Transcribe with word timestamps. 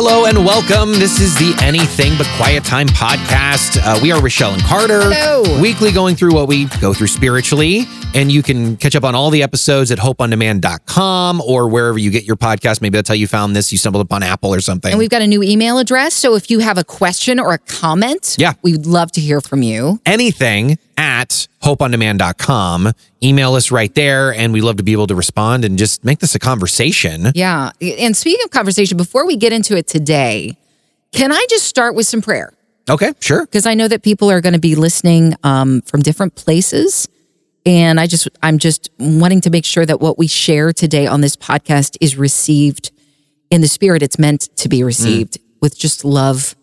Hello 0.00 0.26
and 0.26 0.44
welcome. 0.46 0.92
This 0.92 1.18
is 1.18 1.34
the 1.34 1.58
Anything 1.60 2.16
But 2.16 2.28
Quiet 2.36 2.62
Time 2.62 2.86
podcast. 2.86 3.80
Uh, 3.82 3.98
we 4.00 4.12
are 4.12 4.22
Rochelle 4.22 4.52
and 4.54 4.62
Carter. 4.62 5.00
Hello. 5.02 5.60
Weekly 5.60 5.90
going 5.90 6.14
through 6.14 6.34
what 6.34 6.46
we 6.46 6.66
go 6.80 6.94
through 6.94 7.08
spiritually. 7.08 7.82
And 8.14 8.30
you 8.30 8.44
can 8.44 8.76
catch 8.76 8.94
up 8.94 9.02
on 9.02 9.16
all 9.16 9.28
the 9.30 9.42
episodes 9.42 9.90
at 9.90 9.98
hopeondemand.com 9.98 11.40
or 11.40 11.68
wherever 11.68 11.98
you 11.98 12.12
get 12.12 12.22
your 12.22 12.36
podcast. 12.36 12.80
Maybe 12.80 12.96
that's 12.96 13.08
how 13.08 13.16
you 13.16 13.26
found 13.26 13.56
this. 13.56 13.72
You 13.72 13.78
stumbled 13.78 14.04
upon 14.06 14.22
Apple 14.22 14.54
or 14.54 14.60
something. 14.60 14.92
And 14.92 15.00
we've 15.00 15.10
got 15.10 15.20
a 15.22 15.26
new 15.26 15.42
email 15.42 15.78
address. 15.78 16.14
So 16.14 16.36
if 16.36 16.48
you 16.48 16.60
have 16.60 16.78
a 16.78 16.84
question 16.84 17.40
or 17.40 17.52
a 17.52 17.58
comment, 17.58 18.36
Yeah. 18.38 18.52
we'd 18.62 18.86
love 18.86 19.10
to 19.12 19.20
hear 19.20 19.40
from 19.40 19.62
you. 19.64 20.00
anything 20.06 20.78
at 20.96 21.07
hopeondemand.com. 21.62 22.92
Email 23.22 23.54
us 23.54 23.70
right 23.70 23.94
there. 23.94 24.32
And 24.32 24.52
we'd 24.52 24.62
love 24.62 24.76
to 24.76 24.82
be 24.82 24.92
able 24.92 25.06
to 25.08 25.14
respond 25.14 25.64
and 25.64 25.78
just 25.78 26.04
make 26.04 26.18
this 26.18 26.34
a 26.34 26.38
conversation. 26.38 27.32
Yeah. 27.34 27.70
And 27.80 28.16
speaking 28.16 28.44
of 28.44 28.50
conversation, 28.50 28.96
before 28.96 29.26
we 29.26 29.36
get 29.36 29.52
into 29.52 29.76
it 29.76 29.86
today, 29.86 30.56
can 31.12 31.32
I 31.32 31.46
just 31.48 31.66
start 31.66 31.94
with 31.94 32.06
some 32.06 32.22
prayer? 32.22 32.52
Okay, 32.90 33.12
sure. 33.20 33.44
Because 33.44 33.66
I 33.66 33.74
know 33.74 33.88
that 33.88 34.02
people 34.02 34.30
are 34.30 34.40
going 34.40 34.54
to 34.54 34.58
be 34.58 34.74
listening 34.74 35.34
um, 35.42 35.82
from 35.82 36.00
different 36.00 36.34
places. 36.34 37.08
And 37.66 38.00
I 38.00 38.06
just, 38.06 38.28
I'm 38.42 38.58
just 38.58 38.88
wanting 38.98 39.42
to 39.42 39.50
make 39.50 39.64
sure 39.64 39.84
that 39.84 40.00
what 40.00 40.16
we 40.16 40.26
share 40.26 40.72
today 40.72 41.06
on 41.06 41.20
this 41.20 41.36
podcast 41.36 41.98
is 42.00 42.16
received 42.16 42.92
in 43.50 43.60
the 43.60 43.68
spirit 43.68 44.02
it's 44.02 44.18
meant 44.18 44.54
to 44.56 44.68
be 44.68 44.82
received 44.82 45.38
with 45.60 45.78
just 45.78 46.04
love. 46.04 46.54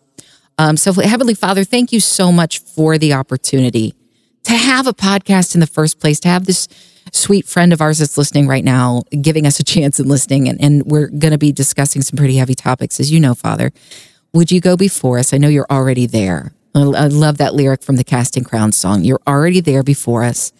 Um, 0.58 0.76
so, 0.76 0.92
Heavenly 0.92 1.34
Father, 1.34 1.64
thank 1.64 1.92
you 1.92 2.00
so 2.00 2.32
much 2.32 2.58
for 2.58 2.98
the 2.98 3.12
opportunity 3.12 3.94
to 4.46 4.52
have 4.52 4.86
a 4.86 4.94
podcast 4.94 5.54
in 5.54 5.60
the 5.60 5.66
first 5.66 5.98
place, 5.98 6.20
to 6.20 6.28
have 6.28 6.46
this 6.46 6.68
sweet 7.12 7.46
friend 7.46 7.72
of 7.72 7.80
ours 7.80 7.98
that's 7.98 8.16
listening 8.16 8.46
right 8.46 8.62
now, 8.62 9.02
giving 9.20 9.44
us 9.44 9.58
a 9.58 9.64
chance 9.64 9.98
and 9.98 10.08
listening. 10.08 10.48
And, 10.48 10.60
and 10.60 10.84
we're 10.86 11.08
going 11.08 11.32
to 11.32 11.38
be 11.38 11.50
discussing 11.50 12.00
some 12.02 12.16
pretty 12.16 12.36
heavy 12.36 12.54
topics, 12.54 13.00
as 13.00 13.10
you 13.10 13.18
know, 13.18 13.34
Father. 13.34 13.72
Would 14.32 14.52
you 14.52 14.60
go 14.60 14.76
before 14.76 15.18
us? 15.18 15.34
I 15.34 15.38
know 15.38 15.48
you're 15.48 15.66
already 15.68 16.06
there. 16.06 16.52
I 16.76 16.80
I 16.80 17.06
love 17.08 17.38
that 17.38 17.54
lyric 17.54 17.82
from 17.82 17.96
the 17.96 18.04
Casting 18.04 18.44
Crown 18.44 18.70
song. 18.70 19.02
You're 19.02 19.22
already 19.26 19.60
there 19.60 19.82
before 19.82 20.22
us. 20.22 20.52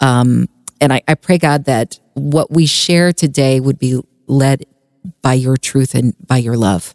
Um, 0.00 0.48
and 0.80 0.92
I, 0.92 1.02
I 1.06 1.14
pray, 1.14 1.38
God, 1.38 1.66
that 1.66 2.00
what 2.14 2.50
we 2.50 2.66
share 2.66 3.12
today 3.12 3.60
would 3.60 3.78
be 3.78 4.00
led 4.26 4.64
by 5.22 5.34
your 5.34 5.56
truth 5.56 5.94
and 5.94 6.14
by 6.26 6.38
your 6.38 6.56
love. 6.56 6.94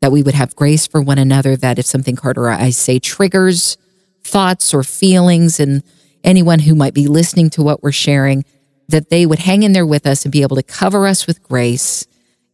That 0.00 0.12
we 0.12 0.22
would 0.22 0.34
have 0.34 0.54
grace 0.54 0.86
for 0.86 1.00
one 1.00 1.18
another, 1.18 1.56
that 1.56 1.78
if 1.80 1.86
something 1.86 2.14
Carter 2.14 2.48
I 2.48 2.70
say 2.70 3.00
triggers 3.00 3.76
thoughts 4.24 4.74
or 4.74 4.82
feelings 4.82 5.60
and 5.60 5.82
anyone 6.24 6.60
who 6.60 6.74
might 6.74 6.94
be 6.94 7.06
listening 7.06 7.50
to 7.50 7.62
what 7.62 7.82
we're 7.82 7.92
sharing, 7.92 8.44
that 8.88 9.10
they 9.10 9.26
would 9.26 9.38
hang 9.40 9.62
in 9.62 9.72
there 9.72 9.86
with 9.86 10.06
us 10.06 10.24
and 10.24 10.32
be 10.32 10.42
able 10.42 10.56
to 10.56 10.62
cover 10.62 11.06
us 11.06 11.26
with 11.26 11.42
grace 11.42 12.06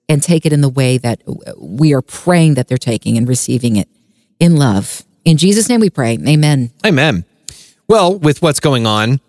and 0.08 0.22
take 0.22 0.44
it 0.44 0.52
in 0.52 0.60
the 0.60 0.68
way 0.68 0.98
that 0.98 1.22
we 1.56 1.94
are 1.94 2.02
praying 2.02 2.54
that 2.54 2.68
they're 2.68 2.76
taking 2.76 3.16
and 3.16 3.28
receiving 3.28 3.76
it 3.76 3.88
in 4.40 4.56
love. 4.56 5.04
In 5.24 5.36
Jesus' 5.36 5.68
name 5.68 5.80
we 5.80 5.90
pray. 5.90 6.18
Amen. 6.26 6.70
Amen. 6.84 7.24
Well, 7.86 8.18
with 8.18 8.42
what's 8.42 8.60
going 8.60 8.86
on, 8.86 9.20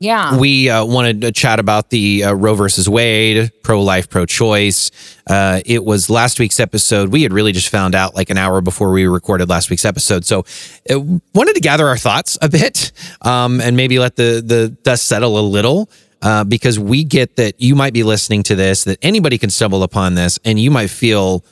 Yeah. 0.00 0.38
we 0.38 0.70
uh, 0.70 0.84
wanted 0.86 1.20
to 1.20 1.30
chat 1.30 1.60
about 1.60 1.90
the 1.90 2.24
uh, 2.24 2.32
Roe 2.32 2.54
versus 2.54 2.88
Wade, 2.88 3.52
pro 3.62 3.82
life, 3.82 4.08
pro 4.08 4.24
choice. 4.24 4.90
Uh, 5.26 5.60
it 5.66 5.84
was 5.84 6.08
last 6.08 6.40
week's 6.40 6.58
episode. 6.58 7.10
We 7.10 7.22
had 7.22 7.34
really 7.34 7.52
just 7.52 7.68
found 7.68 7.94
out 7.94 8.14
like 8.14 8.30
an 8.30 8.38
hour 8.38 8.62
before 8.62 8.92
we 8.92 9.06
recorded 9.06 9.50
last 9.50 9.68
week's 9.68 9.84
episode. 9.84 10.24
So 10.24 10.46
uh, 10.90 10.98
wanted 11.34 11.54
to 11.54 11.60
gather 11.60 11.86
our 11.86 11.98
thoughts 11.98 12.38
a 12.40 12.48
bit 12.48 12.92
um, 13.20 13.60
and 13.60 13.76
maybe 13.76 13.98
let 13.98 14.16
the, 14.16 14.42
the 14.44 14.70
dust 14.82 15.06
settle 15.06 15.38
a 15.38 15.42
little. 15.42 15.90
Uh, 16.22 16.44
because 16.44 16.78
we 16.78 17.02
get 17.02 17.36
that 17.36 17.58
you 17.62 17.74
might 17.74 17.94
be 17.94 18.02
listening 18.02 18.42
to 18.42 18.54
this, 18.54 18.84
that 18.84 18.98
anybody 19.00 19.38
can 19.38 19.48
stumble 19.48 19.82
upon 19.82 20.14
this, 20.16 20.38
and 20.44 20.60
you 20.60 20.70
might 20.70 20.90
feel 20.90 21.42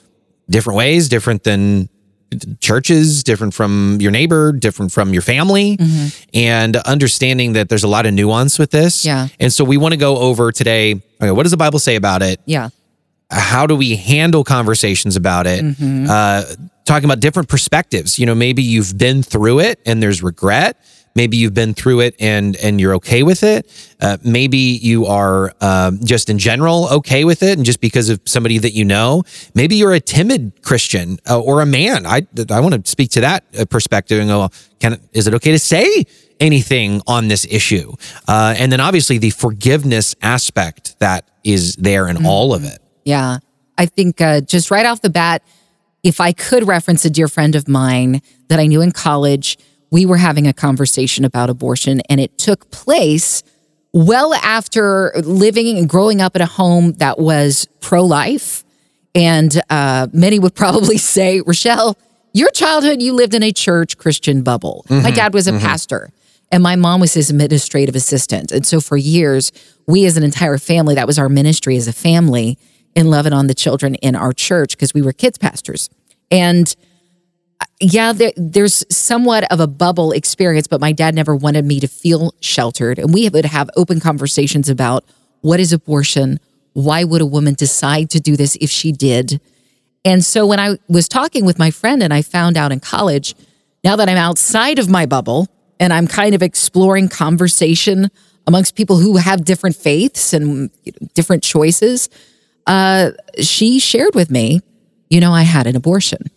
different 0.51 0.77
ways, 0.77 1.09
different 1.09 1.43
than 1.43 1.89
churches, 2.61 3.23
different 3.23 3.55
from 3.55 3.99
your 4.01 4.11
neighbor, 4.11 4.53
different 4.53 4.93
from 4.93 5.13
your 5.13 5.23
family, 5.23 5.79
and 6.35 6.77
understanding 6.77 7.55
that 7.55 7.69
there's 7.69 7.85
a 7.85 7.89
lot 7.89 8.07
of 8.07 8.15
nuance 8.15 8.59
with 8.59 8.71
this. 8.71 9.05
Yeah. 9.05 9.29
And 9.41 9.53
so 9.53 9.65
we 9.65 9.77
want 9.77 9.93
to 9.93 9.99
go 9.99 10.19
over 10.19 10.53
today. 10.53 11.01
Okay, 11.21 11.31
what 11.31 11.45
does 11.45 11.53
the 11.53 11.57
Bible 11.57 11.79
say 11.79 11.97
about 11.97 12.23
it? 12.23 12.41
yeah. 12.45 12.71
How 13.31 13.67
do 13.67 13.77
we 13.77 13.95
handle 13.95 14.43
conversations 14.43 15.15
about 15.15 15.47
it? 15.47 15.63
Uh, 15.83 16.45
talking 16.87 17.05
about 17.05 17.21
different 17.21 17.51
perspectives. 17.51 18.19
You 18.19 18.25
know, 18.25 18.35
maybe 18.35 18.63
you've 18.63 18.97
been 18.97 19.23
through 19.23 19.61
it 19.61 19.81
and 19.85 20.03
there's 20.03 20.23
regret. 20.23 20.79
Maybe 21.19 21.37
you've 21.37 21.53
been 21.53 21.75
through 21.75 21.99
it 22.07 22.15
and 22.21 22.55
and 22.57 22.81
you're 22.81 22.95
okay 22.95 23.25
with 23.25 23.43
it. 23.43 23.67
Uh, 24.01 24.19
maybe 24.23 24.57
you 24.57 25.07
are 25.07 25.53
um, 25.61 25.99
just 26.05 26.31
in 26.31 26.39
general 26.39 26.89
okay 26.99 27.25
with 27.25 27.43
it, 27.43 27.59
and 27.59 27.67
just 27.67 27.81
because 27.81 28.09
of 28.09 28.21
somebody 28.25 28.59
that 28.59 28.73
you 28.73 28.85
know. 28.85 29.25
Maybe 29.53 29.75
you're 29.75 29.95
a 29.95 29.99
timid 29.99 30.63
Christian 30.63 31.19
uh, 31.29 31.41
or 31.41 31.61
a 31.61 31.67
man. 31.67 32.07
I 32.07 32.25
I 32.51 32.61
want 32.61 32.75
to 32.85 32.89
speak 32.89 33.11
to 33.11 33.21
that 33.23 33.43
uh, 33.59 33.65
perspective 33.65 34.21
and 34.21 34.29
go. 34.29 34.49
Can 34.79 35.01
is 35.13 35.27
it 35.27 35.35
okay 35.35 35.51
to 35.51 35.59
say 35.59 36.07
anything 36.39 37.03
on 37.09 37.27
this 37.27 37.45
issue? 37.51 37.95
Uh, 38.29 38.55
and 38.57 38.71
then 38.71 38.79
obviously 38.79 39.19
the 39.19 39.31
forgiveness 39.31 40.15
aspect 40.23 41.01
that 41.01 41.29
is 41.43 41.75
there 41.75 42.07
in 42.07 42.25
all 42.25 42.55
of 42.55 42.63
it. 42.63 42.79
Yeah. 43.05 43.39
I 43.77 43.87
think 43.87 44.21
uh, 44.21 44.41
just 44.43 44.71
right 44.71 44.87
off 44.87 45.01
the 45.03 45.11
bat, 45.11 45.43
if 46.05 46.21
I 46.21 46.33
could 46.33 46.69
reference 46.69 47.05
a 47.05 47.11
dear 47.11 47.27
friend 47.27 47.57
of 47.57 47.67
mine 47.67 48.23
that 48.49 48.61
I 48.61 48.67
knew 48.67 48.83
in 48.83 48.93
college, 48.93 49.59
we 49.91 50.07
were 50.07 50.17
having 50.17 50.47
a 50.47 50.53
conversation 50.53 51.25
about 51.25 51.51
abortion, 51.51 52.01
and 52.09 52.21
it 52.21 52.37
took 52.39 52.71
place 52.71 53.43
well 53.93 54.35
after 54.35 55.13
living 55.17 55.79
and 55.79 55.89
growing 55.89 56.21
up 56.21 56.37
in 56.37 56.43
a 56.43 56.47
home 56.47 56.93
that 56.95 57.19
was 57.19 57.67
pro 57.81 58.05
life. 58.05 58.65
And 59.15 59.61
uh, 59.71 60.09
many 60.13 60.39
would 60.39 60.55
probably 60.55 60.99
say, 61.15 61.41
Rochelle, 61.41 61.97
your 62.33 62.51
childhood, 62.51 63.01
you 63.01 63.15
lived 63.15 63.35
in 63.35 63.43
a 63.43 63.53
church 63.53 63.97
Christian 63.97 64.43
bubble. 64.43 64.85
My 64.91 65.11
dad 65.11 65.35
was 65.35 65.49
a 65.49 65.53
pastor, 65.53 66.11
and 66.53 66.63
my 66.63 66.77
mom 66.77 67.01
was 67.01 67.15
his 67.15 67.31
administrative 67.31 67.97
assistant. 67.97 68.53
And 68.53 68.67
so 68.67 68.81
for 68.81 68.97
years, 68.97 69.51
we 69.87 70.05
as 70.05 70.17
an 70.17 70.23
entire 70.23 70.59
family, 70.59 70.95
that 70.95 71.07
was 71.07 71.19
our 71.19 71.29
ministry 71.29 71.77
as 71.77 71.89
a 71.89 71.93
family 71.93 72.59
in 72.95 73.09
loving 73.11 73.33
on 73.33 73.47
the 73.47 73.55
children 73.55 73.95
in 73.97 74.15
our 74.15 74.33
church 74.33 74.77
because 74.77 74.93
we 74.93 75.03
were 75.03 75.13
kids 75.13 75.39
pastors. 75.39 75.89
And 76.31 76.75
yeah, 77.81 78.13
there, 78.13 78.33
there's 78.37 78.85
somewhat 78.95 79.51
of 79.53 79.61
a 79.61 79.67
bubble 79.67 80.13
experience, 80.13 80.67
but 80.67 80.81
my 80.81 80.93
dad 80.93 81.15
never 81.15 81.35
wanted 81.35 81.65
me 81.65 81.81
to 81.81 81.89
feel 81.89 82.35
sheltered. 82.41 82.99
And 82.99 83.13
we 83.13 83.29
would 83.29 83.45
have 83.45 83.71
open 83.77 84.01
conversations 84.01 84.69
about 84.69 85.05
what 85.41 85.61
is 85.61 85.73
abortion? 85.73 86.41
Why 86.73 87.05
would 87.05 87.21
a 87.21 87.27
woman 87.27 87.55
decide 87.55 88.11
to 88.11 88.21
do 88.21 88.37
this 88.37 88.57
if 88.61 88.71
she 88.71 88.93
did? 88.93 89.41
And 90.05 90.25
so 90.25 90.47
when 90.47 90.61
I 90.61 90.79
was 90.89 91.09
talking 91.09 91.45
with 91.45 91.59
my 91.59 91.71
friend 91.71 92.03
and 92.03 92.13
I 92.13 92.23
found 92.23 92.57
out 92.57 92.73
in 92.73 92.81
college, 92.81 93.35
now 93.85 93.97
that 93.97 94.09
I'm 94.09 94.17
outside 94.17 94.79
of 94.79 94.89
my 94.89 95.07
bubble 95.07 95.49
and 95.79 95.93
I'm 95.93 96.07
kind 96.07 96.35
of 96.35 96.43
exploring 96.43 97.09
conversation 97.09 98.11
amongst 98.47 98.75
people 98.75 98.97
who 98.97 99.17
have 99.17 99.45
different 99.45 99.77
faiths 99.77 100.33
and 100.33 100.71
you 100.85 100.93
know, 101.01 101.09
different 101.15 101.43
choices, 101.43 102.09
uh, 102.67 103.11
she 103.41 103.79
shared 103.79 104.15
with 104.15 104.31
me, 104.31 104.61
you 105.11 105.21
know, 105.21 105.33
I 105.33 105.43
had 105.43 105.67
an 105.67 105.77
abortion. 105.77 106.31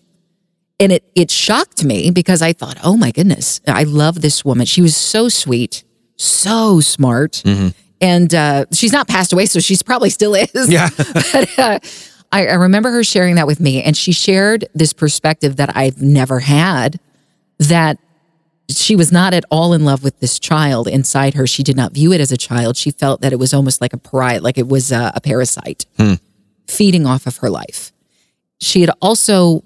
And 0.81 0.91
it 0.91 1.03
it 1.15 1.31
shocked 1.31 1.83
me 1.83 2.09
because 2.11 2.41
I 2.41 2.53
thought, 2.53 2.77
oh 2.83 2.97
my 2.97 3.11
goodness, 3.11 3.61
I 3.67 3.83
love 3.83 4.21
this 4.21 4.43
woman. 4.43 4.65
She 4.65 4.81
was 4.81 4.97
so 4.97 5.29
sweet, 5.29 5.83
so 6.17 6.79
smart. 6.79 7.43
And 8.01 8.33
uh, 8.33 8.65
she's 8.73 8.91
not 8.91 9.07
passed 9.07 9.31
away, 9.31 9.45
so 9.45 9.59
she's 9.59 9.83
probably 9.83 10.09
still 10.09 10.33
is. 10.33 10.69
Yeah. 10.69 10.89
but 10.97 11.59
uh, 11.59 11.79
I, 12.31 12.47
I 12.47 12.53
remember 12.55 12.89
her 12.91 13.03
sharing 13.03 13.35
that 13.35 13.45
with 13.45 13.59
me, 13.59 13.83
and 13.83 13.95
she 13.95 14.11
shared 14.11 14.67
this 14.73 14.91
perspective 14.91 15.57
that 15.57 15.77
I've 15.77 16.01
never 16.01 16.39
had 16.39 16.99
that 17.59 17.99
she 18.67 18.95
was 18.95 19.11
not 19.11 19.33
at 19.35 19.45
all 19.51 19.73
in 19.73 19.85
love 19.85 20.03
with 20.03 20.19
this 20.19 20.39
child 20.39 20.87
inside 20.87 21.35
her. 21.35 21.45
She 21.45 21.61
did 21.61 21.75
not 21.75 21.93
view 21.93 22.11
it 22.11 22.21
as 22.21 22.31
a 22.31 22.37
child. 22.37 22.75
She 22.75 22.89
felt 22.89 23.21
that 23.21 23.33
it 23.33 23.35
was 23.37 23.53
almost 23.53 23.81
like 23.81 23.93
a 23.93 23.97
pariah, 23.97 24.41
like 24.41 24.57
it 24.57 24.67
was 24.67 24.91
a, 24.91 25.11
a 25.13 25.21
parasite 25.21 25.85
feeding 26.67 27.05
off 27.05 27.27
of 27.27 27.37
her 27.37 27.49
life. 27.49 27.91
She 28.59 28.81
had 28.81 28.91
also 29.01 29.63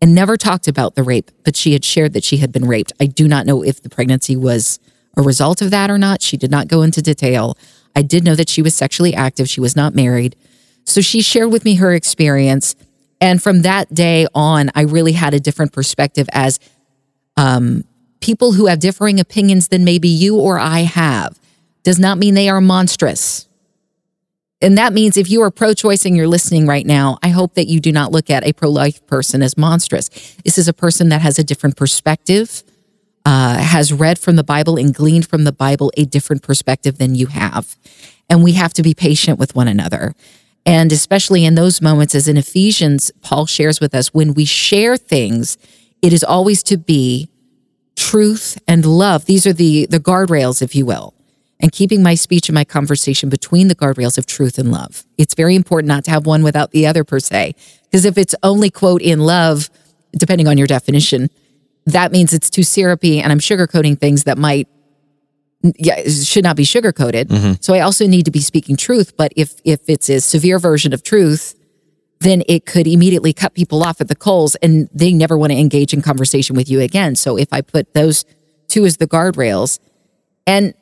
and 0.00 0.14
never 0.14 0.36
talked 0.36 0.68
about 0.68 0.94
the 0.94 1.02
rape, 1.02 1.30
but 1.44 1.56
she 1.56 1.72
had 1.72 1.84
shared 1.84 2.12
that 2.12 2.24
she 2.24 2.38
had 2.38 2.52
been 2.52 2.66
raped. 2.66 2.92
I 3.00 3.06
do 3.06 3.26
not 3.26 3.46
know 3.46 3.62
if 3.64 3.82
the 3.82 3.88
pregnancy 3.88 4.36
was 4.36 4.78
a 5.16 5.22
result 5.22 5.60
of 5.60 5.70
that 5.70 5.90
or 5.90 5.98
not. 5.98 6.22
She 6.22 6.36
did 6.36 6.50
not 6.50 6.68
go 6.68 6.82
into 6.82 7.02
detail. 7.02 7.58
I 7.96 8.02
did 8.02 8.24
know 8.24 8.36
that 8.36 8.48
she 8.48 8.62
was 8.62 8.74
sexually 8.74 9.14
active. 9.14 9.48
She 9.48 9.60
was 9.60 9.74
not 9.74 9.94
married. 9.94 10.36
So 10.84 11.00
she 11.00 11.20
shared 11.20 11.50
with 11.50 11.64
me 11.64 11.74
her 11.76 11.92
experience. 11.92 12.76
And 13.20 13.42
from 13.42 13.62
that 13.62 13.92
day 13.92 14.26
on, 14.34 14.70
I 14.74 14.82
really 14.82 15.12
had 15.12 15.34
a 15.34 15.40
different 15.40 15.72
perspective 15.72 16.28
as 16.32 16.60
um, 17.36 17.84
people 18.20 18.52
who 18.52 18.66
have 18.66 18.78
differing 18.78 19.18
opinions 19.18 19.68
than 19.68 19.84
maybe 19.84 20.08
you 20.08 20.38
or 20.38 20.58
I 20.58 20.80
have 20.80 21.38
does 21.82 21.98
not 21.98 22.18
mean 22.18 22.34
they 22.34 22.48
are 22.48 22.60
monstrous. 22.60 23.47
And 24.60 24.76
that 24.76 24.92
means 24.92 25.16
if 25.16 25.30
you 25.30 25.42
are 25.42 25.50
pro 25.50 25.72
choice 25.72 26.04
and 26.04 26.16
you're 26.16 26.26
listening 26.26 26.66
right 26.66 26.84
now, 26.84 27.18
I 27.22 27.28
hope 27.28 27.54
that 27.54 27.68
you 27.68 27.78
do 27.78 27.92
not 27.92 28.10
look 28.10 28.28
at 28.28 28.44
a 28.44 28.52
pro 28.52 28.68
life 28.70 29.06
person 29.06 29.42
as 29.42 29.56
monstrous. 29.56 30.08
This 30.44 30.58
is 30.58 30.66
a 30.66 30.72
person 30.72 31.10
that 31.10 31.20
has 31.20 31.38
a 31.38 31.44
different 31.44 31.76
perspective, 31.76 32.64
uh, 33.24 33.58
has 33.58 33.92
read 33.92 34.18
from 34.18 34.36
the 34.36 34.42
Bible 34.44 34.76
and 34.76 34.92
gleaned 34.92 35.28
from 35.28 35.44
the 35.44 35.52
Bible 35.52 35.92
a 35.96 36.04
different 36.04 36.42
perspective 36.42 36.98
than 36.98 37.14
you 37.14 37.26
have. 37.26 37.76
And 38.28 38.42
we 38.42 38.52
have 38.52 38.74
to 38.74 38.82
be 38.82 38.94
patient 38.94 39.38
with 39.38 39.54
one 39.54 39.68
another. 39.68 40.14
And 40.66 40.92
especially 40.92 41.44
in 41.44 41.54
those 41.54 41.80
moments, 41.80 42.14
as 42.14 42.28
in 42.28 42.36
Ephesians, 42.36 43.10
Paul 43.22 43.46
shares 43.46 43.80
with 43.80 43.94
us, 43.94 44.12
when 44.12 44.34
we 44.34 44.44
share 44.44 44.96
things, 44.96 45.56
it 46.02 46.12
is 46.12 46.22
always 46.24 46.62
to 46.64 46.76
be 46.76 47.30
truth 47.96 48.60
and 48.68 48.84
love. 48.84 49.24
These 49.24 49.46
are 49.46 49.52
the, 49.52 49.86
the 49.86 50.00
guardrails, 50.00 50.60
if 50.60 50.74
you 50.74 50.84
will, 50.84 51.14
and 51.60 51.72
keeping 51.72 52.02
my 52.02 52.14
speech 52.14 52.48
and 52.48 52.54
my 52.54 52.64
conversation 52.64 53.28
between 53.28 53.68
the 53.68 53.74
guardrails 53.74 54.16
of 54.16 54.26
truth 54.26 54.58
and 54.58 54.70
love. 54.70 55.04
It's 55.16 55.34
very 55.34 55.56
important 55.56 55.88
not 55.88 56.04
to 56.04 56.10
have 56.10 56.26
one 56.26 56.42
without 56.42 56.70
the 56.70 56.86
other, 56.86 57.04
per 57.04 57.18
se, 57.18 57.54
because 57.84 58.04
if 58.04 58.16
it's 58.16 58.34
only, 58.42 58.70
quote, 58.70 59.02
in 59.02 59.20
love, 59.20 59.70
depending 60.12 60.46
on 60.46 60.56
your 60.56 60.66
definition, 60.66 61.28
that 61.86 62.12
means 62.12 62.32
it's 62.32 62.50
too 62.50 62.62
syrupy 62.62 63.20
and 63.20 63.32
I'm 63.32 63.40
sugarcoating 63.40 63.98
things 63.98 64.24
that 64.24 64.38
might 64.38 64.68
yeah, 65.62 66.02
should 66.08 66.44
not 66.44 66.56
be 66.56 66.64
sugar 66.64 66.92
coated. 66.92 67.28
Mm-hmm. 67.28 67.54
So 67.60 67.74
I 67.74 67.80
also 67.80 68.06
need 68.06 68.24
to 68.26 68.30
be 68.30 68.40
speaking 68.40 68.76
truth. 68.76 69.16
But 69.16 69.32
if 69.36 69.60
if 69.64 69.80
it's 69.88 70.08
a 70.08 70.20
severe 70.20 70.58
version 70.58 70.92
of 70.92 71.02
truth, 71.02 71.54
then 72.20 72.42
it 72.48 72.66
could 72.66 72.86
immediately 72.86 73.32
cut 73.32 73.54
people 73.54 73.82
off 73.82 74.00
at 74.00 74.08
the 74.08 74.14
coals, 74.14 74.54
and 74.56 74.88
they 74.92 75.12
never 75.12 75.36
want 75.36 75.52
to 75.52 75.58
engage 75.58 75.92
in 75.92 76.02
conversation 76.02 76.56
with 76.56 76.68
you 76.70 76.80
again. 76.80 77.16
So 77.16 77.36
if 77.36 77.48
I 77.52 77.60
put 77.60 77.94
those 77.94 78.24
two 78.68 78.84
as 78.84 78.98
the 78.98 79.06
guardrails, 79.06 79.78
and 80.46 80.74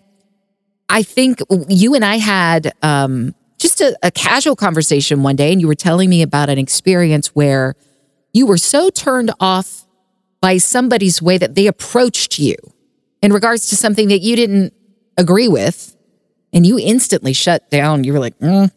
I 0.89 1.03
think 1.03 1.41
you 1.69 1.95
and 1.95 2.05
I 2.05 2.17
had 2.17 2.73
um, 2.83 3.35
just 3.59 3.81
a, 3.81 3.97
a 4.03 4.11
casual 4.11 4.57
conversation 4.57 5.23
one 5.23 5.37
day, 5.37 5.53
and 5.53 5.61
you 5.61 5.67
were 5.67 5.75
telling 5.75 6.09
me 6.11 6.23
about 6.23 6.49
an 6.49 6.59
experience 6.59 7.29
where 7.29 7.75
you 8.33 8.47
were 8.47 8.59
so 8.59 8.91
turned 8.91 9.33
off 9.41 9.87
by 10.41 10.59
somebody's 10.59 11.21
way 11.21 11.39
that 11.39 11.55
they 11.55 11.67
approached 11.67 12.39
you 12.39 12.57
in 13.23 13.33
regards 13.33 13.69
to 13.69 13.77
something 13.77 14.09
that 14.09 14.21
you 14.21 14.37
didn't 14.37 14.73
agree 15.17 15.49
with, 15.49 15.97
and 16.53 16.67
you 16.67 16.79
instantly 16.79 17.33
shut 17.33 17.69
down. 17.71 18.05
You 18.05 18.13
were 18.13 18.21
like, 18.21 18.39
mm, 18.39 18.71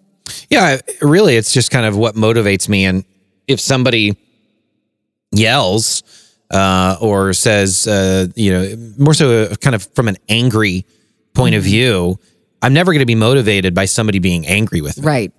Yeah, 0.50 0.80
really, 1.02 1.36
it's 1.36 1.54
just 1.54 1.70
kind 1.72 1.86
of 1.86 1.98
what 1.98 2.16
motivates 2.16 2.68
me. 2.70 2.86
And 2.86 3.04
if 3.48 3.60
somebody 3.60 4.18
yells 5.32 6.04
uh, 6.52 6.98
or 7.02 7.34
says, 7.34 7.88
uh, 7.88 8.28
you 8.36 8.52
know, 8.52 8.94
more 8.98 9.14
so 9.14 9.44
uh, 9.44 9.56
kind 9.56 9.76
of 9.76 9.84
from 9.94 10.08
an 10.08 10.18
angry 10.28 10.86
point 11.34 11.56
of 11.56 11.64
view, 11.64 12.20
I'm 12.62 12.74
never 12.74 12.92
going 12.92 13.00
to 13.00 13.06
be 13.06 13.16
motivated 13.16 13.74
by 13.74 13.86
somebody 13.86 14.20
being 14.20 14.46
angry 14.48 14.82
with 14.82 14.98
me. 14.98 15.06
right. 15.06 15.32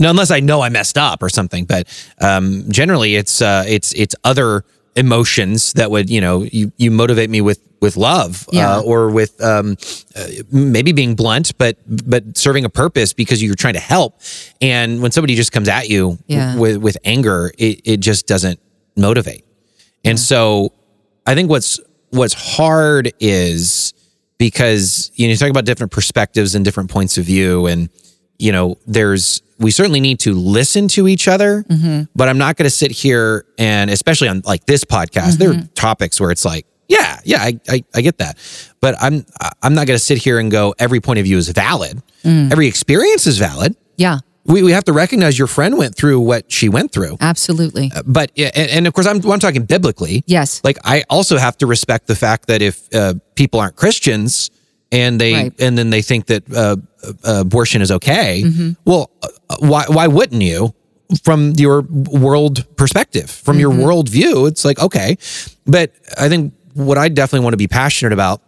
No, 0.00 0.10
unless 0.10 0.30
I 0.30 0.38
know 0.38 0.60
I 0.60 0.68
messed 0.68 0.96
up 0.96 1.24
or 1.24 1.28
something. 1.28 1.64
But 1.64 1.88
um, 2.20 2.64
generally, 2.70 3.16
it's 3.16 3.42
uh, 3.42 3.64
it's 3.66 3.92
it's 3.94 4.14
other 4.22 4.64
emotions 4.94 5.72
that 5.74 5.90
would 5.90 6.08
you 6.10 6.20
know 6.20 6.42
you 6.42 6.72
you 6.76 6.90
motivate 6.92 7.30
me 7.30 7.40
with 7.40 7.60
with 7.80 7.96
love 7.96 8.48
Yeah. 8.52 8.76
uh, 8.76 8.82
or 8.82 9.10
with 9.10 9.40
um, 9.42 9.76
uh, 10.16 10.26
maybe 10.52 10.92
being 10.92 11.16
blunt, 11.16 11.56
but 11.58 11.78
but 11.86 12.36
serving 12.36 12.64
a 12.64 12.68
purpose 12.68 13.12
because 13.12 13.42
you're 13.42 13.56
trying 13.56 13.74
to 13.74 13.80
help. 13.80 14.20
And 14.60 15.02
when 15.02 15.10
somebody 15.10 15.34
just 15.34 15.50
comes 15.50 15.68
at 15.68 15.88
you 15.88 16.18
Yeah. 16.28 16.56
with 16.56 16.76
with 16.76 16.96
anger, 17.04 17.52
it 17.58 17.80
it 17.84 17.96
just 17.98 18.28
doesn't 18.28 18.60
motivate. 18.96 19.44
And 20.04 20.18
so, 20.18 20.72
I 21.26 21.34
think 21.34 21.50
what's 21.50 21.80
what's 22.10 22.34
hard 22.34 23.12
is 23.18 23.94
because 24.38 25.10
you 25.14 25.26
know 25.26 25.32
you 25.32 25.36
talk 25.36 25.50
about 25.50 25.64
different 25.64 25.92
perspectives 25.92 26.54
and 26.54 26.64
different 26.64 26.90
points 26.90 27.18
of 27.18 27.24
view 27.24 27.66
and 27.66 27.90
you 28.38 28.52
know 28.52 28.78
there's 28.86 29.42
we 29.58 29.70
certainly 29.70 30.00
need 30.00 30.20
to 30.20 30.34
listen 30.34 30.88
to 30.88 31.08
each 31.08 31.28
other 31.28 31.64
mm-hmm. 31.64 32.02
but 32.14 32.28
i'm 32.28 32.38
not 32.38 32.56
going 32.56 32.64
to 32.64 32.70
sit 32.70 32.90
here 32.90 33.44
and 33.58 33.90
especially 33.90 34.28
on 34.28 34.40
like 34.44 34.64
this 34.66 34.84
podcast 34.84 35.38
there 35.38 35.50
are 35.50 35.54
mm-hmm. 35.54 35.72
topics 35.74 36.20
where 36.20 36.30
it's 36.30 36.44
like 36.44 36.66
yeah 36.88 37.20
yeah 37.24 37.38
I, 37.42 37.60
I 37.68 37.84
i 37.94 38.00
get 38.00 38.18
that. 38.18 38.38
But 38.80 38.96
i'm 39.00 39.24
i'm 39.62 39.74
not 39.74 39.86
going 39.86 39.98
to 39.98 40.04
sit 40.04 40.18
here 40.18 40.38
and 40.38 40.50
go 40.50 40.74
every 40.78 41.00
point 41.00 41.18
of 41.18 41.24
view 41.24 41.36
is 41.36 41.48
valid. 41.50 42.02
Mm. 42.24 42.50
Every 42.50 42.66
experience 42.66 43.26
is 43.26 43.38
valid. 43.38 43.76
Yeah. 43.96 44.18
We, 44.48 44.62
we 44.62 44.72
have 44.72 44.84
to 44.84 44.92
recognize 44.92 45.38
your 45.38 45.46
friend 45.48 45.76
went 45.78 45.94
through 45.94 46.20
what 46.20 46.50
she 46.50 46.68
went 46.68 46.90
through 46.92 47.16
Absolutely. 47.20 47.90
but 48.06 48.30
and, 48.36 48.70
and 48.70 48.86
of 48.86 48.94
course 48.94 49.06
I'm, 49.06 49.24
I'm 49.30 49.40
talking 49.40 49.64
biblically 49.64 50.24
Yes. 50.26 50.60
like 50.64 50.78
I 50.84 51.04
also 51.10 51.36
have 51.38 51.56
to 51.58 51.66
respect 51.66 52.06
the 52.06 52.16
fact 52.16 52.46
that 52.48 52.62
if 52.62 52.92
uh, 52.94 53.14
people 53.34 53.60
aren't 53.60 53.76
Christians 53.76 54.50
and 54.90 55.20
they 55.20 55.32
Right. 55.34 55.60
and 55.60 55.76
then 55.76 55.90
they 55.90 56.02
think 56.02 56.26
that 56.26 56.42
uh, 56.50 56.76
uh, 57.26 57.40
abortion 57.40 57.82
is 57.82 57.90
okay, 57.92 58.42
Mm-hmm. 58.44 58.70
well, 58.84 59.10
uh, 59.22 59.28
why 59.60 59.84
why 59.88 60.06
wouldn't 60.06 60.42
you? 60.42 60.74
From 61.22 61.52
your 61.56 61.82
world 62.26 62.66
perspective, 62.76 63.30
from 63.30 63.58
your 63.58 63.70
Mm-hmm. 63.72 63.82
world 63.82 64.08
view, 64.10 64.46
it's 64.46 64.64
like 64.64 64.78
okay, 64.78 65.16
but 65.66 65.92
I 66.18 66.28
think 66.28 66.52
what 66.74 66.96
I 66.98 67.08
definitely 67.08 67.44
want 67.44 67.52
to 67.54 67.58
be 67.58 67.66
passionate 67.68 68.12
about 68.12 68.40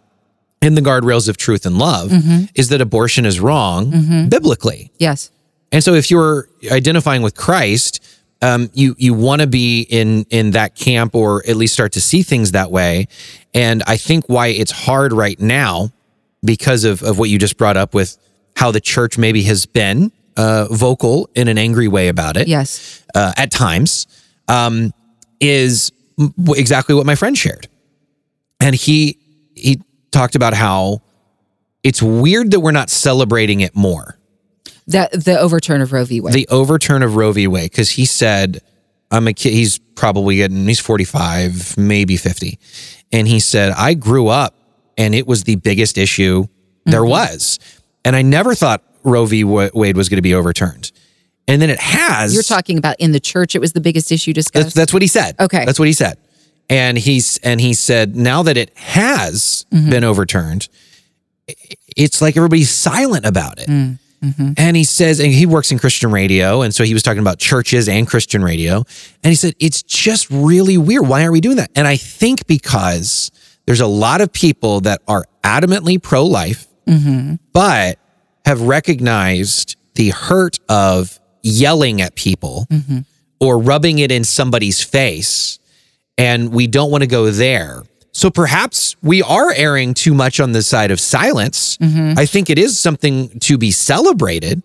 in 0.61 0.75
the 0.75 0.81
guardrails 0.81 1.27
of 1.29 1.37
truth 1.37 1.65
and 1.65 1.77
love 1.77 2.09
Mm-hmm. 2.11 2.45
is 2.55 2.69
that 2.69 2.81
abortion 2.81 3.25
is 3.25 3.39
wrong 3.39 3.91
biblically. 4.29 4.91
yes. 4.99 5.29
And 5.71 5.83
so 5.83 5.93
if 5.93 6.11
you're 6.11 6.47
identifying 6.71 7.21
with 7.21 7.35
Christ, 7.35 8.03
um, 8.41 8.69
you 8.73 8.95
you 8.97 9.13
want 9.13 9.41
to 9.41 9.47
be 9.47 9.81
in 9.83 10.25
in 10.29 10.51
that 10.51 10.75
camp 10.75 11.15
or 11.15 11.43
at 11.47 11.55
least 11.55 11.73
start 11.73 11.93
to 11.93 12.01
see 12.01 12.23
things 12.23 12.51
that 12.51 12.71
way. 12.71 13.07
And 13.53 13.83
I 13.87 13.97
think 13.97 14.25
why 14.27 14.47
it's 14.47 14.71
hard 14.71 15.13
right 15.13 15.39
now 15.39 15.91
because 16.43 16.83
of 16.83 17.03
of 17.03 17.19
what 17.19 17.29
you 17.29 17.37
just 17.39 17.57
brought 17.57 17.77
up 17.77 17.93
with 17.93 18.17
how 18.55 18.71
the 18.71 18.81
church 18.81 19.17
maybe 19.17 19.43
has 19.43 19.65
been 19.65 20.11
uh, 20.37 20.67
vocal 20.71 21.29
in 21.35 21.47
an 21.47 21.57
angry 21.57 21.87
way 21.87 22.07
about 22.07 22.35
it 22.37 22.47
Yes. 22.47 23.03
uh, 23.15 23.31
at 23.37 23.51
times 23.51 24.07
um, 24.47 24.91
is 25.39 25.91
exactly 26.49 26.95
what 26.95 27.05
my 27.05 27.15
friend 27.15 27.37
shared, 27.37 27.67
and 28.59 28.75
he 28.75 29.17
he 29.55 29.81
talked 30.11 30.35
about 30.35 30.53
how 30.53 31.01
it's 31.83 32.01
weird 32.01 32.51
that 32.51 32.59
we're 32.59 32.71
not 32.71 32.89
celebrating 32.89 33.61
it 33.61 33.75
more 33.75 34.17
The 34.91 35.09
the 35.13 35.39
overturn 35.39 35.81
of 35.81 35.91
Roe 35.93 36.05
v. 36.05 36.21
Wade. 36.21 36.33
the 36.33 36.47
overturn 36.49 37.01
of 37.03 37.15
Roe 37.15 37.31
v. 37.31 37.47
Wade 37.47 37.71
because 37.71 37.91
he 37.91 38.05
said, 38.05 38.61
"I'm 39.11 39.27
a 39.27 39.33
kid." 39.33 39.53
He's 39.53 39.77
probably 39.95 40.37
getting 40.37 40.67
he's 40.67 40.79
45, 40.79 41.77
maybe 41.77 42.17
50, 42.17 42.59
and 43.11 43.27
he 43.27 43.39
said, 43.39 43.71
"I 43.77 43.93
grew 43.93 44.27
up 44.27 44.55
and 44.97 45.15
it 45.15 45.25
was 45.27 45.43
the 45.43 45.55
biggest 45.55 45.97
issue 45.97 46.45
there 46.85 47.05
was, 47.05 47.59
and 48.03 48.15
I 48.15 48.21
never 48.23 48.53
thought 48.55 48.83
Roe 49.03 49.25
v. 49.25 49.43
Wade 49.43 49.95
was 49.95 50.09
going 50.09 50.17
to 50.17 50.21
be 50.21 50.33
overturned, 50.33 50.91
and 51.47 51.61
then 51.61 51.69
it 51.69 51.79
has." 51.79 52.33
You're 52.33 52.43
talking 52.43 52.77
about 52.77 52.95
in 52.99 53.11
the 53.11 53.19
church. 53.19 53.55
It 53.55 53.59
was 53.59 53.73
the 53.73 53.81
biggest 53.81 54.11
issue 54.11 54.33
discussed. 54.33 54.65
That's, 54.65 54.75
that's 54.75 54.93
what 54.93 55.01
he 55.01 55.07
said. 55.07 55.35
Okay. 55.39 55.63
that's 55.65 55.79
what 55.79 55.87
he 55.87 55.93
said, 55.93 56.17
and 56.69 56.97
he's 56.97 57.37
and 57.43 57.61
he 57.61 57.73
said 57.73 58.15
now 58.15 58.43
that 58.43 58.57
it 58.57 58.75
has 58.77 59.65
Mm-hmm. 59.71 59.89
been 59.89 60.03
overturned, 60.03 60.67
it's 61.95 62.21
like 62.21 62.35
everybody's 62.37 62.69
silent 62.69 63.25
about 63.25 63.59
it. 63.59 63.67
Mm, 63.69 63.99
mm-hmm. 64.23 64.53
And 64.57 64.77
he 64.77 64.83
says, 64.83 65.19
and 65.19 65.31
he 65.31 65.45
works 65.45 65.71
in 65.71 65.79
Christian 65.79 66.11
radio. 66.11 66.61
And 66.61 66.73
so 66.73 66.83
he 66.83 66.93
was 66.93 67.03
talking 67.03 67.21
about 67.21 67.39
churches 67.39 67.89
and 67.89 68.07
Christian 68.07 68.43
radio. 68.43 68.77
And 69.23 69.31
he 69.31 69.35
said, 69.35 69.55
it's 69.59 69.83
just 69.83 70.29
really 70.29 70.77
weird. 70.77 71.07
Why 71.07 71.23
are 71.25 71.31
we 71.31 71.41
doing 71.41 71.57
that? 71.57 71.71
And 71.75 71.87
I 71.87 71.97
think 71.97 72.45
because 72.47 73.31
there's 73.65 73.81
a 73.81 73.87
lot 73.87 74.21
of 74.21 74.31
people 74.31 74.81
that 74.81 75.01
are 75.07 75.25
adamantly 75.43 76.01
pro 76.01 76.25
life, 76.25 76.67
Mm-hmm. 76.87 77.35
but 77.53 77.99
have 78.45 78.61
recognized 78.61 79.75
the 79.95 80.09
hurt 80.09 80.59
of 80.67 81.19
yelling 81.43 82.01
at 82.01 82.15
people 82.15 82.65
Mm-hmm. 82.69 82.99
or 83.39 83.59
rubbing 83.59 83.99
it 83.99 84.11
in 84.11 84.23
somebody's 84.23 84.83
face. 84.83 85.59
And 86.17 86.51
we 86.51 86.67
don't 86.67 86.91
want 86.91 87.01
to 87.03 87.07
go 87.07 87.29
there. 87.31 87.83
So 88.13 88.29
perhaps 88.29 88.95
we 89.01 89.21
are 89.23 89.51
erring 89.53 89.93
too 89.93 90.13
much 90.13 90.39
on 90.39 90.51
the 90.51 90.61
side 90.61 90.91
of 90.91 90.99
silence. 90.99 91.77
Mm-hmm. 91.77 92.19
I 92.19 92.25
think 92.25 92.49
it 92.49 92.57
is 92.59 92.77
something 92.79 93.39
to 93.39 93.57
be 93.57 93.71
celebrated, 93.71 94.61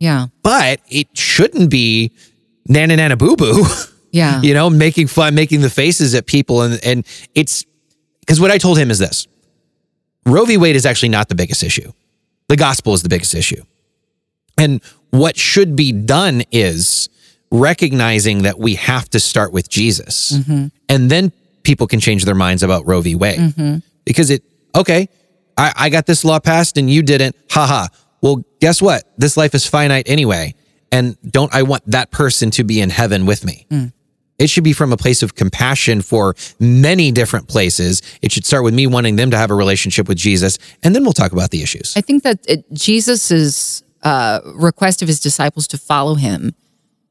yeah. 0.00 0.26
but 0.42 0.80
it 0.88 1.16
shouldn't 1.16 1.70
be 1.70 2.10
nana 2.66 2.96
nana 2.96 3.16
boo 3.16 3.36
boo, 3.36 3.64
Yeah. 4.12 4.42
you 4.42 4.54
know, 4.54 4.68
making 4.68 5.06
fun, 5.06 5.34
making 5.36 5.60
the 5.60 5.70
faces 5.70 6.14
at 6.16 6.26
people. 6.26 6.62
And, 6.62 6.80
and 6.84 7.06
it's 7.34 7.64
because 8.20 8.40
what 8.40 8.50
I 8.50 8.58
told 8.58 8.76
him 8.78 8.90
is 8.90 8.98
this 8.98 9.28
Roe 10.26 10.44
v. 10.44 10.56
Wade 10.56 10.74
is 10.76 10.84
actually 10.84 11.10
not 11.10 11.28
the 11.28 11.34
biggest 11.36 11.62
issue. 11.62 11.92
The 12.48 12.56
gospel 12.56 12.92
is 12.94 13.02
the 13.02 13.08
biggest 13.08 13.34
issue. 13.34 13.62
And 14.58 14.82
what 15.10 15.36
should 15.36 15.76
be 15.76 15.92
done 15.92 16.42
is 16.50 17.08
recognizing 17.52 18.42
that 18.42 18.58
we 18.58 18.74
have 18.74 19.08
to 19.10 19.20
start 19.20 19.52
with 19.52 19.68
Jesus. 19.68 20.32
And 20.88 21.10
then 21.10 21.32
people 21.62 21.86
can 21.86 22.00
change 22.00 22.24
their 22.24 22.34
minds 22.34 22.62
about 22.62 22.86
Roe 22.86 23.00
v. 23.00 23.14
Wade. 23.14 23.38
Mm-hmm. 23.38 23.78
Because 24.04 24.30
it, 24.30 24.42
okay, 24.74 25.08
I, 25.56 25.72
I 25.76 25.88
got 25.90 26.06
this 26.06 26.24
law 26.24 26.38
passed 26.38 26.76
and 26.76 26.90
you 26.90 27.02
didn't. 27.02 27.36
Haha. 27.50 27.88
Well, 28.22 28.44
guess 28.60 28.82
what? 28.82 29.04
This 29.16 29.36
life 29.36 29.54
is 29.54 29.66
finite 29.66 30.08
anyway. 30.08 30.54
And 30.92 31.16
don't 31.22 31.54
I 31.54 31.62
want 31.62 31.82
that 31.86 32.10
person 32.10 32.50
to 32.52 32.64
be 32.64 32.80
in 32.80 32.90
heaven 32.90 33.26
with 33.26 33.44
me? 33.44 33.66
Mm. 33.70 33.92
It 34.38 34.48
should 34.48 34.64
be 34.64 34.72
from 34.72 34.92
a 34.92 34.96
place 34.96 35.22
of 35.22 35.34
compassion 35.34 36.00
for 36.00 36.34
many 36.58 37.12
different 37.12 37.46
places. 37.46 38.00
It 38.22 38.32
should 38.32 38.46
start 38.46 38.64
with 38.64 38.72
me 38.72 38.86
wanting 38.86 39.16
them 39.16 39.30
to 39.30 39.36
have 39.36 39.50
a 39.50 39.54
relationship 39.54 40.08
with 40.08 40.16
Jesus, 40.16 40.58
and 40.82 40.94
then 40.94 41.04
we'll 41.04 41.12
talk 41.12 41.32
about 41.32 41.50
the 41.50 41.62
issues. 41.62 41.92
I 41.94 42.00
think 42.00 42.22
that 42.22 42.38
it, 42.48 42.64
Jesus's 42.72 43.84
uh, 44.02 44.40
request 44.54 45.02
of 45.02 45.08
his 45.08 45.20
disciples 45.20 45.68
to 45.68 45.78
follow 45.78 46.14
him, 46.14 46.54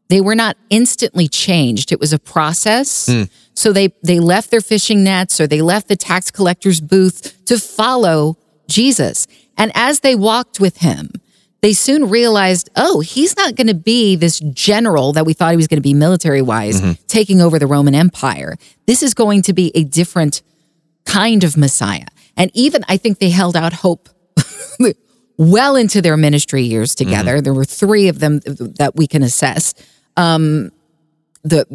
they 0.09 0.21
were 0.21 0.33
not 0.33 0.57
instantly 0.71 1.27
changed. 1.27 1.91
It 1.91 1.99
was 1.99 2.13
a 2.13 2.19
process. 2.19 3.07
Mm. 3.07 3.29
So 3.59 3.73
they 3.73 3.93
they 4.03 4.21
left 4.21 4.51
their 4.51 4.61
fishing 4.61 5.03
nets 5.03 5.41
or 5.41 5.45
they 5.45 5.61
left 5.61 5.89
the 5.89 5.97
tax 5.97 6.31
collector's 6.31 6.79
booth 6.79 7.43
to 7.47 7.59
follow 7.59 8.37
Jesus. 8.69 9.27
And 9.57 9.73
as 9.75 9.99
they 9.99 10.15
walked 10.15 10.61
with 10.61 10.77
him, 10.77 11.11
they 11.61 11.73
soon 11.73 12.09
realized, 12.09 12.69
oh, 12.77 13.01
he's 13.01 13.35
not 13.35 13.55
going 13.55 13.67
to 13.67 13.73
be 13.73 14.15
this 14.15 14.39
general 14.39 15.11
that 15.11 15.25
we 15.25 15.33
thought 15.33 15.51
he 15.51 15.57
was 15.57 15.67
going 15.67 15.77
to 15.77 15.81
be 15.81 15.93
military 15.93 16.41
wise, 16.41 16.79
taking 17.07 17.41
over 17.41 17.59
the 17.59 17.67
Roman 17.67 17.93
Empire. 17.93 18.55
This 18.85 19.03
is 19.03 19.13
going 19.13 19.41
to 19.41 19.51
be 19.51 19.73
a 19.75 19.83
different 19.83 20.41
kind 21.03 21.43
of 21.43 21.57
Messiah. 21.57 22.07
And 22.37 22.51
even 22.53 22.85
I 22.87 22.95
think 22.95 23.19
they 23.19 23.29
held 23.29 23.57
out 23.57 23.73
hope 23.73 24.07
well 25.37 25.75
into 25.75 26.01
their 26.01 26.15
ministry 26.15 26.63
years 26.63 26.95
together. 26.95 27.41
There 27.41 27.53
were 27.53 27.65
three 27.65 28.07
of 28.07 28.19
them 28.19 28.39
that 28.77 28.93
we 28.95 29.05
can 29.05 29.21
assess. 29.21 29.73
Um, 30.15 30.71
the 31.43 31.65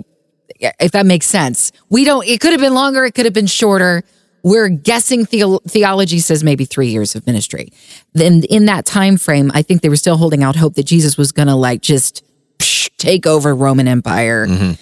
if 0.60 0.92
that 0.92 1.06
makes 1.06 1.26
sense, 1.26 1.72
we 1.88 2.04
don't. 2.04 2.26
It 2.26 2.40
could 2.40 2.52
have 2.52 2.60
been 2.60 2.74
longer. 2.74 3.04
It 3.04 3.14
could 3.14 3.24
have 3.24 3.34
been 3.34 3.46
shorter. 3.46 4.04
We're 4.42 4.68
guessing. 4.68 5.24
Theo- 5.24 5.60
theology 5.60 6.18
says 6.18 6.44
maybe 6.44 6.64
three 6.64 6.88
years 6.88 7.14
of 7.14 7.26
ministry. 7.26 7.72
Then 8.12 8.42
in 8.44 8.66
that 8.66 8.84
time 8.84 9.16
frame, 9.16 9.50
I 9.54 9.62
think 9.62 9.82
they 9.82 9.88
were 9.88 9.96
still 9.96 10.16
holding 10.16 10.42
out 10.42 10.56
hope 10.56 10.74
that 10.74 10.84
Jesus 10.84 11.16
was 11.16 11.32
going 11.32 11.48
to 11.48 11.54
like 11.54 11.80
just 11.80 12.24
psh, 12.58 12.90
take 12.96 13.26
over 13.26 13.54
Roman 13.54 13.88
Empire. 13.88 14.46
Mm-hmm. 14.46 14.72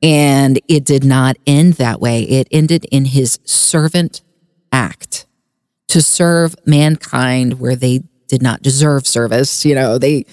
And 0.00 0.60
it 0.68 0.84
did 0.84 1.04
not 1.04 1.36
end 1.46 1.74
that 1.74 2.00
way. 2.00 2.22
It 2.22 2.46
ended 2.52 2.86
in 2.92 3.04
his 3.06 3.40
servant 3.44 4.22
act 4.70 5.26
to 5.88 6.00
serve 6.00 6.54
mankind 6.64 7.58
where 7.58 7.74
they 7.74 8.02
did 8.28 8.42
not 8.42 8.62
deserve 8.62 9.06
service. 9.06 9.64
You 9.64 9.74
know, 9.74 9.98
they 9.98 10.26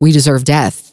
we 0.00 0.12
deserve 0.12 0.44
death. 0.44 0.92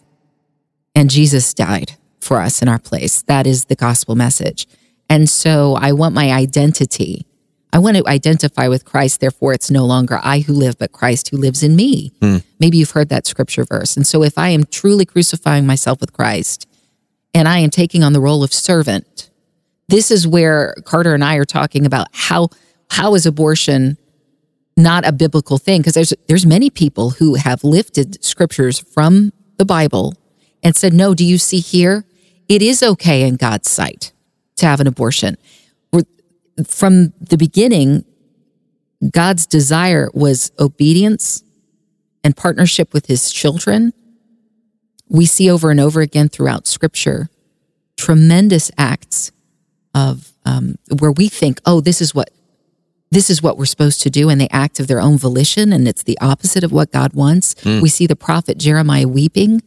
And 0.95 1.09
Jesus 1.09 1.53
died 1.53 1.97
for 2.23 2.39
us 2.39 2.61
in 2.61 2.67
our 2.67 2.79
place. 2.79 3.21
That 3.23 3.45
is 3.45 3.65
the 3.65 3.75
gospel 3.75 4.15
message. 4.15 4.67
And 5.09 5.29
so 5.29 5.75
I 5.75 5.91
want 5.91 6.15
my 6.15 6.31
identity. 6.31 7.25
I 7.71 7.79
want 7.79 7.97
to 7.97 8.07
identify 8.07 8.67
with 8.67 8.85
Christ. 8.85 9.19
Therefore, 9.19 9.53
it's 9.53 9.69
no 9.69 9.85
longer 9.85 10.19
I 10.23 10.39
who 10.39 10.53
live, 10.53 10.77
but 10.77 10.91
Christ 10.91 11.29
who 11.29 11.37
lives 11.37 11.63
in 11.63 11.75
me. 11.75 12.11
Hmm. 12.21 12.37
Maybe 12.59 12.77
you've 12.77 12.91
heard 12.91 13.09
that 13.09 13.27
scripture 13.27 13.63
verse. 13.63 13.97
And 13.97 14.05
so 14.07 14.23
if 14.23 14.37
I 14.37 14.49
am 14.49 14.63
truly 14.65 15.05
crucifying 15.05 15.65
myself 15.65 15.99
with 15.99 16.13
Christ 16.13 16.67
and 17.33 17.47
I 17.47 17.59
am 17.59 17.69
taking 17.69 18.03
on 18.03 18.13
the 18.13 18.21
role 18.21 18.43
of 18.43 18.53
servant, 18.53 19.29
this 19.87 20.11
is 20.11 20.27
where 20.27 20.75
Carter 20.85 21.13
and 21.13 21.23
I 21.23 21.35
are 21.35 21.45
talking 21.45 21.85
about 21.85 22.07
how 22.13 22.49
how 22.89 23.15
is 23.15 23.25
abortion 23.25 23.97
not 24.75 25.05
a 25.05 25.11
biblical 25.11 25.57
thing 25.57 25.81
because 25.81 25.93
there's 25.93 26.13
there's 26.27 26.45
many 26.45 26.69
people 26.69 27.11
who 27.11 27.35
have 27.35 27.63
lifted 27.63 28.23
scriptures 28.23 28.79
from 28.79 29.31
the 29.57 29.65
Bible 29.65 30.15
and 30.63 30.75
said, 30.75 30.93
"No, 30.93 31.13
do 31.13 31.25
you 31.25 31.37
see 31.37 31.59
here? 31.59 32.05
It 32.47 32.61
is 32.61 32.83
okay 32.83 33.27
in 33.27 33.35
God's 33.35 33.69
sight 33.69 34.11
to 34.57 34.65
have 34.65 34.79
an 34.79 34.87
abortion." 34.87 35.37
From 36.67 37.13
the 37.19 37.37
beginning, 37.37 38.05
God's 39.11 39.47
desire 39.47 40.09
was 40.13 40.51
obedience 40.59 41.43
and 42.23 42.37
partnership 42.37 42.93
with 42.93 43.07
his 43.07 43.31
children. 43.31 43.91
We 45.09 45.25
see 45.25 45.49
over 45.49 45.71
and 45.71 45.79
over 45.79 46.01
again 46.01 46.29
throughout 46.29 46.67
scripture 46.67 47.29
tremendous 47.97 48.69
acts 48.77 49.31
of 49.95 50.31
um, 50.45 50.75
where 50.99 51.11
we 51.11 51.27
think, 51.27 51.59
oh, 51.65 51.81
this 51.81 52.01
is 52.01 52.13
what 52.13 52.29
this 53.11 53.29
is 53.29 53.43
what 53.43 53.57
we're 53.57 53.65
supposed 53.65 54.01
to 54.01 54.09
do, 54.09 54.29
and 54.29 54.41
they 54.41 54.49
act 54.49 54.79
of 54.79 54.87
their 54.87 54.99
own 54.99 55.17
volition, 55.17 55.71
and 55.73 55.87
it's 55.87 56.03
the 56.03 56.17
opposite 56.19 56.63
of 56.63 56.71
what 56.71 56.91
God 56.91 57.13
wants. 57.13 57.55
We 57.81 57.89
see 57.89 58.07
the 58.07 58.15
prophet 58.15 58.57
Jeremiah 58.57 59.07
weeping 59.07 59.61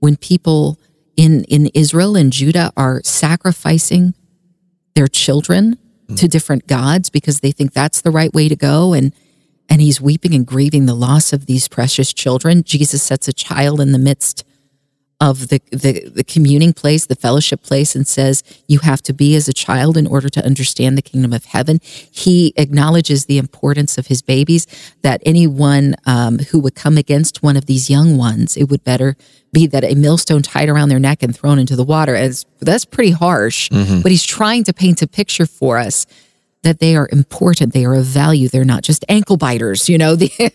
when 0.00 0.16
people 0.16 0.78
in 1.18 1.44
in 1.44 1.66
Israel 1.74 2.16
and 2.16 2.32
Judah 2.32 2.72
are 2.76 3.02
sacrificing 3.04 4.14
their 4.94 5.08
children 5.08 5.76
mm. 6.08 6.16
to 6.16 6.28
different 6.28 6.66
gods 6.66 7.10
because 7.10 7.40
they 7.40 7.50
think 7.50 7.72
that's 7.72 8.00
the 8.00 8.12
right 8.12 8.32
way 8.32 8.48
to 8.48 8.56
go, 8.56 8.94
and 8.94 9.12
and 9.68 9.82
he's 9.82 10.00
weeping 10.00 10.32
and 10.32 10.46
grieving 10.46 10.86
the 10.86 10.94
loss 10.94 11.32
of 11.32 11.44
these 11.46 11.68
precious 11.68 12.14
children. 12.14 12.62
Jesus 12.62 13.02
sets 13.02 13.28
a 13.28 13.32
child 13.32 13.80
in 13.80 13.92
the 13.92 13.98
midst 13.98 14.44
of 15.20 15.48
the, 15.48 15.60
the 15.72 16.08
the 16.08 16.22
communing 16.22 16.72
place, 16.72 17.06
the 17.06 17.16
fellowship 17.16 17.62
place, 17.62 17.96
and 17.96 18.06
says 18.06 18.44
you 18.68 18.78
have 18.80 19.02
to 19.02 19.12
be 19.12 19.34
as 19.34 19.48
a 19.48 19.52
child 19.52 19.96
in 19.96 20.06
order 20.06 20.28
to 20.28 20.44
understand 20.44 20.96
the 20.96 21.02
kingdom 21.02 21.32
of 21.32 21.44
heaven. 21.46 21.80
He 21.82 22.52
acknowledges 22.56 23.24
the 23.26 23.36
importance 23.38 23.98
of 23.98 24.06
his 24.06 24.22
babies. 24.22 24.66
That 25.02 25.20
anyone 25.26 25.96
um, 26.06 26.38
who 26.38 26.60
would 26.60 26.76
come 26.76 26.96
against 26.96 27.42
one 27.42 27.56
of 27.56 27.66
these 27.66 27.90
young 27.90 28.16
ones, 28.16 28.56
it 28.56 28.68
would 28.70 28.84
better 28.84 29.16
be 29.52 29.66
that 29.66 29.82
a 29.82 29.94
millstone 29.96 30.42
tied 30.42 30.68
around 30.68 30.88
their 30.88 31.00
neck 31.00 31.22
and 31.24 31.34
thrown 31.34 31.58
into 31.58 31.74
the 31.74 31.84
water. 31.84 32.14
As 32.14 32.46
that's 32.60 32.84
pretty 32.84 33.10
harsh, 33.10 33.68
but 33.70 34.12
he's 34.12 34.24
trying 34.24 34.62
to 34.64 34.72
paint 34.72 35.02
a 35.02 35.08
picture 35.08 35.46
for 35.46 35.78
us 35.78 36.06
that 36.62 36.78
they 36.78 36.94
are 36.94 37.08
important, 37.10 37.72
they 37.72 37.84
are 37.84 37.94
of 37.94 38.04
value, 38.04 38.48
they're 38.48 38.64
not 38.64 38.82
just 38.84 39.04
ankle 39.08 39.36
biters, 39.36 39.88
you 39.88 39.98
know. 39.98 40.14
The- 40.16 40.52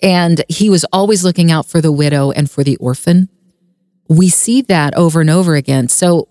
and 0.00 0.44
he 0.48 0.70
was 0.70 0.84
always 0.92 1.24
looking 1.24 1.50
out 1.50 1.66
for 1.66 1.80
the 1.80 1.90
widow 1.90 2.30
and 2.30 2.48
for 2.48 2.62
the 2.62 2.76
orphan 2.76 3.28
we 4.08 4.28
see 4.28 4.62
that 4.62 4.94
over 4.96 5.20
and 5.20 5.30
over 5.30 5.54
again. 5.54 5.88
So 5.88 6.28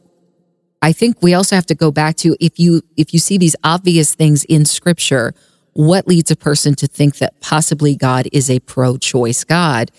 I 0.82 0.92
think 0.92 1.22
we 1.22 1.34
also 1.34 1.56
have 1.56 1.66
to 1.68 1.76
go 1.76 1.92
back 1.92 2.16
to 2.18 2.36
if 2.40 2.60
you 2.60 2.82
if 2.98 3.14
you 3.14 3.20
see 3.20 3.38
these 3.38 3.56
obvious 3.64 4.16
things 4.16 4.44
in 4.46 4.66
scripture, 4.66 5.34
what 5.74 6.08
leads 6.08 6.32
a 6.32 6.36
person 6.36 6.76
to 6.76 6.88
think 6.88 7.18
that 7.18 7.40
possibly 7.40 7.96
God 7.96 8.28
is 8.32 8.50
a 8.50 8.60
pro-choice 8.60 9.44
God? 9.44 9.92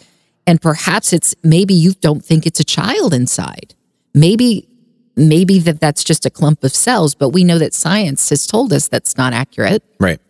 And 0.46 0.60
perhaps 0.60 1.12
it's 1.12 1.34
maybe 1.42 1.74
you 1.74 1.92
don't 1.92 2.24
think 2.24 2.46
it's 2.46 2.60
a 2.60 2.64
child 2.64 3.14
inside. 3.14 3.74
Maybe 4.14 4.68
maybe 5.16 5.58
that 5.60 5.80
that's 5.80 6.04
just 6.04 6.24
a 6.24 6.30
clump 6.30 6.62
of 6.62 6.72
cells, 6.72 7.14
but 7.14 7.30
we 7.30 7.44
know 7.44 7.58
that 7.58 7.74
science 7.74 8.28
has 8.30 8.46
told 8.46 8.72
us 8.72 8.88
that's 8.88 9.16
not 9.16 9.32
accurate. 9.32 9.82
Right. 9.98 10.20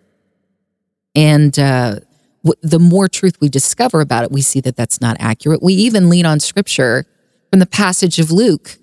And 1.14 1.58
uh, 1.58 2.00
w- 2.42 2.60
the 2.62 2.78
more 2.78 3.06
truth 3.06 3.36
we 3.40 3.50
discover 3.50 4.00
about 4.00 4.24
it, 4.24 4.32
we 4.32 4.40
see 4.40 4.60
that 4.60 4.76
that's 4.76 5.00
not 5.00 5.16
accurate. 5.20 5.62
We 5.62 5.74
even 5.74 6.08
lean 6.08 6.24
on 6.24 6.40
scripture 6.40 7.06
from 7.50 7.58
the 7.58 7.66
passage 7.66 8.18
of 8.18 8.30
Luke, 8.30 8.78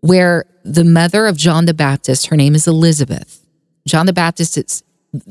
where 0.00 0.46
the 0.64 0.84
mother 0.84 1.26
of 1.26 1.36
John 1.36 1.66
the 1.66 1.74
Baptist, 1.74 2.26
her 2.26 2.36
name 2.36 2.54
is 2.54 2.66
Elizabeth. 2.66 3.44
John 3.86 4.06
the 4.06 4.12
Baptist 4.12 4.56
is 4.58 4.82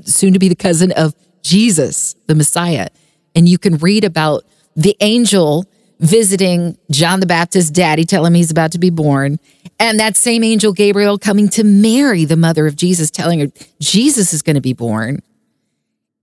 soon 0.04 0.34
to 0.34 0.40
be 0.40 0.50
the 0.50 0.56
cousin 0.56 0.92
of 0.92 1.16
Jesus, 1.42 2.16
the 2.28 2.36
Messiah. 2.36 2.90
And 3.36 3.48
you 3.48 3.58
can 3.58 3.78
read 3.78 4.04
about 4.04 4.44
the 4.76 4.96
angel 5.00 5.66
visiting 6.00 6.78
John 6.90 7.20
the 7.20 7.26
Baptist's 7.26 7.70
daddy, 7.70 8.06
telling 8.06 8.34
him 8.34 8.36
he's 8.36 8.52
about 8.52 8.72
to 8.72 8.80
be 8.80 8.90
born. 8.90 9.40
And 9.80 10.00
that 10.00 10.18
same 10.18 10.44
angel, 10.44 10.74
Gabriel, 10.74 11.18
coming 11.18 11.48
to 11.50 11.64
Mary, 11.64 12.26
the 12.26 12.36
mother 12.36 12.68
of 12.68 12.76
Jesus, 12.76 13.12
telling 13.12 13.40
her 13.40 13.48
Jesus 13.80 14.34
is 14.34 14.42
going 14.42 14.56
to 14.56 14.62
be 14.62 14.74
born. 14.74 15.22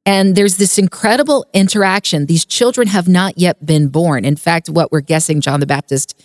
And 0.04 0.34
there's 0.34 0.56
this 0.56 0.78
incredible 0.78 1.46
interaction. 1.52 2.26
These 2.26 2.44
children 2.44 2.88
have 2.88 3.08
not 3.08 3.36
yet 3.36 3.64
been 3.64 3.88
born. 3.88 4.24
In 4.24 4.36
fact, 4.36 4.68
what 4.68 4.90
we're 4.90 5.00
guessing 5.00 5.40
John 5.40 5.60
the 5.60 5.66
Baptist 5.66 6.20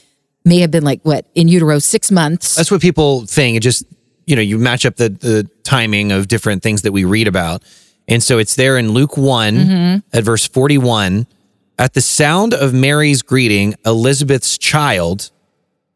may 0.45 0.59
have 0.59 0.71
been 0.71 0.83
like, 0.83 1.01
what, 1.03 1.25
in 1.35 1.47
utero, 1.47 1.79
six 1.79 2.11
months. 2.11 2.55
That's 2.55 2.71
what 2.71 2.81
people 2.81 3.25
think. 3.25 3.57
It 3.57 3.61
just, 3.61 3.85
you 4.25 4.35
know, 4.35 4.41
you 4.41 4.57
match 4.57 4.85
up 4.85 4.95
the, 4.95 5.09
the 5.09 5.49
timing 5.63 6.11
of 6.11 6.27
different 6.27 6.63
things 6.63 6.81
that 6.83 6.91
we 6.91 7.05
read 7.05 7.27
about. 7.27 7.63
And 8.07 8.21
so 8.21 8.37
it's 8.37 8.55
there 8.55 8.77
in 8.77 8.91
Luke 8.91 9.17
one 9.17 9.55
mm-hmm. 9.55 10.17
at 10.17 10.23
verse 10.23 10.47
41. 10.47 11.27
At 11.79 11.93
the 11.93 12.01
sound 12.01 12.53
of 12.53 12.73
Mary's 12.73 13.21
greeting, 13.21 13.75
Elizabeth's 13.85 14.57
child 14.57 15.31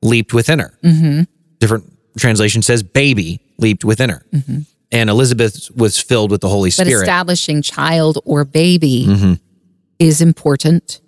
leaped 0.02 0.34
within 0.34 0.60
her. 0.60 0.78
Mm-hmm. 0.84 1.24
Different 1.60 1.86
translation 2.18 2.62
says 2.62 2.84
baby 2.84 3.42
leaped 3.58 3.84
within 3.84 4.10
her. 4.10 4.26
Mm-hmm. 4.34 4.60
And 4.92 5.10
Elizabeth 5.10 5.70
was 5.76 6.00
filled 6.00 6.32
with 6.32 6.42
the 6.42 6.48
Holy 6.48 6.70
but 6.70 6.86
Spirit. 6.86 7.02
establishing 7.02 7.62
child 7.62 8.20
or 8.24 8.46
baby 8.46 9.38
is 10.00 10.22
important. 10.22 11.02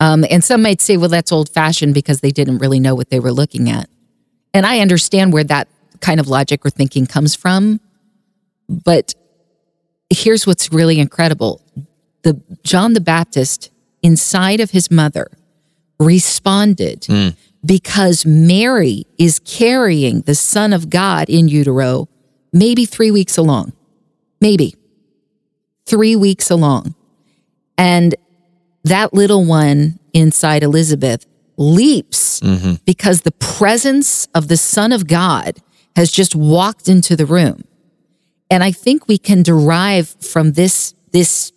Um, 0.00 0.24
and 0.30 0.42
some 0.42 0.62
might 0.62 0.80
say, 0.80 0.96
well, 0.96 1.10
that's 1.10 1.30
old 1.30 1.50
fashioned 1.50 1.94
because 1.94 2.20
they 2.20 2.30
didn't 2.30 2.58
really 2.58 2.80
know 2.80 2.94
what 2.94 3.10
they 3.10 3.20
were 3.20 3.32
looking 3.32 3.68
at. 3.68 3.88
And 4.54 4.66
I 4.66 4.80
understand 4.80 5.32
where 5.32 5.44
that 5.44 5.68
kind 6.00 6.18
of 6.18 6.26
logic 6.26 6.64
or 6.64 6.70
thinking 6.70 7.06
comes 7.06 7.34
from. 7.34 7.80
But 8.68 9.14
here's 10.08 10.46
what's 10.46 10.72
really 10.72 10.98
incredible 10.98 11.62
the 12.22 12.40
John 12.64 12.94
the 12.94 13.00
Baptist 13.00 13.70
inside 14.02 14.60
of 14.60 14.70
his 14.70 14.90
mother 14.90 15.28
responded 15.98 17.06
because 17.64 18.24
Mary 18.24 19.06
is 19.18 19.38
carrying 19.40 20.22
the 20.22 20.34
Son 20.34 20.72
of 20.72 20.90
God 20.90 21.28
in 21.28 21.48
utero, 21.48 22.08
maybe 22.52 22.86
three 22.86 23.10
weeks 23.10 23.36
along, 23.36 23.72
maybe 24.40 24.74
three 25.86 26.16
weeks 26.16 26.50
along. 26.50 26.94
And 27.76 28.14
that 28.84 29.12
little 29.12 29.44
one 29.44 29.98
inside 30.12 30.62
Elizabeth 30.62 31.26
leaps 31.56 32.40
mm-hmm. 32.40 32.74
because 32.84 33.22
the 33.22 33.32
presence 33.32 34.26
of 34.34 34.48
the 34.48 34.56
Son 34.56 34.92
of 34.92 35.06
God 35.06 35.58
has 35.96 36.10
just 36.10 36.34
walked 36.34 36.88
into 36.88 37.16
the 37.16 37.26
room. 37.26 37.62
And 38.50 38.64
I 38.64 38.72
think 38.72 39.06
we 39.06 39.18
can 39.18 39.42
derive 39.42 40.08
from 40.08 40.52
this, 40.52 40.94
this, 41.12 41.52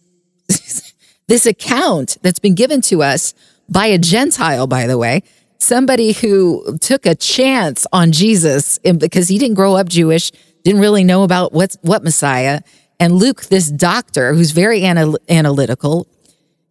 this 1.27 1.45
account 1.45 2.17
that's 2.21 2.39
been 2.39 2.55
given 2.55 2.81
to 2.81 3.01
us 3.01 3.33
by 3.69 3.87
a 3.87 3.97
Gentile, 3.97 4.67
by 4.67 4.85
the 4.85 4.97
way, 4.97 5.23
somebody 5.57 6.11
who 6.11 6.77
took 6.79 7.05
a 7.05 7.15
chance 7.15 7.87
on 7.93 8.11
Jesus 8.11 8.77
because 8.79 9.29
he 9.29 9.37
didn't 9.37 9.55
grow 9.55 9.75
up 9.75 9.87
Jewish, 9.87 10.31
didn't 10.63 10.81
really 10.81 11.03
know 11.03 11.23
about 11.23 11.53
what's, 11.53 11.77
what 11.81 12.03
Messiah. 12.03 12.61
And 12.99 13.15
Luke, 13.15 13.45
this 13.45 13.71
doctor 13.71 14.33
who's 14.33 14.51
very 14.51 14.81
anal- 14.81 15.19
analytical, 15.29 16.07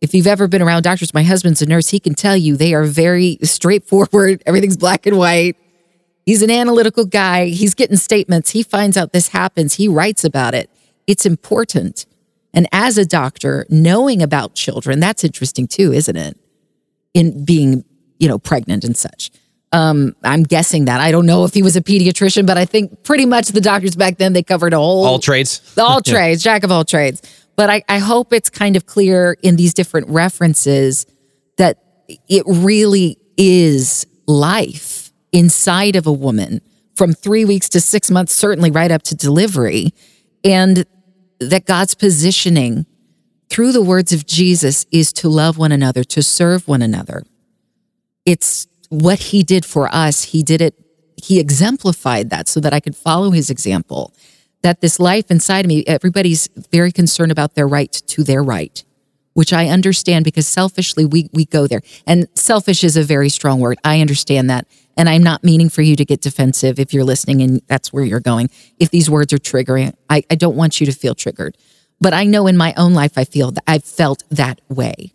If 0.02 0.14
you've 0.14 0.26
ever 0.26 0.48
been 0.48 0.60
around 0.62 0.82
doctors, 0.82 1.14
my 1.14 1.22
husband's 1.22 1.62
a 1.62 1.66
nurse, 1.66 1.90
he 1.90 2.00
can 2.00 2.14
tell 2.14 2.36
you 2.36 2.56
they 2.56 2.74
are 2.74 2.82
very 2.84 3.38
straightforward. 3.44 4.42
Everything's 4.46 4.76
black 4.76 5.06
and 5.06 5.16
white. 5.16 5.56
He's 6.26 6.42
an 6.42 6.50
analytical 6.50 7.04
guy. 7.04 7.46
He's 7.46 7.72
getting 7.74 7.96
statements. 7.96 8.50
He 8.50 8.64
finds 8.64 8.96
out 8.96 9.12
this 9.12 9.28
happens. 9.28 9.74
He 9.74 9.86
writes 9.86 10.24
about 10.24 10.54
it. 10.54 10.68
It's 11.06 11.24
important. 11.24 12.04
And 12.52 12.66
as 12.72 12.98
a 12.98 13.06
doctor, 13.06 13.64
knowing 13.70 14.22
about 14.22 14.54
children, 14.54 14.98
that's 14.98 15.22
interesting 15.22 15.68
too, 15.68 15.92
isn't 15.92 16.16
it? 16.16 16.36
In 17.14 17.44
being, 17.44 17.84
you 18.18 18.26
know, 18.26 18.38
pregnant 18.40 18.82
and 18.82 18.96
such. 18.96 19.30
Um, 19.70 20.16
I'm 20.24 20.42
guessing 20.42 20.86
that. 20.86 21.00
I 21.00 21.12
don't 21.12 21.26
know 21.26 21.44
if 21.44 21.54
he 21.54 21.62
was 21.62 21.76
a 21.76 21.80
pediatrician, 21.80 22.44
but 22.44 22.58
I 22.58 22.64
think 22.64 23.04
pretty 23.04 23.24
much 23.24 23.48
the 23.48 23.60
doctors 23.60 23.94
back 23.94 24.18
then 24.18 24.32
they 24.32 24.42
covered 24.42 24.74
a 24.74 24.78
whole 24.78 25.04
All 25.04 25.18
trades. 25.18 25.62
all 25.78 26.00
trades, 26.04 26.42
jack 26.42 26.64
of 26.64 26.72
all 26.72 26.84
trades. 26.84 27.22
But 27.56 27.70
I, 27.70 27.82
I 27.88 27.98
hope 27.98 28.32
it's 28.32 28.50
kind 28.50 28.76
of 28.76 28.86
clear 28.86 29.36
in 29.42 29.56
these 29.56 29.74
different 29.74 30.08
references 30.08 31.06
that 31.58 31.78
it 32.28 32.44
really 32.46 33.18
is 33.36 34.06
life 34.26 35.12
inside 35.32 35.96
of 35.96 36.06
a 36.06 36.12
woman 36.12 36.60
from 36.94 37.12
three 37.12 37.44
weeks 37.44 37.68
to 37.70 37.80
six 37.80 38.10
months, 38.10 38.32
certainly 38.32 38.70
right 38.70 38.90
up 38.90 39.02
to 39.02 39.14
delivery. 39.14 39.92
And 40.44 40.84
that 41.40 41.66
God's 41.66 41.94
positioning 41.94 42.86
through 43.48 43.72
the 43.72 43.82
words 43.82 44.12
of 44.12 44.26
Jesus 44.26 44.86
is 44.90 45.12
to 45.14 45.28
love 45.28 45.58
one 45.58 45.72
another, 45.72 46.04
to 46.04 46.22
serve 46.22 46.66
one 46.68 46.82
another. 46.82 47.22
It's 48.24 48.66
what 48.88 49.18
he 49.18 49.42
did 49.42 49.64
for 49.64 49.88
us. 49.94 50.24
He 50.24 50.42
did 50.42 50.62
it, 50.62 50.74
he 51.16 51.38
exemplified 51.38 52.30
that 52.30 52.48
so 52.48 52.60
that 52.60 52.72
I 52.72 52.80
could 52.80 52.96
follow 52.96 53.30
his 53.30 53.50
example. 53.50 54.14
That 54.62 54.80
this 54.80 55.00
life 55.00 55.30
inside 55.30 55.64
of 55.64 55.68
me, 55.68 55.84
everybody's 55.86 56.48
very 56.70 56.92
concerned 56.92 57.32
about 57.32 57.54
their 57.54 57.66
right 57.66 57.92
to 57.92 58.22
their 58.22 58.42
right, 58.42 58.82
which 59.34 59.52
I 59.52 59.66
understand 59.68 60.24
because 60.24 60.46
selfishly 60.46 61.04
we, 61.04 61.28
we 61.32 61.44
go 61.44 61.66
there. 61.66 61.82
And 62.06 62.28
selfish 62.34 62.84
is 62.84 62.96
a 62.96 63.02
very 63.02 63.28
strong 63.28 63.60
word. 63.60 63.78
I 63.84 64.00
understand 64.00 64.50
that. 64.50 64.66
And 64.96 65.08
I'm 65.08 65.22
not 65.22 65.42
meaning 65.42 65.68
for 65.68 65.82
you 65.82 65.96
to 65.96 66.04
get 66.04 66.20
defensive 66.20 66.78
if 66.78 66.92
you're 66.92 67.04
listening 67.04 67.40
and 67.42 67.62
that's 67.66 67.92
where 67.92 68.04
you're 68.04 68.20
going. 68.20 68.50
If 68.78 68.90
these 68.90 69.08
words 69.08 69.32
are 69.32 69.38
triggering, 69.38 69.94
I, 70.08 70.22
I 70.30 70.34
don't 70.34 70.56
want 70.56 70.80
you 70.80 70.86
to 70.86 70.92
feel 70.92 71.14
triggered. 71.14 71.56
But 72.00 72.12
I 72.12 72.24
know 72.24 72.46
in 72.46 72.56
my 72.56 72.74
own 72.76 72.94
life, 72.94 73.16
I 73.16 73.24
feel 73.24 73.52
that 73.52 73.64
I've 73.66 73.84
felt 73.84 74.24
that 74.30 74.60
way. 74.68 75.14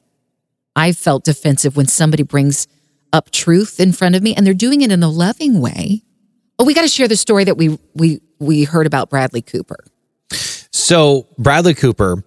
I 0.75 0.91
felt 0.93 1.23
defensive 1.25 1.75
when 1.75 1.87
somebody 1.87 2.23
brings 2.23 2.67
up 3.11 3.31
truth 3.31 3.79
in 3.79 3.91
front 3.91 4.15
of 4.15 4.23
me 4.23 4.35
and 4.35 4.45
they're 4.45 4.53
doing 4.53 4.81
it 4.81 4.91
in 4.91 5.03
a 5.03 5.09
loving 5.09 5.59
way. 5.59 6.03
Oh, 6.59 6.65
we 6.65 6.73
got 6.73 6.83
to 6.83 6.87
share 6.87 7.07
the 7.07 7.15
story 7.15 7.43
that 7.43 7.57
we 7.57 7.77
we 7.93 8.21
we 8.39 8.63
heard 8.63 8.87
about 8.87 9.09
Bradley 9.09 9.41
Cooper. 9.41 9.77
So 10.71 11.27
Bradley 11.37 11.73
Cooper 11.73 12.23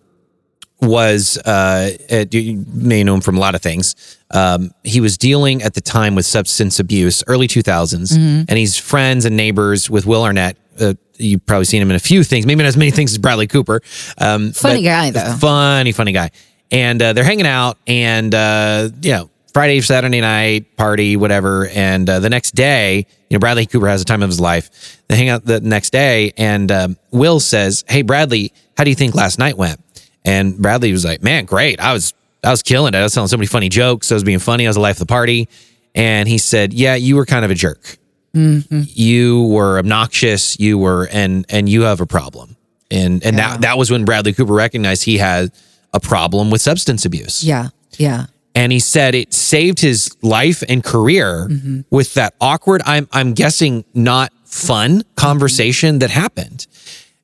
was 0.81 1.37
uh, 1.39 1.91
uh, 2.11 2.25
you 2.31 2.65
may 2.73 3.05
know 3.05 3.15
him 3.15 3.21
from 3.21 3.37
a 3.37 3.41
lot 3.41 3.55
of 3.55 3.61
things. 3.63 4.19
Um, 4.31 4.73
he 4.83 5.01
was 5.01 5.19
dealing 5.19 5.63
at 5.63 5.75
the 5.75 5.81
time 5.81 6.15
with 6.15 6.25
substance 6.27 6.79
abuse, 6.81 7.23
early 7.27 7.49
2000s, 7.49 8.17
and 8.17 8.51
he's 8.51 8.77
friends 8.79 9.25
and 9.25 9.37
neighbors 9.37 9.91
with 9.91 10.07
Will 10.07 10.23
Arnett. 10.23 10.57
Uh, 10.81 10.95
you've 11.19 11.45
probably 11.45 11.67
seen 11.67 11.83
him 11.83 11.91
in 11.91 11.97
a 11.97 12.01
few 12.01 12.25
things, 12.25 12.47
maybe 12.47 12.63
not 12.63 12.69
as 12.69 12.77
many 12.77 12.91
things 12.91 13.13
as 13.13 13.19
Bradley 13.19 13.47
Cooper. 13.47 13.83
Um, 14.19 14.53
Funny 14.53 14.83
guy, 14.83 15.11
though. 15.11 15.35
Funny, 15.39 15.93
funny 15.93 16.13
guy. 16.13 16.31
And 16.71 17.03
uh, 17.03 17.13
they're 17.13 17.25
hanging 17.25 17.47
out, 17.47 17.77
and 17.87 18.35
uh, 18.35 18.89
you 19.03 19.13
know, 19.13 19.30
Friday, 19.53 19.81
Saturday 19.81 20.21
night 20.21 20.77
party, 20.77 21.17
whatever. 21.17 21.69
And 21.69 22.09
uh, 22.09 22.21
the 22.21 22.31
next 22.31 22.55
day, 22.55 23.07
you 23.29 23.35
know, 23.35 23.39
Bradley 23.39 23.67
Cooper 23.67 23.89
has 23.89 24.01
the 24.01 24.05
time 24.05 24.23
of 24.23 24.29
his 24.29 24.41
life. 24.41 25.03
They 25.09 25.17
hang 25.17 25.29
out 25.29 25.45
the 25.45 25.61
next 25.61 25.91
day, 25.91 26.33
and 26.37 26.71
um, 26.71 26.97
Will 27.11 27.41
says, 27.41 27.85
"Hey, 27.89 28.03
Bradley, 28.03 28.53
how 28.77 28.85
do 28.85 28.91
you 28.91 28.97
think 28.97 29.15
last 29.15 29.39
night 29.39 29.57
went?" 29.57 29.81
And 30.25 30.57
Bradley 30.59 30.93
was 30.93 31.05
like, 31.05 31.23
"Man, 31.23 31.45
great. 31.45 31.81
I 31.81 31.93
was 31.93 32.15
I 32.45 32.51
was 32.51 32.63
killing 32.63 32.95
it. 32.95 32.99
I 32.99 33.03
was 33.03 33.15
telling 33.15 33.29
so 33.29 33.37
many 33.37 33.47
funny 33.47 33.69
jokes. 33.69 34.11
I 34.11 34.15
was 34.15 34.25
being 34.25 34.39
funny. 34.39 34.67
I 34.67 34.71
was 34.71 34.77
the 34.77 34.83
life 34.83 34.97
of 34.97 35.07
the 35.07 35.13
party." 35.13 35.49
And 35.95 36.29
he 36.29 36.39
said, 36.39 36.73
"Yeah, 36.73 36.95
you 36.95 37.17
were 37.17 37.27
kind 37.27 37.45
of 37.45 37.51
a 37.51 37.55
jerk. 37.55 37.99
You 38.33 39.47
were 39.47 39.79
obnoxious. 39.79 40.59
You 40.61 40.79
were 40.79 41.09
and 41.11 41.45
and 41.49 41.69
you 41.69 41.83
have 41.83 42.01
a 42.01 42.07
problem." 42.07 42.57
And 42.91 43.25
and 43.25 43.39
that 43.39 43.63
that 43.63 43.79
was 43.79 43.91
when 43.91 44.05
Bradley 44.05 44.33
Cooper 44.33 44.53
recognized 44.53 45.05
he 45.05 45.19
had 45.19 45.53
a 45.93 46.01
problem 46.01 46.51
with 46.51 46.61
substance 46.61 47.05
abuse. 47.05 47.43
Yeah, 47.43 47.69
yeah. 47.99 48.27
And 48.55 48.73
he 48.73 48.81
said 48.81 49.15
it 49.15 49.33
saved 49.33 49.81
his 49.81 50.11
life 50.23 50.63
and 50.69 50.83
career 50.83 51.49
with 51.91 52.15
that 52.15 52.35
awkward, 52.41 52.83
I'm 52.85 53.09
I'm 53.13 53.33
guessing 53.33 53.85
not 53.95 54.33
fun 54.45 55.03
conversation 55.17 56.01
that 56.01 56.11
happened. 56.11 56.67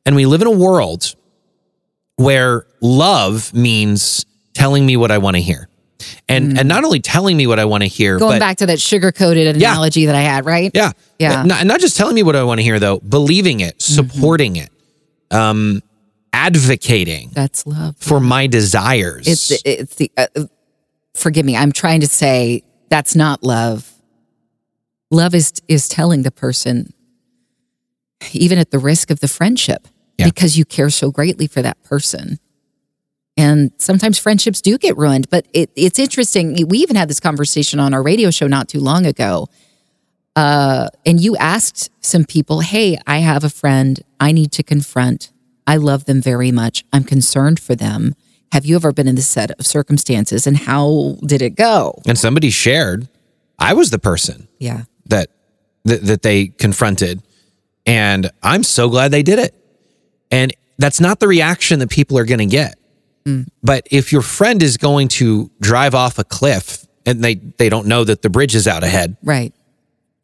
And 0.07 0.15
we 0.15 0.25
live 0.25 0.41
in 0.41 0.47
a 0.47 0.53
world 0.53 1.15
where 2.17 2.67
love 2.81 3.53
means 3.53 4.25
telling 4.55 4.87
me 4.87 4.97
what 4.97 5.11
I 5.11 5.19
want 5.19 5.37
to 5.37 5.43
hear. 5.43 5.69
And 6.29 6.57
and 6.59 6.69
not 6.69 6.85
only 6.85 7.01
telling 7.01 7.37
me 7.37 7.47
what 7.49 7.59
I 7.59 7.65
want 7.65 7.83
to 7.83 7.89
hear, 7.89 8.19
Going 8.19 8.35
but 8.35 8.39
back 8.41 8.57
to 8.59 8.67
that 8.67 8.81
sugar 8.81 9.11
coated 9.11 9.57
Yeah. 9.57 9.73
analogy 9.73 10.07
that 10.07 10.15
I 10.15 10.21
had, 10.21 10.45
right? 10.47 10.71
yeah. 10.75 10.93
Yeah. 11.19 11.43
Not, 11.43 11.67
not 11.67 11.81
just 11.81 11.97
telling 11.97 12.15
me 12.15 12.23
what 12.23 12.37
I 12.37 12.45
want 12.45 12.59
to 12.61 12.63
hear 12.63 12.79
though, 12.79 12.99
believing 13.01 13.61
it, 13.61 13.83
supporting 13.83 14.57
it, 14.57 14.71
um 15.33 15.83
advocating 16.33 17.31
That's 17.33 17.67
love. 17.67 17.97
for 17.99 18.21
my 18.21 18.47
desires. 18.47 19.27
It's 19.27 19.63
it's 19.65 19.95
the 19.97 20.11
uh, 20.17 20.27
forgive 21.17 21.45
me. 21.47 21.57
I'm 21.57 21.73
trying 21.73 22.01
to 22.01 22.07
say 22.07 22.63
that's 22.89 23.15
not 23.17 23.43
love. 23.43 23.93
Love 25.11 25.35
is 25.35 25.53
is 25.69 25.89
telling 25.89 26.23
the 26.23 26.31
person, 26.31 26.93
even 28.33 28.59
at 28.59 28.71
the 28.71 28.79
risk 28.79 29.11
of 29.11 29.21
the 29.21 29.29
friendship, 29.29 29.89
Yeah. 30.19 30.27
because 30.27 30.57
you 30.59 30.65
care 30.65 30.91
so 30.91 31.11
greatly 31.11 31.47
for 31.47 31.63
that 31.63 31.83
person. 31.83 32.39
And 33.37 33.71
sometimes 33.79 34.19
friendships 34.19 34.63
do 34.63 34.79
get 34.79 34.97
ruined, 34.97 35.29
but 35.29 35.47
it, 35.53 35.71
it's 35.77 35.99
interesting. 35.99 36.67
We 36.69 36.79
even 36.79 36.97
had 36.97 37.09
this 37.09 37.21
conversation 37.21 37.79
on 37.79 37.93
our 37.93 38.03
radio 38.03 38.31
show 38.31 38.47
not 38.47 38.67
too 38.69 38.81
long 38.81 39.05
ago. 39.05 39.49
Uh, 40.35 40.89
and 41.05 41.21
you 41.21 41.37
asked 41.37 41.91
some 42.05 42.25
people, 42.25 42.61
Hey, 42.61 42.99
I 43.07 43.19
have 43.19 43.45
a 43.45 43.51
friend 43.51 44.01
I 44.19 44.33
need 44.33 44.53
to 44.53 44.63
confront. 44.63 45.33
I 45.67 45.77
love 45.77 46.07
them 46.07 46.23
very 46.23 46.51
much. 46.51 46.85
I'm 46.93 47.05
concerned 47.05 47.61
for 47.61 47.75
them. 47.75 48.15
Have 48.53 48.65
you 48.65 48.77
ever 48.77 48.93
been 48.93 49.09
in 49.09 49.15
this 49.17 49.29
set 49.29 49.51
of 49.53 49.67
circumstances 49.67 50.47
and 50.47 50.57
how 50.57 51.17
did 51.27 51.43
it 51.43 51.57
go? 51.57 52.01
and 52.07 52.19
somebody 52.19 52.51
shared, 52.51 53.09
I 53.59 53.75
was 53.75 53.91
the 53.91 53.99
person. 53.99 54.49
Yeah. 54.59 54.85
that 55.07 55.29
that, 55.85 56.03
that 56.05 56.23
they 56.23 56.47
confronted 56.49 57.23
and 57.87 58.29
i'm 58.43 58.65
so 58.65 58.89
glad 58.89 59.13
they 59.13 59.23
did 59.23 59.39
it 59.39 59.55
and 60.33 60.53
that's 60.79 61.01
not 61.01 61.21
the 61.21 61.29
reaction 61.29 61.79
that 61.79 61.89
people 61.91 62.19
are 62.19 62.25
going 62.25 62.41
to 62.41 62.47
get 62.47 62.75
mm. 63.25 63.47
but 63.63 63.87
if 63.93 64.11
your 64.13 64.23
friend 64.23 64.63
is 64.65 64.77
going 64.77 65.07
to 65.07 65.49
drive 65.61 65.95
off 65.95 66.19
a 66.19 66.25
cliff 66.25 66.85
and 67.05 67.23
they 67.23 67.37
they 67.37 67.69
don't 67.69 67.87
know 67.87 68.03
that 68.03 68.23
the 68.23 68.29
bridge 68.31 68.57
is 68.57 68.67
out 68.67 68.83
ahead 68.83 69.17
Right. 69.23 69.55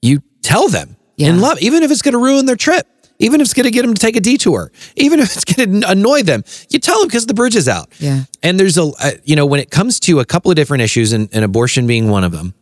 you 0.01 0.21
tell 0.43 0.69
them 0.69 0.97
Yeah. 1.17 1.29
in 1.29 1.41
love 1.41 1.61
even 1.63 1.85
if 1.85 1.93
it's 1.93 2.03
going 2.03 2.15
to 2.15 2.19
ruin 2.19 2.47
their 2.47 2.57
trip 2.57 2.85
even 3.23 3.41
if 3.41 3.47
it's 3.47 3.55
going 3.55 3.65
to 3.65 3.71
get 3.71 3.83
them 3.83 3.95
to 3.95 4.01
take 4.01 4.17
a 4.17 4.21
detour 4.21 4.71
even 4.97 5.19
if 5.21 5.35
it's 5.37 5.45
going 5.45 5.81
to 5.81 5.89
annoy 5.91 6.23
them 6.23 6.43
you 6.71 6.79
tell 6.79 6.99
them 7.01 7.09
because 7.09 7.27
the 7.27 7.35
bridge 7.35 7.57
is 7.57 7.69
out 7.69 7.89
Yeah. 7.99 8.25
and 8.43 8.59
there's 8.61 8.77
a, 8.79 8.83
uh, 8.85 9.11
you 9.25 9.37
know, 9.37 9.47
when 9.47 9.61
it 9.61 9.71
comes 9.71 9.99
to 10.01 10.21
a 10.21 10.25
couple 10.25 10.51
of 10.51 10.57
different 10.57 10.83
issues, 10.83 11.13
and, 11.13 11.29
and 11.33 11.45
abortion 11.45 11.87
being 11.87 12.11
one 12.11 12.25
of 12.25 12.33
them, 12.33 12.53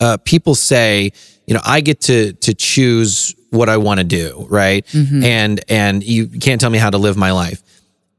uh, 0.00 0.16
people 0.24 0.54
say, 0.54 1.12
you 1.46 1.54
know, 1.54 1.60
I 1.64 1.80
get 1.80 2.00
to 2.02 2.32
to 2.34 2.54
choose 2.54 3.34
what 3.50 3.68
I 3.68 3.76
want 3.78 3.98
to 3.98 4.04
do, 4.04 4.46
right? 4.50 4.84
And 5.24 5.60
and 5.68 6.02
you 6.04 6.28
can't 6.28 6.60
tell 6.60 6.70
me 6.70 6.78
how 6.78 6.90
to 6.90 6.98
live 6.98 7.16
my 7.16 7.32
life. 7.32 7.62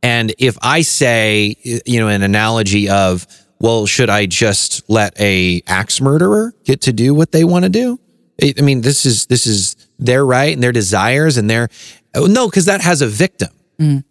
And 0.04 0.34
if 0.38 0.58
I 0.62 0.82
say, 0.82 1.56
you 1.64 2.00
know, 2.00 2.08
an 2.08 2.24
analogy 2.24 2.90
of, 2.90 3.26
well, 3.60 3.86
should 3.86 4.10
I 4.10 4.26
just 4.26 4.90
let 4.90 5.20
a 5.20 5.62
axe 5.68 6.02
murderer 6.02 6.54
get 6.66 6.82
to 6.82 6.94
do 6.94 7.14
what 7.14 7.32
they 7.32 7.44
want 7.44 7.64
to 7.64 7.70
do? 7.70 8.00
I 8.42 8.62
mean, 8.62 8.82
this 8.82 9.06
is 9.06 9.26
this 9.28 9.46
is 9.48 9.76
their 10.00 10.26
right 10.26 10.54
and 10.54 10.64
their 10.64 10.72
desires 10.72 11.38
and 11.38 11.50
their 11.50 11.70
oh, 12.16 12.26
no, 12.26 12.48
because 12.50 12.66
that 12.66 12.82
has 12.82 13.02
a 13.02 13.08
victim. 13.08 13.50
Mm. 13.80 14.04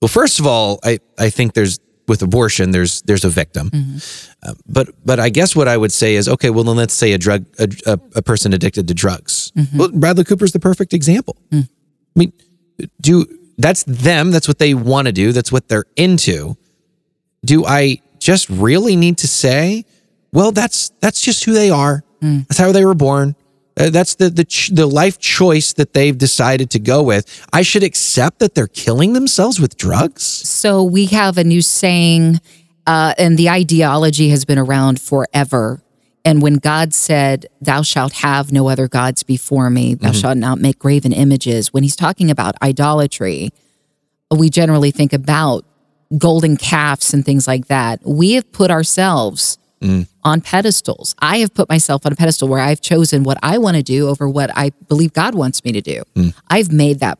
Well, 0.00 0.08
first 0.08 0.40
of 0.40 0.46
all, 0.46 0.80
I, 0.84 0.98
I 1.18 1.30
think 1.30 1.54
there's 1.54 1.78
with 2.08 2.22
abortion 2.22 2.72
there's 2.72 3.02
there's 3.02 3.24
a 3.24 3.28
victim, 3.28 3.70
mm-hmm. 3.70 3.98
Uh, 4.42 4.54
but 4.66 4.88
but 5.04 5.20
I 5.20 5.28
guess 5.28 5.54
what 5.54 5.68
I 5.68 5.76
would 5.76 5.92
say 5.92 6.16
is 6.16 6.28
okay. 6.28 6.50
Well, 6.50 6.64
then 6.64 6.76
let's 6.76 6.94
say 6.94 7.12
a 7.12 7.18
drug 7.18 7.44
a, 7.58 7.68
a, 7.86 8.00
a 8.16 8.22
person 8.22 8.54
addicted 8.54 8.88
to 8.88 8.94
drugs. 8.94 9.52
Mm-hmm. 9.54 9.78
Well, 9.78 9.90
Bradley 9.92 10.24
Cooper's 10.24 10.52
the 10.52 10.58
perfect 10.58 10.92
example. 10.94 11.36
Mm. 11.50 11.68
I 11.68 12.18
mean, 12.18 12.32
do 13.00 13.26
that's 13.58 13.84
them. 13.84 14.30
That's 14.30 14.48
what 14.48 14.58
they 14.58 14.74
want 14.74 15.06
to 15.06 15.12
do. 15.12 15.32
That's 15.32 15.52
what 15.52 15.68
they're 15.68 15.84
into. 15.94 16.56
Do 17.44 17.66
I 17.66 18.00
just 18.18 18.48
really 18.48 18.96
need 18.96 19.18
to 19.18 19.28
say, 19.28 19.84
well, 20.32 20.52
that's 20.52 20.90
that's 21.00 21.20
just 21.20 21.44
who 21.44 21.52
they 21.52 21.70
are. 21.70 22.02
Mm. 22.22 22.48
That's 22.48 22.58
how 22.58 22.72
they 22.72 22.84
were 22.84 22.94
born. 22.94 23.36
Uh, 23.80 23.90
that's 23.90 24.16
the 24.16 24.28
the 24.28 24.44
ch- 24.44 24.68
the 24.68 24.86
life 24.86 25.18
choice 25.18 25.72
that 25.74 25.94
they've 25.94 26.16
decided 26.16 26.70
to 26.70 26.78
go 26.78 27.02
with. 27.02 27.46
I 27.52 27.62
should 27.62 27.82
accept 27.82 28.38
that 28.40 28.54
they're 28.54 28.68
killing 28.68 29.14
themselves 29.14 29.58
with 29.58 29.76
drugs. 29.76 30.22
So 30.22 30.84
we 30.84 31.06
have 31.06 31.38
a 31.38 31.44
new 31.44 31.62
saying, 31.62 32.40
uh, 32.86 33.14
and 33.16 33.38
the 33.38 33.48
ideology 33.48 34.28
has 34.28 34.44
been 34.44 34.58
around 34.58 35.00
forever. 35.00 35.82
And 36.22 36.42
when 36.42 36.56
God 36.56 36.92
said, 36.92 37.46
Thou 37.62 37.80
shalt 37.80 38.12
have 38.12 38.52
no 38.52 38.68
other 38.68 38.88
gods 38.88 39.22
before 39.22 39.70
me, 39.70 39.94
thou 39.94 40.12
shalt 40.12 40.36
not 40.36 40.58
make 40.58 40.78
graven 40.78 41.12
images, 41.12 41.72
when 41.72 41.82
he's 41.82 41.96
talking 41.96 42.30
about 42.30 42.54
idolatry, 42.60 43.50
we 44.30 44.50
generally 44.50 44.90
think 44.90 45.14
about 45.14 45.64
golden 46.18 46.56
calves 46.58 47.14
and 47.14 47.24
things 47.24 47.46
like 47.46 47.68
that. 47.68 48.00
We 48.04 48.32
have 48.32 48.52
put 48.52 48.70
ourselves 48.70 49.56
Mm. 49.82 50.06
on 50.24 50.42
pedestals. 50.42 51.14
I 51.20 51.38
have 51.38 51.54
put 51.54 51.68
myself 51.70 52.04
on 52.04 52.12
a 52.12 52.14
pedestal 52.14 52.48
where 52.48 52.58
I've 52.60 52.82
chosen 52.82 53.22
what 53.22 53.38
I 53.42 53.56
want 53.56 53.76
to 53.78 53.82
do 53.82 54.08
over 54.08 54.28
what 54.28 54.50
I 54.54 54.72
believe 54.88 55.14
God 55.14 55.34
wants 55.34 55.64
me 55.64 55.72
to 55.72 55.80
do. 55.80 56.02
Mm. 56.14 56.34
I've 56.48 56.70
made 56.70 57.00
that, 57.00 57.18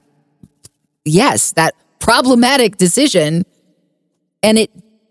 yes, 1.04 1.52
that 1.52 1.74
problematic 2.00 2.76
decision, 2.76 3.44
and 4.42 4.58
it 4.58 4.70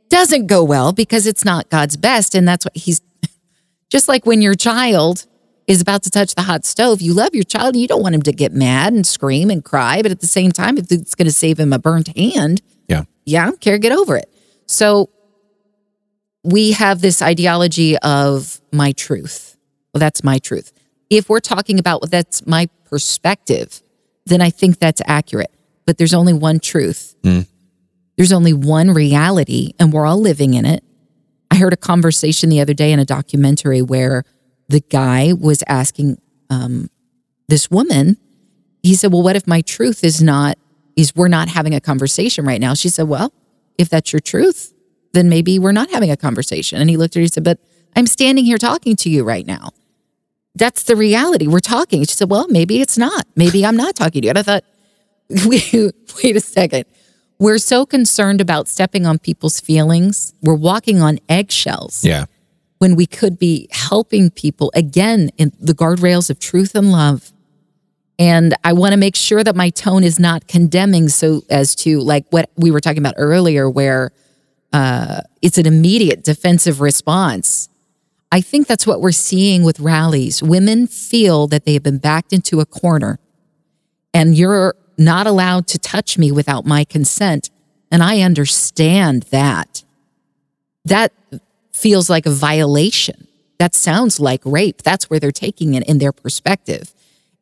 doesn't 0.10 0.48
go 0.48 0.64
well 0.64 0.92
because 0.92 1.26
it's 1.28 1.44
not 1.44 1.70
God's 1.70 1.98
best. 1.98 2.36
And 2.36 2.48
that's 2.48 2.66
what 2.66 2.76
He's 2.78 3.02
just 3.90 4.08
like 4.08 4.26
when 4.28 4.42
your 4.42 4.54
child 4.56 5.26
is 5.68 5.82
about 5.82 6.04
to 6.04 6.10
touch 6.10 6.34
the 6.36 6.44
hot 6.44 6.66
stove, 6.66 7.02
you 7.02 7.14
love 7.14 7.34
your 7.34 7.44
child 7.44 7.76
and 7.76 7.82
you 7.82 7.88
don't 7.88 8.02
want 8.02 8.16
him 8.16 8.24
to 8.24 8.32
get 8.32 8.52
mad 8.54 8.92
and 8.94 9.06
scream 9.06 9.50
and 9.52 9.64
cry. 9.64 10.02
But 10.02 10.12
at 10.12 10.20
the 10.20 10.28
same 10.28 10.52
time, 10.52 10.78
if 10.78 10.92
it's 10.92 11.14
going 11.16 11.28
to 11.28 11.32
save 11.34 11.60
him 11.60 11.74
a 11.74 11.80
burnt 11.80 12.16
hand, 12.18 12.62
Yeah. 12.88 13.04
yeah, 13.26 13.44
I 13.44 13.46
don't 13.46 13.62
care, 13.62 13.78
get 13.78 13.92
over 13.92 14.16
it. 14.18 14.32
So 14.66 15.10
we 16.44 16.72
have 16.72 17.02
this 17.02 17.22
ideology 17.22 17.98
of 17.98 18.62
my 18.72 18.92
truth. 18.94 19.58
Well, 19.94 20.00
that's 20.00 20.24
my 20.24 20.38
truth. 20.40 20.72
If 21.10 21.30
we're 21.30 21.40
talking 21.40 21.80
about 21.80 22.02
well, 22.02 22.10
that's 22.10 22.46
my 22.46 22.70
perspective, 22.86 23.82
then 24.26 24.42
I 24.42 24.50
think 24.50 24.80
that's 24.80 25.02
accurate. 25.06 25.52
But 25.86 25.98
there's 25.98 26.14
only 26.14 26.34
one 26.34 26.60
truth. 26.60 27.16
There's 28.16 28.32
only 28.32 28.54
one 28.54 28.92
reality, 28.92 29.72
and 29.80 29.94
we're 29.94 30.06
all 30.06 30.20
living 30.20 30.54
in 30.54 30.66
it. 30.66 30.84
I 31.50 31.56
heard 31.56 31.74
a 31.74 31.78
conversation 31.78 32.50
the 32.50 32.62
other 32.62 32.74
day 32.74 32.92
in 32.92 33.00
a 33.00 33.06
documentary 33.06 33.82
where 33.82 34.24
the 34.68 34.82
guy 34.82 35.34
was 35.34 35.64
asking 35.68 36.22
um, 36.50 36.90
this 37.48 37.72
woman, 37.72 38.18
he 38.84 38.96
said, 38.96 39.12
Well, 39.12 39.24
what 39.24 39.36
if 39.36 39.48
my 39.48 39.62
truth 39.62 40.04
is 40.04 40.22
not, 40.22 40.58
is 40.96 41.16
we're 41.16 41.28
not 41.28 41.50
having 41.50 41.74
a 41.74 41.82
conversation 41.82 42.46
right 42.46 42.62
now? 42.62 42.74
She 42.74 42.90
said, 42.90 43.08
Well, 43.08 43.34
if 43.78 43.90
that's 43.90 44.14
your 44.14 44.20
truth, 44.20 44.74
then 45.14 45.30
maybe 45.30 45.60
we're 45.60 45.72
not 45.72 45.90
having 45.92 46.12
a 46.12 46.18
conversation. 46.18 46.80
And 46.82 46.90
he 46.90 46.98
looked 46.98 47.16
at 47.16 47.20
her 47.20 47.24
and 47.24 47.34
said, 47.34 47.44
But 47.44 47.60
I'm 47.96 48.08
standing 48.08 48.46
here 48.46 48.58
talking 48.58 48.96
to 48.98 49.10
you 49.10 49.24
right 49.24 49.46
now. 49.46 49.70
That's 50.56 50.84
the 50.84 50.96
reality. 50.96 51.48
We're 51.48 51.60
talking. 51.60 52.02
She 52.06 52.14
said, 52.14 52.30
Well, 52.30 52.48
maybe 52.50 52.82
it's 52.82 52.98
not. 52.98 53.26
Maybe 53.36 53.66
I'm 53.66 53.78
not 53.78 53.96
talking 53.96 54.22
to 54.22 54.26
you. 54.28 54.30
And 54.30 54.38
I 54.40 54.44
thought, 54.44 54.64
wait, 55.46 55.74
wait 56.24 56.36
a 56.36 56.40
second. 56.42 56.86
We're 57.40 57.58
so 57.60 57.86
concerned 57.86 58.42
about 58.42 58.68
stepping 58.68 59.06
on 59.06 59.20
people's 59.20 59.60
feelings. 59.60 60.34
We're 60.42 60.56
walking 60.56 61.02
on 61.02 61.20
eggshells 61.30 62.04
Yeah. 62.04 62.26
when 62.80 62.96
we 62.96 63.06
could 63.06 63.40
be 63.40 63.68
helping 63.72 64.30
people 64.30 64.72
again 64.76 65.30
in 65.38 65.54
the 65.60 65.74
guardrails 65.74 66.30
of 66.30 66.40
truth 66.40 66.76
and 66.76 66.92
love. 66.92 67.32
And 68.18 68.54
I 68.66 68.74
want 68.74 68.92
to 68.92 68.98
make 68.98 69.16
sure 69.16 69.44
that 69.46 69.56
my 69.56 69.70
tone 69.70 70.04
is 70.04 70.20
not 70.20 70.48
condemning 70.48 71.08
so 71.08 71.44
as 71.50 71.74
to 71.76 72.02
like 72.02 72.26
what 72.32 72.50
we 72.58 72.72
were 72.72 72.82
talking 72.82 72.98
about 72.98 73.14
earlier, 73.16 73.70
where 73.70 74.12
uh, 74.72 75.22
it's 75.42 75.58
an 75.58 75.66
immediate 75.66 76.24
defensive 76.24 76.82
response. 76.82 77.70
I 78.32 78.42
think 78.42 78.68
that's 78.68 78.86
what 78.86 79.02
we're 79.02 79.12
seeing 79.12 79.64
with 79.64 79.80
rallies. 79.80 80.44
Women 80.44 80.86
feel 80.86 81.48
that 81.48 81.66
they 81.66 81.74
have 81.74 81.84
been 81.84 81.98
backed 81.98 82.32
into 82.32 82.60
a 82.60 82.66
corner 82.66 83.20
and 84.14 84.38
you're 84.38 84.76
not 84.98 85.26
allowed 85.26 85.66
to 85.68 85.80
touch 85.80 86.18
me 86.18 86.32
without 86.32 86.66
my 86.66 86.84
consent. 86.84 87.50
And 87.92 88.04
I 88.04 88.22
understand 88.22 89.24
that. 89.32 89.84
That 90.86 91.12
feels 91.72 92.10
like 92.10 92.26
a 92.26 92.32
violation. 92.32 93.28
That 93.58 93.74
sounds 93.74 94.20
like 94.20 94.42
rape. 94.46 94.84
That's 94.84 95.10
where 95.10 95.20
they're 95.20 95.32
taking 95.32 95.74
it 95.74 95.88
in 95.88 95.98
their 95.98 96.12
perspective. 96.12 96.94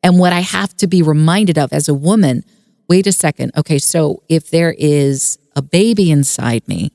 And 0.02 0.18
what 0.18 0.32
I 0.32 0.40
have 0.40 0.76
to 0.78 0.86
be 0.86 1.02
reminded 1.02 1.58
of 1.58 1.72
as 1.72 1.88
a 1.88 1.94
woman 1.94 2.44
wait 2.88 3.06
a 3.06 3.12
second. 3.12 3.52
Okay, 3.56 3.78
so 3.78 4.22
if 4.28 4.50
there 4.50 4.74
is 4.78 5.38
a 5.54 5.62
baby 5.62 6.10
inside 6.10 6.66
me 6.66 6.90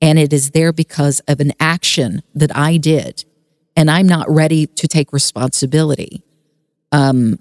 and 0.00 0.18
it 0.18 0.32
is 0.32 0.50
there 0.50 0.72
because 0.72 1.20
of 1.20 1.40
an 1.40 1.52
action 1.58 2.22
that 2.34 2.54
I 2.56 2.76
did, 2.76 3.24
and 3.76 3.90
I'm 3.90 4.06
not 4.06 4.28
ready 4.30 4.66
to 4.66 4.88
take 4.88 5.12
responsibility, 5.12 6.22
um, 6.92 7.38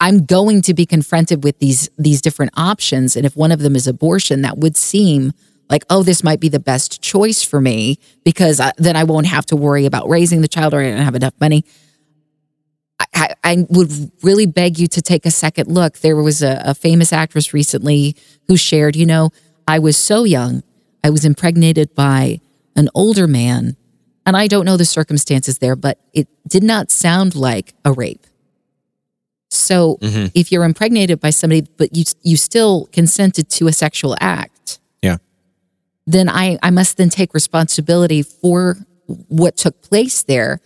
I'm 0.00 0.24
going 0.24 0.62
to 0.62 0.74
be 0.74 0.86
confronted 0.86 1.44
with 1.44 1.58
these 1.58 1.90
these 1.98 2.22
different 2.22 2.52
options. 2.56 3.16
And 3.16 3.26
if 3.26 3.36
one 3.36 3.52
of 3.52 3.60
them 3.60 3.76
is 3.76 3.86
abortion, 3.86 4.42
that 4.42 4.56
would 4.56 4.76
seem 4.76 5.32
like, 5.68 5.84
oh, 5.88 6.02
this 6.02 6.24
might 6.24 6.40
be 6.40 6.48
the 6.48 6.58
best 6.58 7.00
choice 7.00 7.42
for 7.44 7.60
me 7.60 7.98
because 8.24 8.58
I, 8.58 8.72
then 8.76 8.96
I 8.96 9.04
won't 9.04 9.26
have 9.26 9.46
to 9.46 9.56
worry 9.56 9.86
about 9.86 10.08
raising 10.08 10.40
the 10.40 10.48
child 10.48 10.74
or 10.74 10.80
I 10.80 10.90
don't 10.90 10.98
have 10.98 11.14
enough 11.14 11.34
money. 11.40 11.64
I, 13.14 13.34
I, 13.42 13.66
would 13.70 14.10
really 14.22 14.44
beg 14.44 14.78
you 14.78 14.86
to 14.88 15.00
take 15.00 15.24
a 15.24 15.30
second 15.30 15.68
look. 15.68 15.98
There 15.98 16.16
was 16.16 16.42
a, 16.42 16.60
a 16.64 16.74
famous 16.74 17.14
actress 17.14 17.54
recently 17.54 18.14
who 18.46 18.58
shared, 18.58 18.94
you 18.94 19.06
know, 19.06 19.30
I 19.66 19.78
was 19.78 19.96
so 19.96 20.24
young, 20.24 20.62
I 21.02 21.10
was 21.10 21.24
impregnated 21.24 21.94
by 21.94 22.40
an 22.76 22.88
older 22.94 23.26
man, 23.26 23.76
and 24.26 24.36
I 24.36 24.46
don't 24.46 24.64
know 24.64 24.76
the 24.76 24.84
circumstances 24.84 25.58
there, 25.58 25.76
but 25.76 25.98
it 26.12 26.28
did 26.46 26.62
not 26.62 26.90
sound 26.90 27.34
like 27.34 27.74
a 27.84 27.92
rape. 27.92 28.26
So 29.48 29.98
mm-hmm. 30.00 30.26
if 30.34 30.52
you're 30.52 30.64
impregnated 30.64 31.20
by 31.20 31.30
somebody, 31.30 31.66
but 31.76 31.94
you 31.94 32.04
you 32.22 32.36
still 32.36 32.86
consented 32.92 33.48
to 33.50 33.66
a 33.66 33.72
sexual 33.72 34.16
act, 34.20 34.78
Yeah. 35.02 35.16
then 36.06 36.28
I, 36.28 36.58
I 36.62 36.70
must 36.70 36.96
then 36.96 37.08
take 37.10 37.34
responsibility 37.34 38.22
for 38.22 38.76
what 39.06 39.56
took 39.56 39.82
place 39.82 40.22
there. 40.22 40.60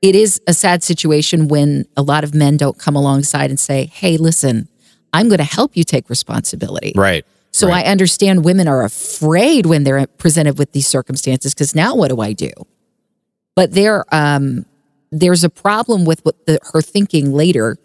It 0.00 0.14
is 0.14 0.40
a 0.46 0.54
sad 0.54 0.84
situation 0.84 1.48
when 1.48 1.86
a 1.96 2.02
lot 2.02 2.22
of 2.22 2.32
men 2.32 2.56
don't 2.56 2.78
come 2.78 2.94
alongside 2.94 3.50
and 3.50 3.58
say, 3.58 3.86
hey, 3.86 4.16
listen, 4.16 4.68
I'm 5.12 5.28
going 5.28 5.38
to 5.38 5.44
help 5.44 5.76
you 5.76 5.82
take 5.82 6.08
responsibility. 6.08 6.92
Right. 6.94 7.26
So 7.58 7.66
right. 7.66 7.84
I 7.84 7.90
understand 7.90 8.44
women 8.44 8.68
are 8.68 8.84
afraid 8.84 9.66
when 9.66 9.82
they're 9.82 10.06
presented 10.06 10.58
with 10.58 10.70
these 10.70 10.86
circumstances 10.86 11.54
because 11.54 11.74
now 11.74 11.96
what 11.96 12.08
do 12.08 12.20
I 12.20 12.32
do? 12.32 12.52
But 13.56 13.72
there, 13.72 14.04
um, 14.14 14.64
there's 15.10 15.42
a 15.42 15.50
problem 15.50 16.04
with 16.04 16.24
what 16.24 16.46
the, 16.46 16.60
her 16.72 16.80
thinking 16.80 17.32
later. 17.32 17.76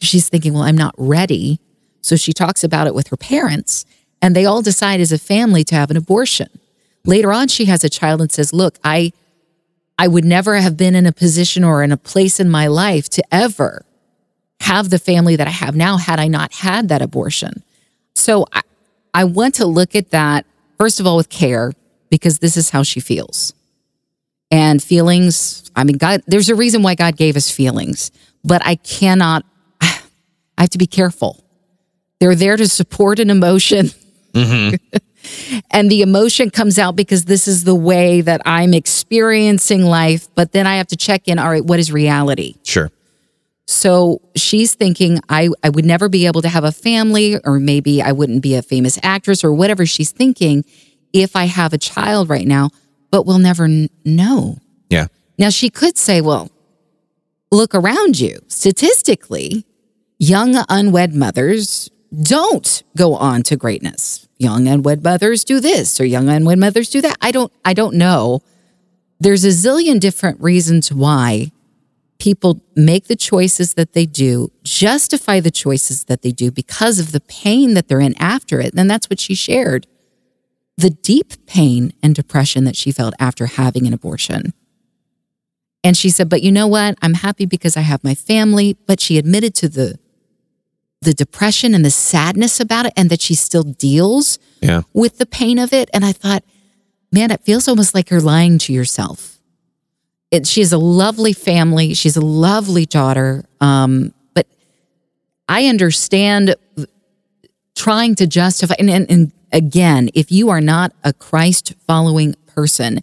She's 0.00 0.28
thinking, 0.28 0.52
well, 0.52 0.64
I'm 0.64 0.76
not 0.76 0.94
ready. 0.98 1.60
So 2.02 2.14
she 2.14 2.34
talks 2.34 2.62
about 2.62 2.86
it 2.86 2.94
with 2.94 3.08
her 3.08 3.16
parents, 3.16 3.86
and 4.20 4.36
they 4.36 4.44
all 4.44 4.60
decide 4.60 5.00
as 5.00 5.12
a 5.12 5.18
family 5.18 5.64
to 5.64 5.74
have 5.76 5.90
an 5.90 5.96
abortion. 5.96 6.50
Later 7.06 7.32
on, 7.32 7.48
she 7.48 7.64
has 7.64 7.82
a 7.84 7.88
child 7.88 8.20
and 8.20 8.30
says, 8.30 8.52
look, 8.52 8.78
I, 8.84 9.14
I 9.96 10.08
would 10.08 10.26
never 10.26 10.56
have 10.56 10.76
been 10.76 10.94
in 10.94 11.06
a 11.06 11.12
position 11.12 11.64
or 11.64 11.82
in 11.82 11.90
a 11.90 11.96
place 11.96 12.38
in 12.38 12.50
my 12.50 12.66
life 12.66 13.08
to 13.08 13.22
ever 13.32 13.86
have 14.60 14.90
the 14.90 14.98
family 14.98 15.36
that 15.36 15.46
I 15.46 15.52
have 15.52 15.74
now 15.74 15.96
had 15.96 16.20
I 16.20 16.28
not 16.28 16.52
had 16.52 16.90
that 16.90 17.00
abortion. 17.00 17.62
So 18.14 18.44
I, 18.52 18.60
I 19.14 19.24
want 19.24 19.54
to 19.56 19.66
look 19.66 19.94
at 19.94 20.10
that, 20.10 20.46
first 20.78 21.00
of 21.00 21.06
all, 21.06 21.16
with 21.16 21.28
care, 21.28 21.72
because 22.10 22.38
this 22.38 22.56
is 22.56 22.70
how 22.70 22.82
she 22.82 23.00
feels. 23.00 23.54
And 24.50 24.82
feelings, 24.82 25.70
I 25.74 25.84
mean, 25.84 25.96
God, 25.96 26.22
there's 26.26 26.48
a 26.48 26.54
reason 26.54 26.82
why 26.82 26.94
God 26.94 27.16
gave 27.16 27.36
us 27.36 27.50
feelings, 27.50 28.10
but 28.44 28.64
I 28.64 28.76
cannot, 28.76 29.44
I 29.80 29.98
have 30.58 30.70
to 30.70 30.78
be 30.78 30.86
careful. 30.86 31.42
They're 32.20 32.34
there 32.34 32.56
to 32.56 32.68
support 32.68 33.18
an 33.18 33.30
emotion. 33.30 33.90
Mm-hmm. 34.32 34.96
and 35.70 35.90
the 35.90 36.00
emotion 36.00 36.48
comes 36.48 36.78
out 36.78 36.96
because 36.96 37.26
this 37.26 37.46
is 37.46 37.64
the 37.64 37.74
way 37.74 38.22
that 38.22 38.40
I'm 38.46 38.72
experiencing 38.72 39.82
life. 39.82 40.26
But 40.34 40.52
then 40.52 40.66
I 40.66 40.76
have 40.76 40.86
to 40.86 40.96
check 40.96 41.28
in 41.28 41.38
all 41.38 41.50
right, 41.50 41.62
what 41.62 41.78
is 41.78 41.92
reality? 41.92 42.54
Sure. 42.64 42.90
So 43.66 44.20
she's 44.36 44.74
thinking, 44.74 45.20
I, 45.28 45.50
I 45.62 45.68
would 45.68 45.84
never 45.84 46.08
be 46.08 46.26
able 46.26 46.42
to 46.42 46.48
have 46.48 46.64
a 46.64 46.72
family, 46.72 47.38
or 47.44 47.58
maybe 47.58 48.02
I 48.02 48.12
wouldn't 48.12 48.42
be 48.42 48.54
a 48.54 48.62
famous 48.62 48.98
actress, 49.02 49.44
or 49.44 49.52
whatever 49.52 49.86
she's 49.86 50.10
thinking 50.10 50.64
if 51.12 51.36
I 51.36 51.44
have 51.44 51.72
a 51.72 51.78
child 51.78 52.28
right 52.28 52.46
now, 52.46 52.70
but 53.10 53.26
we'll 53.26 53.38
never 53.38 53.64
n- 53.64 53.88
know. 54.04 54.58
Yeah. 54.88 55.06
Now, 55.38 55.50
she 55.50 55.70
could 55.70 55.96
say, 55.96 56.20
well, 56.20 56.50
look 57.50 57.74
around 57.74 58.18
you. 58.18 58.40
Statistically, 58.48 59.64
young 60.18 60.56
unwed 60.68 61.14
mothers 61.14 61.90
don't 62.22 62.82
go 62.96 63.14
on 63.14 63.42
to 63.44 63.56
greatness. 63.56 64.28
Young 64.38 64.66
unwed 64.66 65.02
mothers 65.02 65.44
do 65.44 65.60
this 65.60 66.00
or 66.00 66.04
young 66.04 66.28
unwed 66.28 66.58
mothers 66.58 66.90
do 66.90 67.00
that. 67.00 67.16
I 67.20 67.30
don't 67.30 67.52
I 67.64 67.74
don't 67.74 67.94
know. 67.94 68.40
There's 69.20 69.44
a 69.44 69.48
zillion 69.48 70.00
different 70.00 70.40
reasons 70.40 70.92
why 70.92 71.52
people 72.22 72.62
make 72.76 73.08
the 73.08 73.16
choices 73.16 73.74
that 73.74 73.94
they 73.94 74.06
do, 74.06 74.52
justify 74.62 75.40
the 75.40 75.50
choices 75.50 76.04
that 76.04 76.22
they 76.22 76.30
do 76.30 76.52
because 76.52 77.00
of 77.00 77.10
the 77.10 77.18
pain 77.18 77.74
that 77.74 77.88
they're 77.88 77.98
in 78.00 78.14
after 78.16 78.60
it. 78.60 78.72
And 78.76 78.88
that's 78.88 79.10
what 79.10 79.18
she 79.18 79.34
shared. 79.34 79.88
The 80.76 80.90
deep 80.90 81.46
pain 81.46 81.92
and 82.00 82.14
depression 82.14 82.62
that 82.62 82.76
she 82.76 82.92
felt 82.92 83.14
after 83.18 83.46
having 83.46 83.88
an 83.88 83.92
abortion. 83.92 84.52
And 85.82 85.96
she 85.96 86.10
said, 86.10 86.28
But 86.28 86.42
you 86.44 86.52
know 86.52 86.68
what? 86.68 86.96
I'm 87.02 87.14
happy 87.14 87.44
because 87.44 87.76
I 87.76 87.80
have 87.80 88.04
my 88.04 88.14
family. 88.14 88.76
But 88.86 89.00
she 89.00 89.18
admitted 89.18 89.52
to 89.56 89.68
the 89.68 89.98
the 91.00 91.12
depression 91.12 91.74
and 91.74 91.84
the 91.84 91.90
sadness 91.90 92.60
about 92.60 92.86
it 92.86 92.92
and 92.96 93.10
that 93.10 93.20
she 93.20 93.34
still 93.34 93.64
deals 93.64 94.38
Yeah. 94.60 94.82
with 94.94 95.18
the 95.18 95.26
pain 95.26 95.58
of 95.58 95.72
it. 95.72 95.90
And 95.92 96.04
I 96.04 96.12
thought, 96.12 96.44
man, 97.10 97.32
it 97.32 97.42
feels 97.44 97.66
almost 97.66 97.92
like 97.96 98.08
you're 98.10 98.20
lying 98.20 98.58
to 98.58 98.72
yourself. 98.72 99.31
It, 100.32 100.46
she 100.46 100.60
has 100.62 100.72
a 100.72 100.78
lovely 100.78 101.32
family. 101.34 101.94
She's 101.94 102.16
a 102.16 102.20
lovely 102.24 102.86
daughter. 102.86 103.44
Um, 103.60 104.12
but 104.34 104.46
I 105.48 105.66
understand 105.66 106.56
trying 107.76 108.14
to 108.16 108.26
justify, 108.26 108.74
and, 108.78 108.90
and, 108.90 109.08
and 109.10 109.32
again, 109.52 110.08
if 110.14 110.32
you 110.32 110.48
are 110.48 110.60
not 110.60 110.92
a 111.04 111.12
Christ 111.12 111.74
following 111.86 112.34
person, 112.46 113.00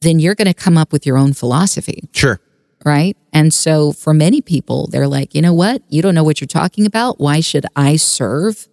then 0.00 0.18
you're 0.18 0.34
going 0.34 0.46
to 0.48 0.54
come 0.54 0.76
up 0.78 0.90
with 0.90 1.06
your 1.06 1.16
own 1.18 1.32
philosophy, 1.34 2.08
Sure. 2.12 2.40
right? 2.84 3.16
And 3.32 3.52
so 3.52 3.92
for 3.92 4.12
many 4.14 4.40
people, 4.40 4.86
they're 4.86 5.08
like, 5.08 5.34
you 5.34 5.42
know 5.42 5.54
what? 5.54 5.82
You 5.90 6.00
don't 6.02 6.14
know 6.14 6.24
what 6.24 6.40
you're 6.40 6.48
talking 6.48 6.86
about. 6.86 7.20
Why 7.20 7.40
should 7.40 7.66
I 7.76 7.96
serve 7.96 8.68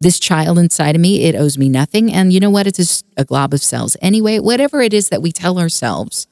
this 0.00 0.18
child 0.20 0.58
inside 0.58 0.94
of 0.96 1.00
me? 1.00 1.24
It 1.24 1.34
owes 1.36 1.56
me 1.58 1.68
nothing. 1.68 2.12
And 2.12 2.32
you 2.32 2.40
know 2.40 2.50
what? 2.50 2.66
It's 2.66 2.78
just 2.78 3.04
a 3.16 3.24
glob 3.24 3.54
of 3.54 3.62
cells. 3.62 3.96
Anyway, 4.02 4.40
whatever 4.40 4.80
it 4.80 4.92
is 4.92 5.10
that 5.10 5.22
we 5.22 5.30
tell 5.32 5.58
ourselves. 5.60 6.26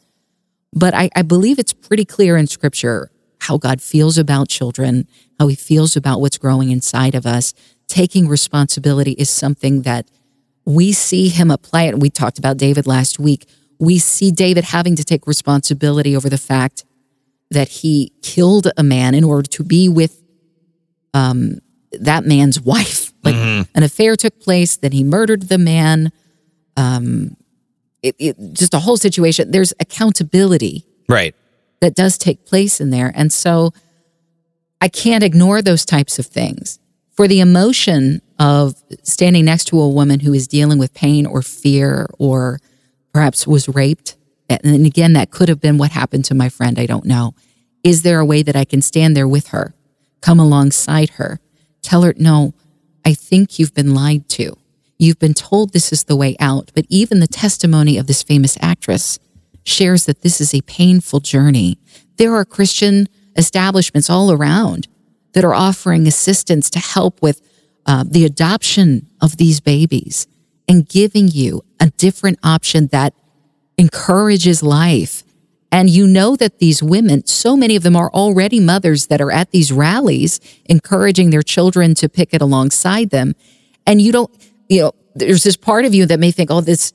But 0.72 0.94
I, 0.94 1.10
I 1.14 1.22
believe 1.22 1.58
it's 1.58 1.72
pretty 1.72 2.04
clear 2.04 2.36
in 2.36 2.46
scripture 2.46 3.10
how 3.40 3.58
God 3.58 3.82
feels 3.82 4.18
about 4.18 4.48
children, 4.48 5.06
how 5.38 5.48
he 5.48 5.56
feels 5.56 5.96
about 5.96 6.20
what's 6.20 6.38
growing 6.38 6.70
inside 6.70 7.14
of 7.14 7.26
us. 7.26 7.54
Taking 7.88 8.28
responsibility 8.28 9.12
is 9.12 9.28
something 9.28 9.82
that 9.82 10.08
we 10.64 10.92
see 10.92 11.28
him 11.28 11.50
apply 11.50 11.84
it. 11.84 11.98
We 11.98 12.08
talked 12.08 12.38
about 12.38 12.56
David 12.56 12.86
last 12.86 13.18
week. 13.18 13.48
We 13.78 13.98
see 13.98 14.30
David 14.30 14.64
having 14.64 14.94
to 14.96 15.04
take 15.04 15.26
responsibility 15.26 16.14
over 16.16 16.28
the 16.28 16.38
fact 16.38 16.84
that 17.50 17.68
he 17.68 18.12
killed 18.22 18.68
a 18.76 18.82
man 18.82 19.14
in 19.14 19.24
order 19.24 19.48
to 19.48 19.64
be 19.64 19.88
with 19.88 20.22
um, 21.12 21.58
that 21.92 22.24
man's 22.24 22.60
wife. 22.60 23.12
Like 23.24 23.34
an 23.74 23.82
affair 23.82 24.16
took 24.16 24.40
place, 24.40 24.76
then 24.76 24.90
he 24.92 25.04
murdered 25.04 25.42
the 25.42 25.58
man. 25.58 26.10
Um, 26.76 27.36
it, 28.02 28.16
it, 28.18 28.36
just 28.52 28.74
a 28.74 28.78
whole 28.80 28.96
situation. 28.96 29.50
There's 29.50 29.72
accountability 29.80 30.84
Right. 31.08 31.34
that 31.80 31.94
does 31.94 32.18
take 32.18 32.44
place 32.44 32.80
in 32.80 32.90
there. 32.90 33.12
And 33.14 33.32
so 33.32 33.72
I 34.80 34.88
can't 34.88 35.22
ignore 35.24 35.62
those 35.62 35.84
types 35.84 36.18
of 36.18 36.26
things. 36.26 36.78
For 37.12 37.28
the 37.28 37.40
emotion 37.40 38.22
of 38.38 38.74
standing 39.02 39.44
next 39.44 39.66
to 39.66 39.80
a 39.80 39.88
woman 39.88 40.20
who 40.20 40.32
is 40.32 40.48
dealing 40.48 40.78
with 40.78 40.94
pain 40.94 41.26
or 41.26 41.42
fear 41.42 42.08
or 42.18 42.58
perhaps 43.12 43.46
was 43.46 43.68
raped, 43.68 44.16
and 44.48 44.86
again, 44.86 45.12
that 45.12 45.30
could 45.30 45.48
have 45.48 45.60
been 45.60 45.78
what 45.78 45.92
happened 45.92 46.24
to 46.26 46.34
my 46.34 46.48
friend, 46.48 46.78
I 46.78 46.86
don't 46.86 47.04
know. 47.04 47.34
Is 47.84 48.02
there 48.02 48.18
a 48.18 48.24
way 48.24 48.42
that 48.42 48.56
I 48.56 48.64
can 48.64 48.82
stand 48.82 49.16
there 49.16 49.28
with 49.28 49.48
her, 49.48 49.74
come 50.20 50.40
alongside 50.40 51.10
her, 51.10 51.38
tell 51.82 52.02
her, 52.02 52.14
no, 52.16 52.54
I 53.04 53.14
think 53.14 53.58
you've 53.58 53.74
been 53.74 53.94
lied 53.94 54.28
to. 54.30 54.56
You've 55.02 55.18
been 55.18 55.34
told 55.34 55.72
this 55.72 55.92
is 55.92 56.04
the 56.04 56.14
way 56.14 56.36
out. 56.38 56.70
But 56.76 56.86
even 56.88 57.18
the 57.18 57.26
testimony 57.26 57.98
of 57.98 58.06
this 58.06 58.22
famous 58.22 58.56
actress 58.60 59.18
shares 59.64 60.06
that 60.06 60.22
this 60.22 60.40
is 60.40 60.54
a 60.54 60.60
painful 60.60 61.18
journey. 61.18 61.76
There 62.18 62.36
are 62.36 62.44
Christian 62.44 63.08
establishments 63.34 64.08
all 64.08 64.30
around 64.30 64.86
that 65.32 65.44
are 65.44 65.54
offering 65.54 66.06
assistance 66.06 66.70
to 66.70 66.78
help 66.78 67.20
with 67.20 67.40
uh, 67.84 68.04
the 68.06 68.24
adoption 68.24 69.08
of 69.20 69.38
these 69.38 69.58
babies 69.58 70.28
and 70.68 70.88
giving 70.88 71.26
you 71.26 71.64
a 71.80 71.90
different 71.90 72.38
option 72.44 72.86
that 72.92 73.12
encourages 73.76 74.62
life. 74.62 75.24
And 75.72 75.90
you 75.90 76.06
know 76.06 76.36
that 76.36 76.60
these 76.60 76.80
women, 76.80 77.26
so 77.26 77.56
many 77.56 77.74
of 77.74 77.82
them 77.82 77.96
are 77.96 78.10
already 78.10 78.60
mothers 78.60 79.08
that 79.08 79.20
are 79.20 79.32
at 79.32 79.50
these 79.50 79.72
rallies, 79.72 80.38
encouraging 80.66 81.30
their 81.30 81.42
children 81.42 81.96
to 81.96 82.08
pick 82.08 82.32
it 82.32 82.40
alongside 82.40 83.10
them. 83.10 83.34
And 83.84 84.00
you 84.00 84.12
don't, 84.12 84.30
you 84.72 84.80
know, 84.80 84.92
there's 85.14 85.42
this 85.42 85.56
part 85.56 85.84
of 85.84 85.94
you 85.94 86.06
that 86.06 86.18
may 86.18 86.30
think, 86.30 86.50
oh, 86.50 86.60
this, 86.60 86.92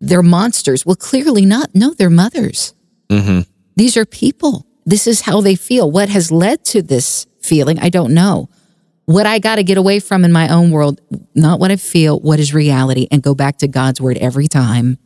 they're 0.00 0.22
monsters. 0.22 0.84
Well, 0.84 0.96
clearly 0.96 1.46
not. 1.46 1.70
No, 1.74 1.94
they're 1.94 2.10
mothers. 2.10 2.74
These 3.76 3.96
are 3.96 4.04
people. 4.04 4.66
This 4.84 5.06
is 5.06 5.22
how 5.22 5.40
they 5.40 5.54
feel. 5.54 5.90
What 5.90 6.08
has 6.08 6.30
led 6.30 6.64
to 6.66 6.82
this 6.82 7.26
feeling, 7.40 7.78
I 7.78 7.88
don't 7.88 8.12
know. 8.12 8.50
What 9.06 9.26
I 9.26 9.38
got 9.38 9.56
to 9.56 9.64
get 9.64 9.78
away 9.78 9.98
from 9.98 10.24
in 10.24 10.32
my 10.32 10.48
own 10.48 10.70
world, 10.70 11.00
not 11.34 11.58
what 11.58 11.70
I 11.70 11.76
feel, 11.76 12.20
what 12.20 12.38
is 12.38 12.54
reality, 12.54 13.08
and 13.10 13.22
go 13.22 13.34
back 13.34 13.58
to 13.58 13.68
God's 13.68 14.00
word 14.00 14.18
every 14.18 14.46
time. 14.46 14.98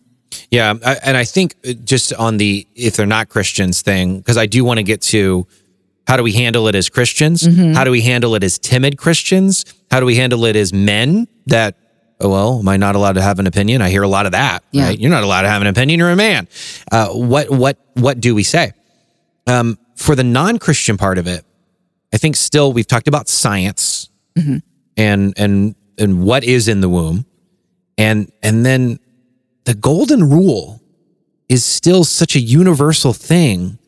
Yeah, 0.51 0.75
I, 0.85 0.97
and 1.05 1.17
I 1.17 1.25
think 1.25 1.55
uh, 1.67 1.73
just 1.85 2.13
on 2.13 2.37
the 2.37 2.67
if 2.75 2.97
they're 2.97 3.07
not 3.07 3.29
Christians 3.29 3.83
thing, 3.83 4.19
because 4.19 4.37
I 4.37 4.47
do 4.47 4.65
want 4.65 4.79
to 4.79 4.83
get 4.83 5.01
to 5.03 5.47
how 6.07 6.17
do 6.17 6.23
we 6.23 6.33
handle 6.33 6.69
it 6.69 6.75
as 6.75 6.91
Christians? 6.91 7.47
How 7.75 7.85
do 7.85 7.91
we 7.91 8.03
handle 8.03 8.35
it 8.35 8.45
as 8.45 8.59
timid 8.59 8.99
Christians? 8.99 9.65
How 9.91 10.01
do 10.01 10.07
we 10.07 10.17
handle 10.17 10.45
it 10.45 10.57
as 10.57 10.73
men 10.73 11.27
that, 11.47 11.77
well, 12.21 12.59
am 12.61 12.69
I 12.69 12.77
not 12.77 12.95
allowed 12.97 13.15
to 13.15 13.23
have 13.23 13.39
an 13.39 13.47
opinion? 13.47 13.83
I 13.83 13.91
hear 13.91 14.03
a 14.03 14.09
lot 14.09 14.27
of 14.27 14.33
that. 14.33 14.63
Yeah. 14.71 14.87
Right? 14.87 14.99
You're 14.99 15.11
not 15.11 15.25
allowed 15.25 15.43
to 15.43 15.49
have 15.49 15.63
an 15.63 15.69
opinion. 15.69 15.99
You're 15.99 16.11
a 16.11 16.17
man. 16.17 16.49
Uh, 16.91 17.09
what 17.09 17.51
what 17.51 17.79
what 17.95 18.21
do 18.21 18.35
we 18.35 18.43
say? 18.43 18.73
Um, 19.47 19.79
for 19.97 20.15
the 20.17 20.25
non-Christian 20.25 20.97
part 20.97 21.19
of 21.19 21.27
it, 21.27 21.45
I 22.13 22.17
think 22.17 22.37
still 22.37 22.73
we've 22.73 22.87
talked 22.87 23.09
about 23.09 23.29
science 23.29 24.09
and 24.97 25.35
and 25.37 25.75
and 25.99 26.25
what 26.25 26.45
is 26.45 26.67
in 26.69 26.81
the 26.81 26.89
womb, 26.89 27.27
and 27.99 28.31
and 28.43 28.65
then 28.65 28.99
the 29.65 29.75
golden 29.75 30.29
rule 30.29 30.81
is 31.49 31.65
still 31.65 32.05
such 32.05 32.37
a 32.37 32.41
universal 32.41 33.13
thing 33.13 33.79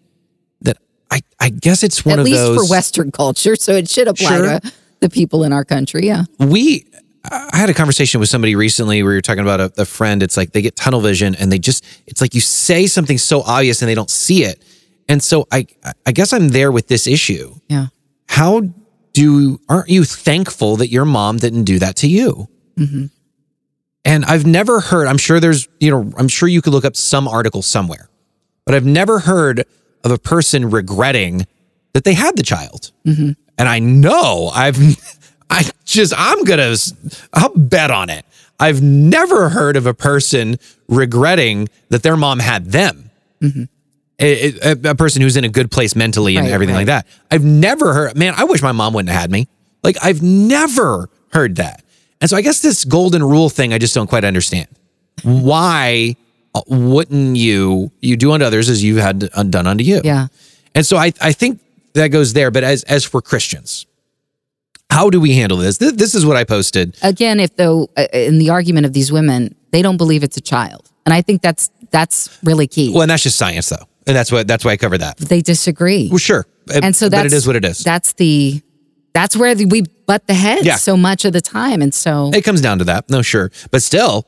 that 0.61 0.77
I 1.11 1.21
I 1.41 1.49
guess 1.49 1.83
it's 1.83 2.05
one 2.05 2.19
of 2.19 2.25
the. 2.27 2.33
At 2.33 2.39
of 2.43 2.49
least 2.49 2.59
those 2.61 2.69
for 2.69 2.71
Western 2.73 3.11
culture. 3.13 3.57
So 3.57 3.73
it 3.73 3.89
should 3.89 4.09
apply 4.09 4.37
Sure. 4.37 4.61
to 4.61 4.73
the 5.01 5.09
people 5.11 5.43
in 5.45 5.53
our 5.53 5.65
country. 5.65 6.07
Yeah. 6.07 6.25
we 6.39 6.87
I 7.31 7.57
had 7.57 7.71
a 7.71 7.75
conversation 7.75 8.21
with 8.21 8.29
somebody 8.29 8.55
recently 8.55 9.03
where 9.03 9.13
you're 9.13 9.23
talking 9.23 9.43
about 9.43 9.61
a, 9.61 9.73
a 9.79 9.85
friend. 9.85 10.23
It's 10.23 10.37
like 10.37 10.53
they 10.53 10.63
get 10.63 10.77
tunnel 10.77 11.01
vision 11.01 11.35
and 11.35 11.51
they 11.51 11.59
just 11.59 11.85
it's 12.07 12.21
like 12.21 12.35
you 12.35 12.41
say 12.41 12.87
something 12.87 13.19
so 13.19 13.43
obvious 13.43 13.83
and 13.83 13.89
they 13.89 13.95
don't 13.95 14.11
see 14.11 14.45
it. 14.45 14.63
And 15.09 15.23
so 15.23 15.47
I 15.53 15.67
I 16.05 16.13
guess 16.13 16.33
I'm 16.33 16.49
there 16.49 16.73
with 16.73 16.89
this 16.89 17.07
issue. 17.07 17.55
Yeah. 17.69 17.87
How 18.29 18.63
do 19.13 19.61
aren't 19.69 19.89
you 19.89 20.05
thankful 20.05 20.77
that 20.77 20.89
your 20.89 21.05
mom 21.05 21.39
didn't 21.39 21.65
do 21.65 21.79
that 21.79 21.97
to 21.97 22.09
you? 22.09 22.49
Mm-hmm. 22.79 23.07
And 24.05 24.25
I've 24.25 24.47
never 24.47 24.81
heard. 24.81 25.09
I'm 25.09 25.19
sure 25.19 25.41
there's 25.41 25.69
you 25.81 25.91
know 25.91 26.13
I'm 26.17 26.29
sure 26.29 26.49
you 26.49 26.63
could 26.63 26.73
look 26.73 26.85
up 26.85 26.97
some 26.97 27.27
article 27.27 27.63
somewhere, 27.63 28.09
but 28.65 28.75
I've 28.75 28.87
never 28.87 29.21
heard 29.21 29.65
of 30.05 30.11
a 30.11 30.19
person 30.19 30.71
regretting 30.71 31.47
that 31.93 32.05
they 32.05 32.15
had 32.15 32.37
the 32.37 32.43
child. 32.43 32.93
Mm-hmm. 33.07 33.33
And 33.59 33.69
I 33.69 33.79
know 33.79 34.51
I've 34.55 34.77
I 35.57 35.65
just 35.85 36.13
I'm 36.17 36.45
gonna 36.45 36.75
I'll 37.33 37.53
bet 37.57 37.91
on 37.91 38.11
it. 38.11 38.25
I've 38.61 38.83
never 38.83 39.49
heard 39.49 39.77
of 39.77 39.87
a 39.87 39.95
person 39.95 40.59
regretting 40.89 41.69
that 41.91 42.03
their 42.03 42.17
mom 42.17 42.39
had 42.39 42.67
them 42.73 43.11
a, 44.19 44.53
a- 44.71 44.91
a 44.91 44.95
person 44.95 45.21
who's 45.23 45.37
in 45.37 45.45
a 45.45 45.49
good 45.49 45.71
place 45.71 45.95
mentally 45.95 46.37
and 46.37 46.47
Right, 46.47 46.53
everything 46.55 46.75
like 46.75 46.87
that. 46.87 47.07
I've 47.31 47.45
never 47.45 47.93
heard, 47.93 48.17
man, 48.17 48.35
I 48.37 48.45
wish 48.45 48.63
my 48.63 48.73
mom 48.73 48.95
wouldn't 48.95 49.11
have 49.13 49.21
had 49.21 49.31
me. 49.31 49.47
Like, 49.83 49.97
I've 50.03 50.23
never 50.23 51.11
heard 51.33 51.57
that. 51.57 51.83
And 52.21 52.31
so 52.31 52.37
I 52.37 52.41
guess 52.41 52.63
this 52.63 52.85
golden 52.87 53.23
rule 53.23 53.51
thing, 53.51 53.75
I 53.75 53.79
just 53.79 53.95
don't 53.95 54.07
quite 54.07 54.25
understand. 54.25 54.69
Why 55.23 56.17
uh, 56.55 56.63
wouldn't 56.67 57.37
you, 57.37 57.93
you 58.01 58.17
do 58.17 58.33
unto 58.33 58.47
others 58.47 58.71
as 58.71 58.83
you 58.83 58.97
had 58.97 59.19
done 59.51 59.67
unto 59.67 59.85
you? 59.85 60.01
Yeah. 60.03 60.29
And 60.75 60.85
so 60.87 60.97
I, 60.97 61.13
I 61.21 61.33
think 61.33 61.61
that 61.93 62.09
goes 62.09 62.33
there. 62.33 62.51
But 62.51 62.65
as, 62.65 62.85
as 62.85 63.05
for 63.05 63.21
Christians, 63.21 63.85
how 64.91 65.11
do 65.11 65.21
we 65.21 65.35
handle 65.35 65.59
this? 65.59 65.79
This, 65.79 65.93
this 65.93 66.15
is 66.15 66.25
what 66.25 66.37
I 66.37 66.45
posted. 66.45 66.97
Again, 67.03 67.41
if 67.41 67.57
though 67.57 67.91
uh, 67.97 68.07
in 68.13 68.39
the 68.39 68.51
argument 68.51 68.87
of 68.87 68.93
these 68.93 69.11
women, 69.13 69.55
they 69.73 69.83
don't 69.83 69.97
believe 69.97 70.23
it's 70.23 70.37
a 70.37 70.41
child. 70.41 70.91
And 71.05 71.13
I 71.13 71.23
think 71.23 71.43
that's 71.43 71.71
that's 71.91 72.39
really 72.43 72.67
key. 72.67 72.93
Well, 72.93 73.03
and 73.03 73.11
that's 73.11 73.23
just 73.23 73.37
science 73.37 73.69
though. 73.69 73.85
And 74.07 74.17
that's 74.17 74.31
what, 74.31 74.47
that's 74.47 74.65
why 74.65 74.73
I 74.73 74.77
covered 74.77 74.99
that. 74.99 75.17
they 75.19 75.41
disagree. 75.41 76.09
Well, 76.09 76.19
sure. 76.19 76.47
and 76.73 76.95
so 76.95 77.09
that's 77.09 77.21
but 77.23 77.27
it 77.27 77.33
is 77.33 77.47
what 77.47 77.57
it 77.57 77.65
is. 77.65 77.79
That's 77.81 78.13
the 78.15 78.63
that's 79.13 79.37
where 79.37 79.55
the, 79.55 79.67
we 79.67 79.83
butt 80.07 80.27
the 80.27 80.35
heads 80.35 80.65
Yeah. 80.67 80.77
so 80.77 80.97
much 80.97 81.25
of 81.25 81.33
the 81.33 81.41
time. 81.41 81.81
And 81.83 81.93
so 81.93 82.31
It 82.35 82.43
comes 82.45 82.61
down 82.61 82.79
to 82.79 82.85
that. 82.85 83.09
No, 83.11 83.23
sure. 83.23 83.51
But 83.71 83.83
still, 83.83 84.27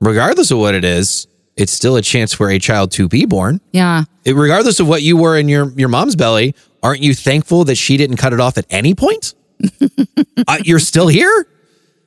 regardless 0.00 0.50
of 0.50 0.58
what 0.58 0.74
it 0.74 0.84
is, 0.84 1.26
it's 1.56 1.72
still 1.72 1.96
a 1.96 2.02
chance 2.02 2.32
for 2.32 2.48
a 2.50 2.58
child 2.58 2.92
to 2.92 3.08
be 3.08 3.26
born. 3.26 3.60
yeah. 3.72 4.04
It- 4.24 4.34
regardless 4.34 4.80
of 4.80 4.88
what 4.88 5.02
you 5.02 5.16
were 5.16 5.36
in 5.36 5.48
your, 5.48 5.70
your 5.72 5.88
mom's 5.90 6.16
belly, 6.16 6.54
aren't 6.82 7.02
you 7.02 7.14
thankful 7.14 7.64
that 7.64 7.74
she 7.74 7.96
didn't 7.96 8.16
cut 8.16 8.32
it 8.32 8.40
off 8.40 8.56
at 8.56 8.64
any 8.70 8.94
point? 8.94 9.34
Uh, 10.48 10.58
you're 10.64 10.78
still 10.78 11.08
here? 11.08 11.46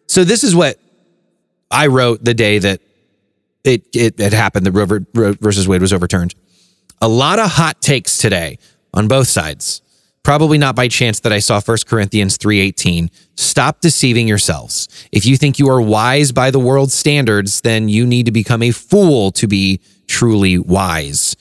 So 0.07 0.23
this 0.23 0.43
is 0.43 0.55
what 0.55 0.79
I 1.71 1.87
wrote 1.87 2.23
the 2.23 2.33
day 2.33 2.59
that 2.59 2.81
it, 3.63 3.87
it, 3.93 4.19
it 4.19 4.33
happened, 4.33 4.73
Roe 4.73 4.99
Roe 5.13 5.33
versus 5.33 5.67
Wade 5.67 5.81
was 5.81 5.91
overturned. 5.91 6.35
A 7.01 7.07
lot 7.07 7.39
of 7.39 7.51
hot 7.51 7.81
takes 7.81 8.17
today 8.17 8.59
on 8.93 9.07
both 9.07 9.27
sides. 9.27 9.81
Probably 10.23 10.57
not 10.57 10.75
by 10.75 10.87
chance 10.87 11.19
that 11.19 11.31
I 11.31 11.39
saw 11.39 11.61
1 11.61 11.77
Corinthians 11.85 12.37
3:18. 12.37 13.11
Stop 13.35 13.81
deceiving 13.81 14.27
yourselves. 14.27 14.87
If 15.11 15.25
you 15.25 15.37
think 15.37 15.59
you 15.59 15.69
are 15.69 15.81
wise 15.81 16.31
by 16.31 16.49
the 16.49 16.59
world's 16.59 16.95
standards, 16.95 17.61
then 17.61 17.89
you 17.89 18.07
need 18.07 18.25
to 18.25 18.31
become 18.31 18.63
a 18.63 18.71
fool 18.71 19.31
to 19.33 19.47
be 19.47 19.81
truly 20.07 20.57
wise. 20.57 21.35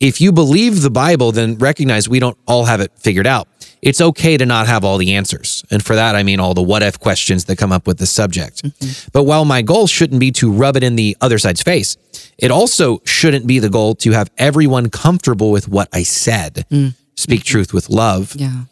If 0.00 0.20
you 0.20 0.32
believe 0.32 0.80
the 0.80 0.90
Bible, 0.90 1.32
then 1.32 1.58
recognize 1.58 2.08
we 2.08 2.20
don't 2.20 2.38
all 2.46 2.64
have 2.64 2.80
it 2.80 2.92
figured 2.96 3.26
out. 3.26 3.48
It's 3.82 4.00
okay 4.00 4.36
to 4.36 4.46
not 4.46 4.68
have 4.68 4.84
all 4.84 4.96
the 4.96 5.14
answers. 5.16 5.64
And 5.70 5.84
for 5.84 5.96
that, 5.96 6.14
I 6.14 6.22
mean 6.22 6.38
all 6.38 6.54
the 6.54 6.62
what 6.62 6.82
if 6.82 7.00
questions 7.00 7.46
that 7.46 7.58
come 7.58 7.72
up 7.72 7.86
with 7.86 7.98
the 7.98 8.06
subject. 8.06 8.62
Mm-hmm. 8.62 9.08
But 9.12 9.24
while 9.24 9.44
my 9.44 9.60
goal 9.60 9.88
shouldn't 9.88 10.20
be 10.20 10.30
to 10.32 10.52
rub 10.52 10.76
it 10.76 10.84
in 10.84 10.94
the 10.94 11.16
other 11.20 11.38
side's 11.38 11.62
face, 11.62 11.96
it 12.38 12.52
also 12.52 13.00
shouldn't 13.04 13.46
be 13.46 13.58
the 13.58 13.68
goal 13.68 13.96
to 13.96 14.12
have 14.12 14.30
everyone 14.38 14.88
comfortable 14.88 15.50
with 15.50 15.66
what 15.66 15.88
I 15.92 16.04
said. 16.04 16.66
Mm. 16.70 16.78
Mm-hmm. 16.78 16.88
Speak 17.16 17.44
truth 17.44 17.74
with 17.74 17.90
love. 17.90 18.34
Yeah. 18.36 18.62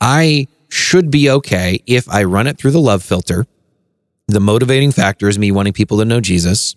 I 0.00 0.46
should 0.68 1.10
be 1.10 1.28
okay 1.30 1.82
if 1.86 2.08
I 2.08 2.24
run 2.24 2.46
it 2.46 2.58
through 2.58 2.70
the 2.70 2.80
love 2.80 3.02
filter 3.02 3.46
The 4.28 4.40
motivating 4.40 4.92
factor 4.92 5.28
is 5.28 5.38
me 5.38 5.52
wanting 5.52 5.74
people 5.74 5.98
to 5.98 6.04
know 6.04 6.20
Jesus. 6.20 6.74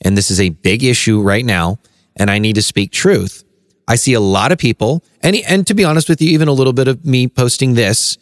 And 0.00 0.16
this 0.16 0.30
is 0.30 0.40
a 0.40 0.50
big 0.50 0.84
issue 0.84 1.20
right 1.20 1.44
now. 1.44 1.78
And 2.16 2.30
I 2.30 2.38
need 2.38 2.54
to 2.54 2.62
speak 2.62 2.92
truth. 2.92 3.43
I 3.86 3.96
see 3.96 4.14
a 4.14 4.20
lot 4.20 4.50
of 4.50 4.58
people, 4.58 5.04
and, 5.22 5.36
and 5.48 5.66
to 5.66 5.74
be 5.74 5.84
honest 5.84 6.08
with 6.08 6.20
you, 6.22 6.30
even 6.30 6.48
a 6.48 6.52
little 6.52 6.72
bit 6.72 6.88
of 6.88 7.04
me 7.04 7.28
posting 7.28 7.74
this, 7.74 8.16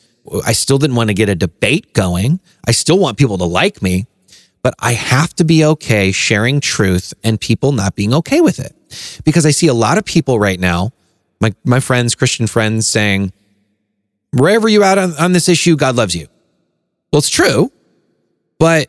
I 0.45 0.53
still 0.53 0.79
didn't 0.79 0.97
want 0.97 1.09
to 1.09 1.15
get 1.15 1.29
a 1.29 1.35
debate 1.35 1.93
going. 1.93 2.41
I 2.67 2.73
still 2.73 2.99
want 2.99 3.19
people 3.19 3.39
to 3.39 3.45
like 3.45 3.83
me, 3.83 4.07
but 4.63 4.75
I 4.79 4.93
have 4.93 5.35
to 5.35 5.45
be 5.45 5.65
okay 5.65 6.13
sharing 6.13 6.61
truth 6.61 7.15
and 7.23 7.41
people 7.41 7.73
not 7.73 7.95
being 7.95 8.15
okay 8.15 8.41
with 8.41 8.59
it. 8.59 8.75
Because 9.25 9.47
I 9.47 9.51
see 9.51 9.69
a 9.69 9.75
lot 9.75 9.99
of 9.99 10.05
people 10.05 10.39
right 10.39 10.61
now, 10.61 10.93
my, 11.41 11.55
my 11.65 11.81
friends, 11.81 12.15
Christian 12.15 12.47
friends, 12.47 12.87
saying, 12.87 13.33
wherever 14.33 14.69
you're 14.69 14.85
at 14.85 14.99
on, 14.99 15.13
on 15.19 15.33
this 15.33 15.49
issue, 15.49 15.77
God 15.77 15.97
loves 15.97 16.15
you. 16.15 16.29
Well, 17.13 17.19
it's 17.19 17.31
true. 17.31 17.73
But 18.59 18.89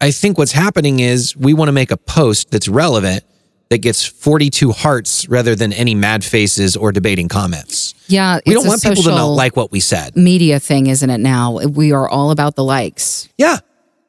I 0.00 0.10
think 0.10 0.36
what's 0.36 0.52
happening 0.52 1.00
is 1.00 1.36
we 1.36 1.54
want 1.54 1.68
to 1.68 1.72
make 1.72 1.90
a 1.90 1.96
post 1.96 2.50
that's 2.50 2.68
relevant 2.68 3.24
that 3.72 3.78
gets 3.78 4.04
42 4.04 4.70
hearts 4.72 5.26
rather 5.30 5.54
than 5.56 5.72
any 5.72 5.94
mad 5.94 6.22
faces 6.22 6.76
or 6.76 6.92
debating 6.92 7.26
comments. 7.26 7.94
Yeah, 8.06 8.38
We 8.46 8.52
don't 8.52 8.66
want 8.66 8.82
people 8.82 9.02
to 9.04 9.10
not 9.10 9.24
like 9.24 9.56
what 9.56 9.72
we 9.72 9.80
said. 9.80 10.14
media 10.14 10.60
thing, 10.60 10.88
isn't 10.88 11.08
it? 11.08 11.18
Now 11.20 11.58
we 11.66 11.90
are 11.92 12.06
all 12.06 12.30
about 12.32 12.54
the 12.54 12.64
likes, 12.64 13.28
Yeah. 13.38 13.58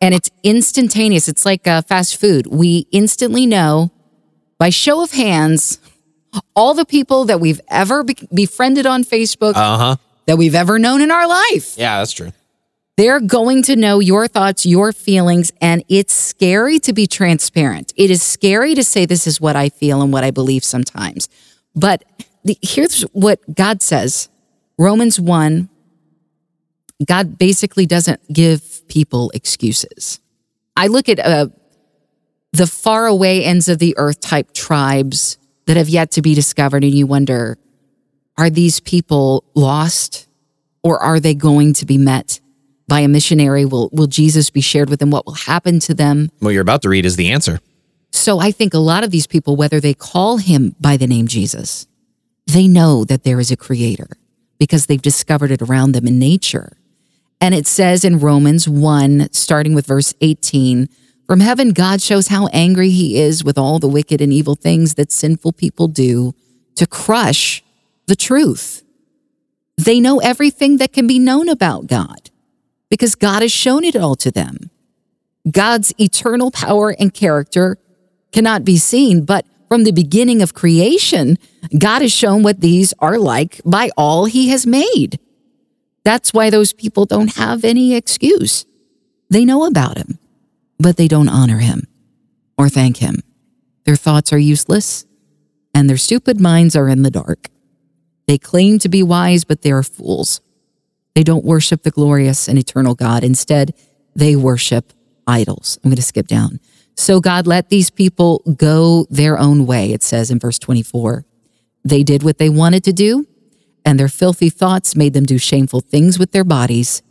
and 0.02 0.14
it's 0.14 0.30
instantaneous. 0.44 1.30
It's 1.30 1.46
like 1.46 1.66
uh, 1.66 1.82
fast 1.84 2.20
food. 2.20 2.48
We 2.48 2.88
instantly 2.92 3.46
know 3.46 3.92
by 4.60 4.70
show 4.70 5.02
of 5.02 5.12
hands 5.12 5.80
all 6.56 6.74
the 6.74 6.86
people 6.86 7.24
that 7.26 7.40
we've 7.40 7.62
ever 7.70 8.04
be- 8.04 8.18
befriended 8.34 8.86
on 8.86 9.06
Facebook 9.06 9.54
Uh 9.56 9.78
huh. 9.78 9.96
that 10.26 10.38
we've 10.38 10.56
ever 10.56 10.78
known 10.78 11.00
in 11.02 11.10
our 11.10 11.26
life. 11.28 11.78
Yeah, 11.78 12.00
that's 12.00 12.12
true. 12.12 12.34
They're 12.96 13.20
going 13.20 13.64
to 13.64 13.76
know 13.76 14.00
your 14.00 14.28
thoughts, 14.28 14.66
your 14.66 14.92
feelings, 14.92 15.52
and 15.60 15.84
it's 15.90 16.14
scary 16.14 16.78
to 16.80 16.94
be 16.94 17.08
transparent. 17.08 17.92
It 17.96 18.12
is 18.12 18.22
scary 18.22 18.76
to 18.76 18.84
say 18.84 19.06
this 19.06 19.26
is 19.26 19.42
what 19.42 19.56
I 19.56 19.70
feel 19.70 20.02
and 20.02 20.14
what 20.14 20.24
I 20.24 20.30
believe 20.30 20.64
sometimes. 20.64 21.28
But 21.76 22.04
the, 22.44 22.58
here's 22.62 23.02
what 23.14 23.40
God 23.56 23.82
says 23.82 24.30
Romans 24.78 25.20
1 25.20 25.70
God 27.06 27.38
basically 27.38 27.86
doesn't 27.86 28.22
give 28.32 28.88
people 28.88 29.32
excuses. 29.34 30.20
I 30.78 30.88
look 30.88 31.10
at 31.10 31.20
uh, 31.20 31.48
the 32.52 32.68
faraway 32.68 33.44
ends 33.44 33.68
of 33.70 33.80
the 33.80 33.96
earth 33.98 34.20
type 34.22 34.54
tribes 34.54 35.38
that 35.66 35.78
have 35.78 35.90
yet 35.90 36.12
to 36.12 36.22
be 36.22 36.36
discovered, 36.36 36.84
and 36.84 36.94
you 36.94 37.08
wonder 37.08 37.58
are 38.38 38.50
these 38.50 38.80
people 38.80 39.44
lost 39.56 40.28
or 40.84 41.00
are 41.00 41.20
they 41.20 41.34
going 41.34 41.74
to 41.74 41.86
be 41.86 41.98
met 41.98 42.40
by 42.88 43.02
a 43.02 43.08
missionary? 43.08 43.66
Will, 43.66 43.90
will 43.92 44.08
Jesus 44.08 44.50
be 44.50 44.62
shared 44.62 44.90
with 44.90 45.00
them? 45.00 45.10
What 45.10 45.26
will 45.26 45.34
happen 45.34 45.80
to 45.82 45.94
them? 45.94 46.30
What 46.40 46.52
you're 46.52 46.62
about 46.62 46.82
to 46.84 46.90
read 46.90 47.06
is 47.06 47.16
the 47.16 47.32
answer. 47.32 47.60
So 48.12 48.40
I 48.40 48.52
think 48.52 48.74
a 48.74 48.80
lot 48.80 49.04
of 49.04 49.12
these 49.12 49.28
people, 49.28 49.56
whether 49.56 49.80
they 49.80 49.94
call 49.94 50.38
him 50.38 50.76
by 50.80 50.98
the 50.98 51.08
name 51.08 51.28
Jesus, 51.28 51.88
they 52.46 52.68
know 52.68 53.04
that 53.06 53.24
there 53.24 53.40
is 53.40 53.52
a 53.52 53.58
creator 53.58 54.08
because 54.60 54.86
they've 54.86 55.02
discovered 55.02 55.52
it 55.52 55.62
around 55.62 55.94
them 55.94 56.08
in 56.08 56.20
nature. 56.20 56.78
And 57.42 57.56
it 57.56 57.68
says 57.68 58.06
in 58.06 58.20
Romans 58.20 58.70
1, 58.70 59.30
starting 59.32 59.74
with 59.74 59.88
verse 59.88 60.14
18, 60.22 60.88
from 61.26 61.40
heaven, 61.40 61.72
God 61.72 62.02
shows 62.02 62.28
how 62.28 62.48
angry 62.48 62.90
he 62.90 63.20
is 63.20 63.44
with 63.44 63.58
all 63.58 63.80
the 63.80 63.88
wicked 63.88 64.22
and 64.22 64.32
evil 64.32 64.56
things 64.56 64.94
that 64.96 65.12
sinful 65.12 65.54
people 65.54 65.88
do 65.88 66.36
to 66.76 66.86
crush 66.86 67.64
the 68.06 68.16
truth. 68.16 68.84
They 69.78 70.00
know 70.00 70.20
everything 70.20 70.78
that 70.78 70.94
can 70.94 71.08
be 71.08 71.18
known 71.18 71.50
about 71.50 71.88
God 71.88 72.30
because 72.94 73.16
God 73.16 73.42
has 73.42 73.52
shown 73.52 73.84
it 73.84 73.96
all 73.96 74.14
to 74.14 74.30
them. 74.30 74.70
God's 75.50 75.96
eternal 76.00 76.52
power 76.52 76.92
and 76.92 77.12
character 77.12 77.80
cannot 78.32 78.64
be 78.64 78.78
seen, 78.78 79.26
but 79.26 79.48
from 79.68 79.84
the 79.84 79.92
beginning 79.92 80.44
of 80.44 80.54
creation, 80.54 81.40
God 81.76 82.04
has 82.04 82.12
shown 82.12 82.44
what 82.44 82.62
these 82.62 82.94
are 83.00 83.18
like 83.18 83.60
by 83.66 83.90
all 83.98 84.26
he 84.26 84.50
has 84.50 84.68
made. 84.68 85.18
That's 86.04 86.36
why 86.36 86.52
those 86.52 86.72
people 86.72 87.06
don't 87.06 87.36
have 87.36 87.66
any 87.66 87.96
excuse. 87.96 88.68
They 89.28 89.44
know 89.44 89.66
about 89.66 89.98
him, 89.98 90.20
but 90.78 90.96
they 90.96 91.08
don't 91.08 91.30
honor 91.30 91.58
him 91.58 91.88
or 92.60 92.70
thank 92.70 92.98
him. 92.98 93.24
Their 93.86 93.96
thoughts 93.96 94.32
are 94.32 94.38
useless 94.38 95.08
and 95.74 95.90
their 95.90 95.98
stupid 95.98 96.40
minds 96.40 96.76
are 96.76 96.88
in 96.88 97.02
the 97.02 97.10
dark. 97.10 97.50
They 98.28 98.38
claim 98.38 98.78
to 98.78 98.88
be 98.88 99.02
wise, 99.02 99.46
but 99.46 99.64
they 99.64 99.72
are 99.72 99.82
fools. 99.82 100.42
They 101.16 101.24
don't 101.24 101.46
worship 101.46 101.84
the 101.84 101.92
glorious 101.92 102.48
and 102.48 102.58
eternal 102.58 102.96
God. 102.96 103.24
Instead, 103.24 103.74
they 104.16 104.36
worship 104.36 104.94
idols. 105.28 105.80
I'm 105.84 105.90
going 105.90 105.96
to 105.96 106.02
skip 106.02 106.28
down. 106.28 106.60
So 106.96 107.20
God 107.20 107.48
let 107.48 107.70
these 107.70 107.90
people 107.90 108.44
go 108.56 109.08
their 109.10 109.40
own 109.40 109.66
way, 109.66 109.94
it 109.94 110.04
says 110.04 110.30
in 110.30 110.40
verse 110.40 110.60
24. 110.60 111.26
They 111.84 112.04
did 112.04 112.24
what 112.24 112.38
they 112.38 112.50
wanted 112.50 112.84
to 112.86 112.94
do, 112.94 113.28
and 113.84 114.00
their 114.00 114.08
filthy 114.08 114.50
thoughts 114.50 114.96
made 114.96 115.14
them 115.14 115.26
do 115.26 115.38
shameful 115.38 115.82
things 115.82 116.20
with 116.20 116.32
their 116.32 116.44
bodies. 116.44 117.02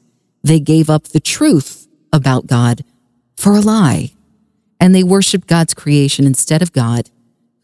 They 0.42 0.60
gave 0.60 0.88
up 0.88 1.08
the 1.08 1.20
truth 1.20 1.88
about 2.12 2.46
God 2.46 2.84
for 3.36 3.52
a 3.52 3.60
lie, 3.60 4.12
and 4.80 4.94
they 4.94 5.02
worshiped 5.02 5.48
God's 5.48 5.74
creation 5.74 6.26
instead 6.26 6.62
of 6.62 6.72
God, 6.72 7.10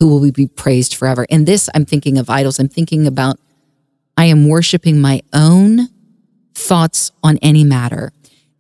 who 0.01 0.09
will 0.09 0.31
be 0.33 0.47
praised 0.47 0.95
forever. 0.95 1.27
And 1.31 1.47
this, 1.47 1.69
I'm 1.75 1.85
thinking 1.85 2.19
of 2.19 2.29
idols. 2.29 2.59
I'm 2.59 2.69
thinking 2.69 3.07
about 3.07 3.39
I 4.17 4.27
am 4.27 4.49
worshiping 4.49 5.01
my 5.01 5.23
own 5.33 5.89
thoughts 6.59 7.13
on 7.23 7.39
any 7.39 7.65
matter. 7.65 8.13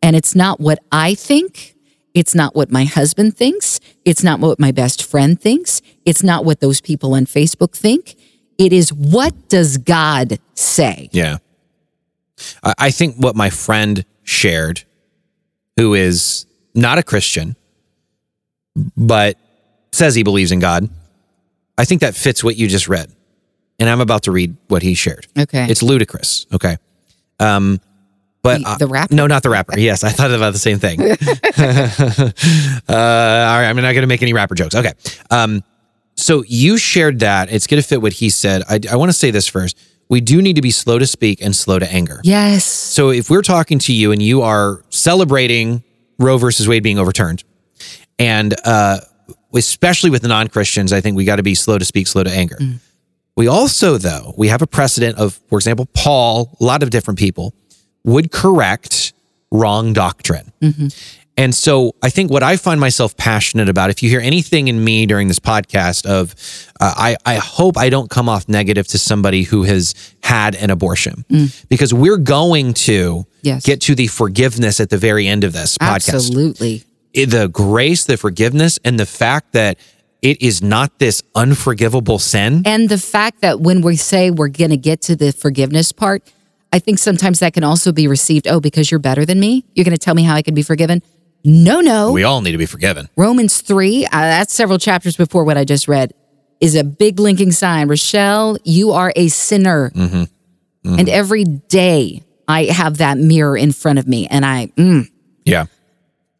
And 0.02 0.16
it's 0.16 0.34
not 0.34 0.60
what 0.60 0.78
I 0.92 1.14
think. 1.14 1.74
It's 2.14 2.34
not 2.34 2.54
what 2.54 2.70
my 2.70 2.84
husband 2.84 3.36
thinks. 3.36 3.80
It's 4.04 4.22
not 4.22 4.40
what 4.40 4.58
my 4.58 4.72
best 4.72 5.04
friend 5.04 5.40
thinks. 5.40 5.82
It's 6.04 6.22
not 6.22 6.44
what 6.44 6.60
those 6.60 6.80
people 6.80 7.14
on 7.14 7.26
Facebook 7.26 7.76
think. 7.76 8.16
It 8.56 8.72
is 8.72 8.92
what 8.92 9.48
does 9.48 9.78
God 9.78 10.38
say? 10.54 11.10
Yeah. 11.12 11.38
I 12.64 12.90
think 12.90 13.16
what 13.16 13.36
my 13.36 13.50
friend 13.50 14.04
shared, 14.22 14.84
who 15.76 15.94
is 15.94 16.46
not 16.74 16.98
a 16.98 17.02
Christian, 17.02 17.56
but 18.96 19.36
says 19.92 20.14
he 20.14 20.22
believes 20.22 20.52
in 20.52 20.60
God, 20.60 20.88
I 21.76 21.84
think 21.84 22.00
that 22.00 22.14
fits 22.14 22.42
what 22.42 22.56
you 22.56 22.68
just 22.68 22.88
read. 22.88 23.10
And 23.78 23.88
I'm 23.88 24.00
about 24.00 24.24
to 24.24 24.32
read 24.32 24.56
what 24.66 24.82
he 24.82 24.94
shared. 24.94 25.26
Okay. 25.38 25.66
It's 25.68 25.82
ludicrous. 25.82 26.46
Okay. 26.52 26.78
Um, 27.38 27.80
but 28.62 28.78
The- 28.78 28.86
the 28.86 28.90
rapper? 28.90 29.14
No, 29.14 29.26
not 29.26 29.42
the 29.42 29.50
rapper. 29.50 29.78
Yes, 29.78 30.02
I 30.04 30.10
thought 30.10 30.30
about 30.32 30.52
the 30.52 30.58
same 30.58 30.78
thing. 30.78 31.00
uh, 32.88 32.92
all 32.92 33.58
right, 33.58 33.68
I'm 33.68 33.76
not 33.76 33.92
going 33.92 34.02
to 34.02 34.06
make 34.06 34.22
any 34.22 34.32
rapper 34.32 34.54
jokes. 34.54 34.74
Okay. 34.74 34.92
Um, 35.30 35.62
so 36.16 36.42
you 36.48 36.78
shared 36.78 37.20
that. 37.20 37.52
It's 37.52 37.66
going 37.66 37.80
to 37.80 37.86
fit 37.88 38.02
what 38.02 38.12
he 38.12 38.30
said. 38.30 38.62
I, 38.68 38.80
I 38.90 38.96
want 38.96 39.08
to 39.10 39.12
say 39.16 39.30
this 39.30 39.46
first. 39.48 39.78
We 40.08 40.20
do 40.20 40.40
need 40.40 40.56
to 40.56 40.62
be 40.62 40.70
slow 40.70 40.98
to 40.98 41.06
speak 41.06 41.42
and 41.42 41.54
slow 41.54 41.78
to 41.78 41.90
anger. 41.92 42.20
yes. 42.24 42.64
So 42.64 43.10
if 43.10 43.28
we're 43.30 43.42
talking 43.42 43.78
to 43.80 43.92
you 43.92 44.10
and 44.10 44.22
you 44.22 44.42
are 44.42 44.82
celebrating 44.88 45.82
Roe 46.18 46.38
versus 46.38 46.66
Wade 46.66 46.82
being 46.82 46.98
overturned, 46.98 47.44
and 48.18 48.54
uh, 48.64 48.98
especially 49.54 50.10
with 50.10 50.26
non 50.26 50.48
Christians, 50.48 50.92
I 50.92 51.00
think 51.00 51.16
we 51.16 51.24
got 51.24 51.36
to 51.36 51.42
be 51.42 51.54
slow 51.54 51.78
to 51.78 51.84
speak, 51.84 52.06
slow 52.06 52.24
to 52.24 52.30
anger. 52.30 52.58
We 53.36 53.46
also, 53.46 53.98
though, 53.98 54.34
we 54.36 54.48
have 54.48 54.62
a 54.62 54.66
precedent 54.66 55.16
of, 55.18 55.38
for 55.48 55.58
example, 55.58 55.86
Paul, 55.94 56.56
a 56.60 56.64
lot 56.64 56.82
of 56.82 56.90
different 56.90 57.18
people 57.20 57.54
would 58.12 58.30
correct 58.32 59.12
wrong 59.50 59.92
doctrine. 59.92 60.52
And 61.36 61.54
so 61.54 61.94
I 62.02 62.10
think 62.10 62.32
what 62.32 62.42
I 62.42 62.56
find 62.56 62.80
myself 62.80 63.16
passionate 63.16 63.68
about, 63.68 63.90
if 63.90 64.02
you 64.02 64.10
hear 64.10 64.20
anything 64.20 64.66
in 64.66 64.82
me 64.82 65.06
during 65.06 65.28
this 65.28 65.38
podcast 65.38 66.04
of, 66.04 66.34
uh, 66.80 66.92
I, 66.96 67.16
I 67.24 67.36
hope 67.36 67.78
I 67.78 67.90
don't 67.90 68.10
come 68.10 68.28
off 68.28 68.48
negative 68.48 68.88
to 68.88 68.98
somebody 68.98 69.44
who 69.44 69.62
has 69.62 69.94
had 70.20 70.56
an 70.56 70.70
abortion 70.70 71.24
because 71.68 71.94
we're 71.94 72.16
going 72.18 72.74
to 72.88 73.24
Yes. 73.42 73.64
get 73.64 73.80
to 73.82 73.94
the 73.94 74.08
forgiveness 74.08 74.80
at 74.80 74.90
the 74.90 74.98
very 74.98 75.28
end 75.28 75.44
of 75.44 75.52
this 75.52 75.78
podcast 75.78 76.14
Absolutely. 76.14 76.82
the 77.14 77.48
grace, 77.52 78.04
the 78.04 78.16
forgiveness, 78.16 78.80
and 78.84 78.98
the 78.98 79.06
fact 79.06 79.52
that 79.52 79.78
it 80.22 80.42
is 80.42 80.60
not 80.60 80.98
this 80.98 81.22
unforgivable 81.36 82.18
sin. 82.18 82.62
And 82.66 82.88
the 82.88 82.98
fact 82.98 83.42
that 83.42 83.60
when 83.60 83.80
we 83.82 83.94
say 83.94 84.32
we're 84.32 84.48
going 84.48 84.70
to 84.70 84.76
get 84.76 85.00
to 85.02 85.14
the 85.14 85.30
forgiveness 85.32 85.92
part, 85.92 86.24
I 86.72 86.78
think 86.78 86.98
sometimes 86.98 87.40
that 87.40 87.54
can 87.54 87.64
also 87.64 87.92
be 87.92 88.06
received, 88.08 88.46
oh, 88.46 88.60
because 88.60 88.90
you're 88.90 89.00
better 89.00 89.24
than 89.24 89.40
me, 89.40 89.64
you're 89.74 89.84
going 89.84 89.96
to 89.96 89.98
tell 89.98 90.14
me 90.14 90.22
how 90.22 90.34
I 90.34 90.42
can 90.42 90.54
be 90.54 90.62
forgiven. 90.62 91.02
No, 91.44 91.80
no. 91.80 92.12
We 92.12 92.24
all 92.24 92.40
need 92.42 92.52
to 92.52 92.58
be 92.58 92.66
forgiven. 92.66 93.08
Romans 93.16 93.60
3, 93.60 94.04
uh, 94.06 94.08
that's 94.10 94.52
several 94.52 94.78
chapters 94.78 95.16
before 95.16 95.44
what 95.44 95.56
I 95.56 95.64
just 95.64 95.88
read, 95.88 96.12
is 96.60 96.74
a 96.74 96.84
big 96.84 97.20
linking 97.20 97.52
sign. 97.52 97.88
Rochelle, 97.88 98.58
you 98.64 98.90
are 98.92 99.12
a 99.16 99.28
sinner. 99.28 99.92
And 100.84 101.08
every 101.08 101.44
day 101.44 102.22
I 102.46 102.64
have 102.64 102.98
that 102.98 103.18
mirror 103.18 103.56
in 103.56 103.72
front 103.72 103.98
of 103.98 104.08
me 104.08 104.26
and 104.26 104.44
I 104.44 104.66
mm, 104.76 105.06
Yeah. 105.44 105.66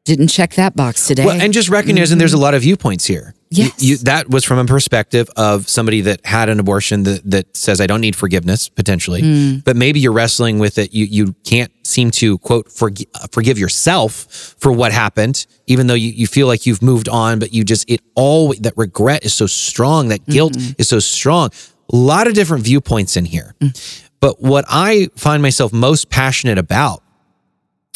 didn't 0.04 0.28
check 0.28 0.54
that 0.54 0.74
box 0.74 1.06
today. 1.06 1.24
Well, 1.26 1.40
and 1.40 1.52
just 1.52 1.68
recognizing 1.68 2.18
there's 2.18 2.32
a 2.32 2.38
lot 2.38 2.54
of 2.54 2.62
viewpoints 2.62 3.04
here. 3.04 3.34
You- 3.50 3.64
Yes. 3.64 3.82
you, 3.82 3.96
that 3.98 4.28
was 4.28 4.44
from 4.44 4.58
a 4.58 4.64
perspective 4.66 5.30
of 5.36 5.68
somebody 5.70 6.02
that 6.02 6.24
had 6.26 6.50
an 6.50 6.60
abortion 6.60 7.04
that, 7.04 7.22
that 7.30 7.56
says, 7.56 7.80
I 7.80 7.86
don't 7.86 8.02
need 8.02 8.14
forgiveness, 8.14 8.68
potentially. 8.68 9.22
Mm. 9.22 9.64
But 9.64 9.74
maybe 9.74 10.00
you're 10.00 10.12
wrestling 10.12 10.58
with 10.58 10.76
it. 10.76 10.92
You, 10.92 11.06
you 11.06 11.34
can't 11.44 11.72
seem 11.86 12.10
to, 12.12 12.36
quote, 12.38 12.68
forgi- 12.68 13.06
uh, 13.14 13.26
forgive 13.32 13.58
yourself 13.58 14.26
for 14.58 14.70
what 14.70 14.92
happened, 14.92 15.46
even 15.66 15.86
though 15.86 15.94
you, 15.94 16.10
you 16.10 16.26
feel 16.26 16.46
like 16.46 16.66
you've 16.66 16.82
moved 16.82 17.08
on, 17.08 17.38
but 17.38 17.54
you 17.54 17.64
just, 17.64 17.88
it 17.88 18.00
all, 18.14 18.52
that 18.60 18.74
regret 18.76 19.24
is 19.24 19.32
so 19.32 19.46
strong, 19.46 20.08
that 20.08 20.26
guilt 20.26 20.52
Mm-hmm. 20.52 20.72
is 20.78 20.88
so 20.88 20.98
strong. 20.98 21.48
A 21.90 21.96
lot 21.96 22.26
of 22.26 22.34
different 22.34 22.64
viewpoints 22.64 23.16
in 23.16 23.24
here. 23.24 23.54
Mm. 23.62 24.02
But 24.20 24.42
what 24.42 24.66
I 24.68 25.08
find 25.16 25.42
myself 25.42 25.72
most 25.72 26.10
passionate 26.10 26.58
about 26.58 27.02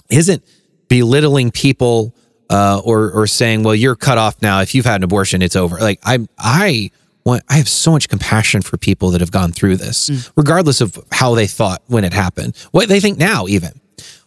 isn't 0.09 0.43
belittling 0.89 1.51
people 1.51 2.15
uh, 2.53 2.81
or 2.85 3.11
or 3.11 3.27
saying, 3.27 3.63
"Well, 3.63 3.75
you're 3.75 3.97
cut 3.97 4.19
off 4.19 4.41
now. 4.43 4.61
If 4.61 4.75
you've 4.75 4.85
had 4.85 4.97
an 4.97 5.05
abortion, 5.05 5.41
it's 5.43 5.57
over." 5.57 5.79
Like 5.79 6.01
I 6.05 6.19
I 6.39 6.91
want 7.25 7.43
I 7.49 7.55
have 7.57 7.69
so 7.69 7.93
much 7.93 8.09
compassion 8.09 8.63
for 8.63 8.77
people 8.77 9.11
that 9.11 9.21
have 9.21 9.31
gone 9.31 9.53
through 9.53 9.79
this, 9.79 10.31
regardless 10.37 10.81
of 10.81 10.99
how 11.11 11.35
they 11.35 11.47
thought 11.47 11.83
when 11.87 12.05
it 12.05 12.13
happened, 12.13 12.57
what 12.71 12.89
they 12.89 13.01
think 13.01 13.19
now. 13.19 13.47
Even 13.49 13.73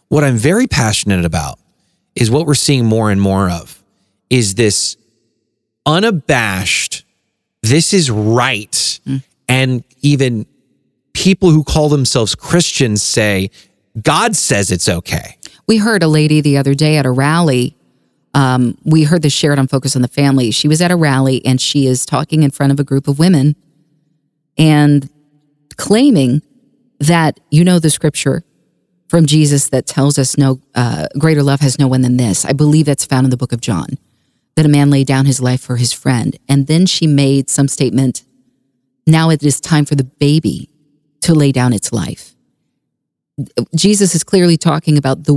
what 0.08 0.24
I'm 0.24 0.36
very 0.36 0.66
passionate 0.66 1.24
about 1.24 1.58
is 2.14 2.30
what 2.30 2.46
we're 2.46 2.54
seeing 2.54 2.84
more 2.84 3.10
and 3.10 3.20
more 3.20 3.48
of 3.48 3.82
is 4.28 4.54
this 4.56 4.96
unabashed. 5.84 7.04
This 7.62 7.92
is 7.92 8.10
right, 8.10 9.00
and 9.48 9.84
even 10.02 10.46
people 11.12 11.50
who 11.50 11.64
call 11.64 11.88
themselves 11.88 12.34
Christians 12.34 13.02
say, 13.02 13.50
God 14.00 14.36
says 14.36 14.70
it's 14.70 14.88
okay. 14.88 15.38
We 15.66 15.78
heard 15.78 16.02
a 16.02 16.08
lady 16.08 16.40
the 16.40 16.58
other 16.58 16.74
day 16.74 16.96
at 16.96 17.06
a 17.06 17.10
rally. 17.10 17.75
Um, 18.36 18.76
we 18.84 19.04
heard 19.04 19.22
this 19.22 19.32
shared 19.32 19.58
on 19.58 19.66
Focus 19.66 19.96
on 19.96 20.02
the 20.02 20.08
Family. 20.08 20.50
She 20.50 20.68
was 20.68 20.82
at 20.82 20.90
a 20.90 20.96
rally 20.96 21.44
and 21.46 21.58
she 21.58 21.86
is 21.86 22.04
talking 22.04 22.42
in 22.42 22.50
front 22.50 22.70
of 22.70 22.78
a 22.78 22.84
group 22.84 23.08
of 23.08 23.18
women 23.18 23.56
and 24.58 25.08
claiming 25.78 26.42
that 27.00 27.40
you 27.50 27.64
know 27.64 27.78
the 27.78 27.88
scripture 27.88 28.44
from 29.08 29.24
Jesus 29.24 29.70
that 29.70 29.86
tells 29.86 30.18
us 30.18 30.36
no 30.36 30.60
uh, 30.74 31.06
greater 31.18 31.42
love 31.42 31.60
has 31.60 31.78
no 31.78 31.88
one 31.88 32.02
than 32.02 32.18
this. 32.18 32.44
I 32.44 32.52
believe 32.52 32.84
that's 32.84 33.06
found 33.06 33.24
in 33.24 33.30
the 33.30 33.38
book 33.38 33.52
of 33.52 33.62
John 33.62 33.88
that 34.54 34.66
a 34.66 34.68
man 34.68 34.90
laid 34.90 35.06
down 35.06 35.24
his 35.24 35.40
life 35.40 35.62
for 35.62 35.76
his 35.76 35.94
friend. 35.94 36.36
And 36.46 36.66
then 36.66 36.84
she 36.84 37.06
made 37.06 37.48
some 37.48 37.68
statement. 37.68 38.22
Now 39.06 39.30
it 39.30 39.42
is 39.42 39.62
time 39.62 39.86
for 39.86 39.94
the 39.94 40.04
baby 40.04 40.68
to 41.22 41.34
lay 41.34 41.52
down 41.52 41.72
its 41.72 41.90
life. 41.90 42.34
Jesus 43.74 44.14
is 44.14 44.24
clearly 44.24 44.58
talking 44.58 44.98
about 44.98 45.24
the 45.24 45.34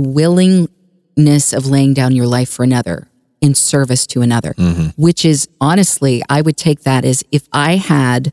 willingness 1.16 1.52
of 1.52 1.66
laying 1.66 1.94
down 1.94 2.14
your 2.14 2.26
life 2.26 2.48
for 2.48 2.62
another 2.62 3.08
in 3.40 3.54
service 3.54 4.06
to 4.06 4.20
another, 4.20 4.54
which 4.96 5.24
is 5.24 5.48
honestly, 5.60 6.22
I 6.28 6.42
would 6.42 6.56
take 6.56 6.80
that 6.82 7.04
as 7.04 7.24
if 7.32 7.48
I 7.52 7.76
had 7.76 8.32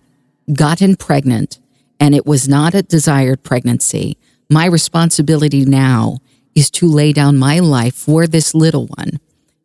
gotten 0.53 0.95
pregnant 0.95 1.59
and 1.99 2.13
it 2.13 2.25
was 2.25 2.47
not 2.49 2.73
a 2.73 2.81
desired 2.81 3.41
pregnancy, 3.43 4.17
my 4.49 4.65
responsibility 4.65 5.65
now 5.65 6.17
is 6.55 6.69
to 6.71 6.87
lay 6.87 7.13
down 7.13 7.37
my 7.37 7.59
life 7.59 7.95
for 7.95 8.27
this 8.27 8.53
little 8.53 8.87
one. 8.87 9.19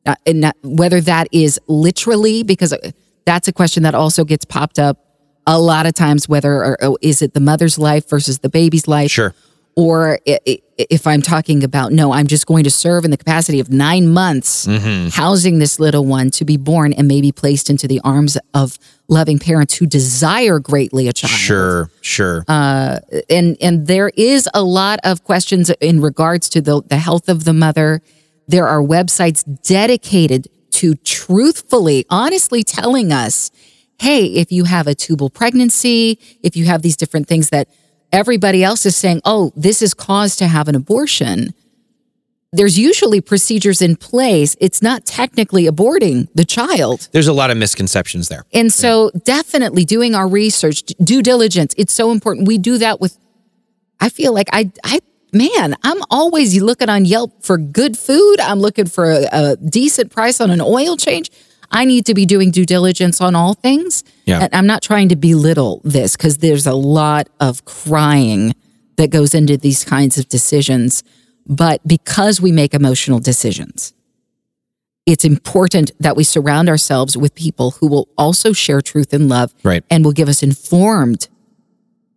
Uh, 0.05 0.15
and 0.27 0.41
not, 0.41 0.57
whether 0.63 1.01
that 1.01 1.29
is 1.33 1.61
literally, 1.67 2.43
because 2.43 2.75
that's 3.25 3.49
a 3.49 3.53
question 3.53 3.83
that 3.85 3.95
also 3.95 4.25
gets 4.25 4.45
popped 4.45 4.79
up 4.79 4.99
a 5.47 5.59
lot 5.59 5.87
of 5.87 5.95
times, 5.95 6.29
whether 6.29 6.53
or, 6.53 6.85
or 6.85 6.99
is 7.01 7.23
it 7.23 7.35
the 7.35 7.41
mother's 7.41 7.79
life 7.79 8.09
versus 8.09 8.39
the 8.41 8.49
baby's 8.49 8.87
life? 8.87 9.11
Sure. 9.11 9.35
Or 9.75 10.19
if 10.91 11.07
I'm 11.07 11.23
talking 11.23 11.65
about, 11.65 11.93
no, 11.93 12.13
I'm 12.13 12.27
just 12.27 12.47
going 12.47 12.65
to 12.65 12.71
serve 12.71 13.05
in 13.05 13.11
the 13.11 13.17
capacity 13.17 13.61
of 13.61 13.71
nine 13.71 14.09
months, 14.09 14.67
mm-hmm. 14.67 15.09
housing 15.09 15.59
this 15.59 15.79
little 15.79 16.05
one 16.05 16.31
to 16.33 16.45
be 16.45 16.57
born 16.57 16.93
and 16.93 17.09
maybe 17.09 17.33
placed 17.33 17.71
into 17.71 17.89
the 17.89 18.01
arms 18.05 18.37
of 18.55 18.79
loving 19.09 19.39
parents 19.39 19.75
who 19.75 19.87
desire 19.87 20.59
greatly 20.59 21.09
a 21.09 21.13
child. 21.13 21.33
Sure, 21.33 21.91
sure. 22.01 22.45
Uh, 22.49 22.99
and 23.31 23.57
and 23.61 23.87
there 23.87 24.11
is 24.17 24.49
a 24.55 24.63
lot 24.63 24.99
of 25.05 25.25
questions 25.25 25.71
in 25.81 26.01
regards 26.01 26.49
to 26.51 26.61
the, 26.61 26.83
the 26.83 26.99
health 26.99 27.29
of 27.29 27.45
the 27.45 27.53
mother. 27.53 28.03
There 28.49 28.67
are 28.67 28.83
websites 28.83 29.45
dedicated 29.63 30.49
to 30.73 30.95
truthfully, 30.97 32.05
honestly 32.11 32.65
telling 32.65 33.13
us, 33.13 33.51
hey, 33.99 34.27
if 34.27 34.51
you 34.51 34.65
have 34.65 34.87
a 34.87 34.95
tubal 34.95 35.31
pregnancy, 35.31 36.19
if 36.43 36.57
you 36.57 36.65
have 36.65 36.83
these 36.83 36.97
different 36.97 37.29
things 37.29 37.51
that 37.51 37.69
everybody 38.13 38.63
else 38.63 38.87
is 38.87 38.95
saying, 38.95 39.23
oh, 39.25 39.53
this 39.57 39.83
is 39.83 39.95
cause 39.95 40.37
to 40.37 40.47
have 40.47 40.69
an 40.69 40.75
abortion. 40.75 41.55
There's 42.55 42.79
usually 42.79 43.23
procedures 43.23 43.81
in 43.81 43.97
place. 43.97 44.57
It's 44.61 44.83
not 44.83 45.07
technically 45.07 45.65
aborting 45.65 46.29
the 46.35 46.45
child. 46.45 47.09
There's 47.13 47.27
a 47.27 47.33
lot 47.33 47.51
of 47.51 47.57
misconceptions 47.57 48.29
there. 48.29 48.45
And 48.53 48.71
so, 48.71 49.11
definitely 49.25 49.87
doing 49.87 50.15
our 50.15 50.29
research, 50.29 50.85
due 51.03 51.23
diligence, 51.23 51.75
it's 51.79 51.95
so 51.95 52.11
important. 52.11 52.47
We 52.47 52.59
do 52.59 52.77
that 52.77 53.01
with, 53.01 53.17
I 54.01 54.11
feel 54.11 54.35
like 54.35 54.49
I, 54.53 54.71
I, 54.85 55.01
man, 55.33 55.77
I'm 55.83 56.03
always 56.11 56.61
looking 56.61 56.91
on 56.91 57.07
Yelp 57.07 57.43
for 57.43 57.57
good 57.57 57.97
food. 57.97 58.39
I'm 58.41 58.61
looking 58.61 58.87
for 58.87 59.11
a, 59.11 59.29
a 59.33 59.57
decent 59.57 60.13
price 60.13 60.39
on 60.39 60.51
an 60.51 60.61
oil 60.61 60.99
change. 60.99 61.31
I 61.73 61.85
need 61.85 62.07
to 62.07 62.15
be 62.15 62.27
doing 62.27 62.51
due 62.51 62.67
diligence 62.67 63.21
on 63.21 63.35
all 63.35 63.55
things. 63.55 64.05
Yeah. 64.27 64.41
And 64.43 64.55
I'm 64.55 64.67
not 64.67 64.83
trying 64.83 65.09
to 65.09 65.17
belittle 65.17 65.81
this 65.85 66.17
because 66.17 66.39
there's 66.39 66.67
a 66.67 66.75
lot 66.75 67.29
of 67.41 67.65
crying 67.65 68.55
that 68.97 69.11
goes 69.11 69.35
into 69.35 69.57
these 69.57 69.85
kinds 69.85 70.19
of 70.19 70.29
decisions. 70.29 71.03
But 71.47 71.81
because 71.87 72.41
we 72.41 72.53
make 72.53 72.75
emotional 72.75 73.19
decisions, 73.19 73.95
it's 75.07 75.25
important 75.25 75.91
that 75.99 76.15
we 76.15 76.23
surround 76.25 76.69
ourselves 76.69 77.17
with 77.17 77.35
people 77.35 77.73
who 77.73 77.89
will 77.89 78.07
also 78.17 78.53
share 78.53 78.81
truth 78.81 79.13
and 79.13 79.29
love 79.29 79.53
Right. 79.65 79.83
and 79.91 80.05
will 80.05 80.13
give 80.13 80.29
us 80.29 80.43
informed 80.43 81.29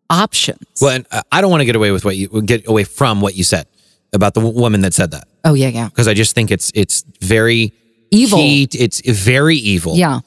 options. 0.10 0.60
Well, 0.82 0.92
and 0.98 1.06
uh, 1.12 1.24
I 1.32 1.42
don't 1.42 1.50
want 1.50 1.62
to 1.62 1.66
get 1.66 1.76
away 1.76 1.92
with 1.92 2.06
what 2.06 2.16
you 2.16 2.28
get 2.44 2.68
away 2.68 2.84
from 2.84 3.22
what 3.22 3.36
you 3.36 3.44
said 3.44 3.66
about 4.14 4.34
the 4.36 4.42
w- 4.42 4.60
woman 4.60 4.82
that 4.82 4.94
said 4.94 5.12
that 5.12 5.28
oh, 5.44 5.56
yeah, 5.56 5.68
yeah. 5.70 5.90
because 5.90 6.08
I 6.08 6.14
just 6.14 6.36
think 6.36 6.52
it's 6.52 6.72
it's 6.76 7.04
very 7.22 7.74
Evil. 8.12 8.40
Key, 8.40 8.68
it's 8.72 9.02
very 9.10 9.58
evil. 9.58 9.96
Yeah. 9.96 10.20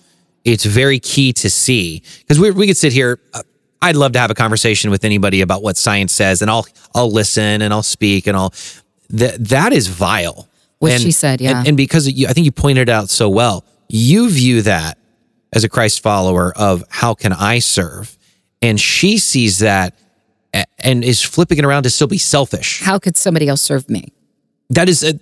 it's 0.45 0.65
very 0.65 0.99
key 0.99 1.33
to 1.35 1.51
see 1.51 2.03
because 2.19 2.39
we 2.41 2.51
we 2.51 2.67
could 2.67 2.77
sit 2.77 2.93
here. 2.93 3.21
Uh, 3.33 3.43
I'd 3.81 3.97
love 3.97 4.13
to 4.13 4.19
have 4.19 4.31
a 4.31 4.35
conversation 4.35 4.91
with 4.91 5.05
anybody 5.05 5.41
about 5.41 5.63
what 5.63 5.77
science 5.77 6.13
says, 6.13 6.43
and 6.43 6.51
I'll 6.51 6.67
I'll 6.95 7.11
listen 7.11 7.63
and 7.63 7.73
I'll 7.73 7.83
speak 7.83 8.27
and 8.27 8.37
I'll 8.37 8.53
that 9.11 9.49
that 9.49 9.73
is 9.73 9.87
vile. 9.89 10.49
What 10.79 10.93
and, 10.93 11.03
she 11.03 11.11
said, 11.11 11.41
yeah. 11.41 11.59
and, 11.59 11.69
and 11.69 11.77
because 11.77 12.09
you, 12.09 12.29
I 12.29 12.33
think 12.33 12.45
you 12.45 12.53
pointed 12.53 12.89
out 12.89 13.11
so 13.11 13.29
well, 13.29 13.65
you 13.89 14.31
view 14.31 14.63
that 14.63 14.97
as 15.53 15.65
a 15.65 15.69
Christ 15.69 16.03
follower 16.03 16.53
of 16.57 16.85
how 16.89 17.15
can 17.15 17.33
I 17.33 17.59
serve, 17.59 18.17
and 18.63 18.81
she 18.81 19.19
sees 19.19 19.59
that 19.59 19.95
and 20.79 21.05
is 21.05 21.23
flipping 21.23 21.59
it 21.59 21.65
around 21.65 21.83
to 21.83 21.91
still 21.91 22.07
be 22.07 22.19
selfish. 22.19 22.81
How 22.81 22.99
could 22.99 23.17
somebody 23.17 23.49
else 23.49 23.61
serve 23.61 23.89
me? 23.91 24.13
That 24.71 24.89
is 24.89 25.03
a 25.03 25.19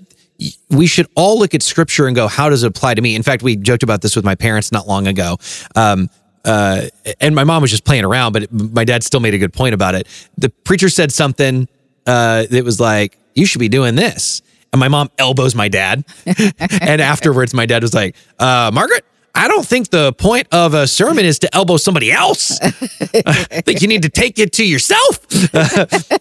we 0.70 0.86
should 0.86 1.06
all 1.14 1.38
look 1.38 1.54
at 1.54 1.62
scripture 1.62 2.06
and 2.06 2.14
go, 2.14 2.28
how 2.28 2.48
does 2.48 2.62
it 2.62 2.68
apply 2.68 2.94
to 2.94 3.02
me? 3.02 3.14
In 3.14 3.22
fact, 3.22 3.42
we 3.42 3.56
joked 3.56 3.82
about 3.82 4.02
this 4.02 4.16
with 4.16 4.24
my 4.24 4.34
parents 4.34 4.72
not 4.72 4.86
long 4.86 5.06
ago. 5.06 5.38
Um, 5.74 6.10
uh, 6.44 6.86
and 7.20 7.34
my 7.34 7.44
mom 7.44 7.62
was 7.62 7.70
just 7.70 7.84
playing 7.84 8.04
around, 8.04 8.32
but 8.32 8.52
my 8.52 8.84
dad 8.84 9.02
still 9.02 9.20
made 9.20 9.34
a 9.34 9.38
good 9.38 9.52
point 9.52 9.74
about 9.74 9.94
it. 9.94 10.06
The 10.38 10.48
preacher 10.48 10.88
said 10.88 11.10
something 11.10 11.68
uh, 12.06 12.46
that 12.50 12.64
was 12.64 12.78
like, 12.78 13.18
you 13.34 13.46
should 13.46 13.58
be 13.58 13.68
doing 13.68 13.96
this. 13.96 14.42
And 14.72 14.80
my 14.80 14.88
mom 14.88 15.10
elbows 15.18 15.54
my 15.54 15.68
dad. 15.68 16.04
and 16.26 17.00
afterwards, 17.00 17.52
my 17.52 17.66
dad 17.66 17.82
was 17.82 17.94
like, 17.94 18.14
uh, 18.38 18.70
Margaret, 18.72 19.04
I 19.36 19.48
don't 19.48 19.66
think 19.66 19.90
the 19.90 20.12
point 20.14 20.48
of 20.52 20.74
a 20.74 20.86
sermon 20.86 21.24
is 21.24 21.38
to 21.40 21.54
elbow 21.54 21.76
somebody 21.76 22.10
else. 22.10 22.58
I 22.62 23.60
think 23.64 23.82
you 23.82 23.88
need 23.88 24.02
to 24.02 24.08
take 24.08 24.38
it 24.38 24.52
to 24.54 24.64
yourself. 24.66 25.20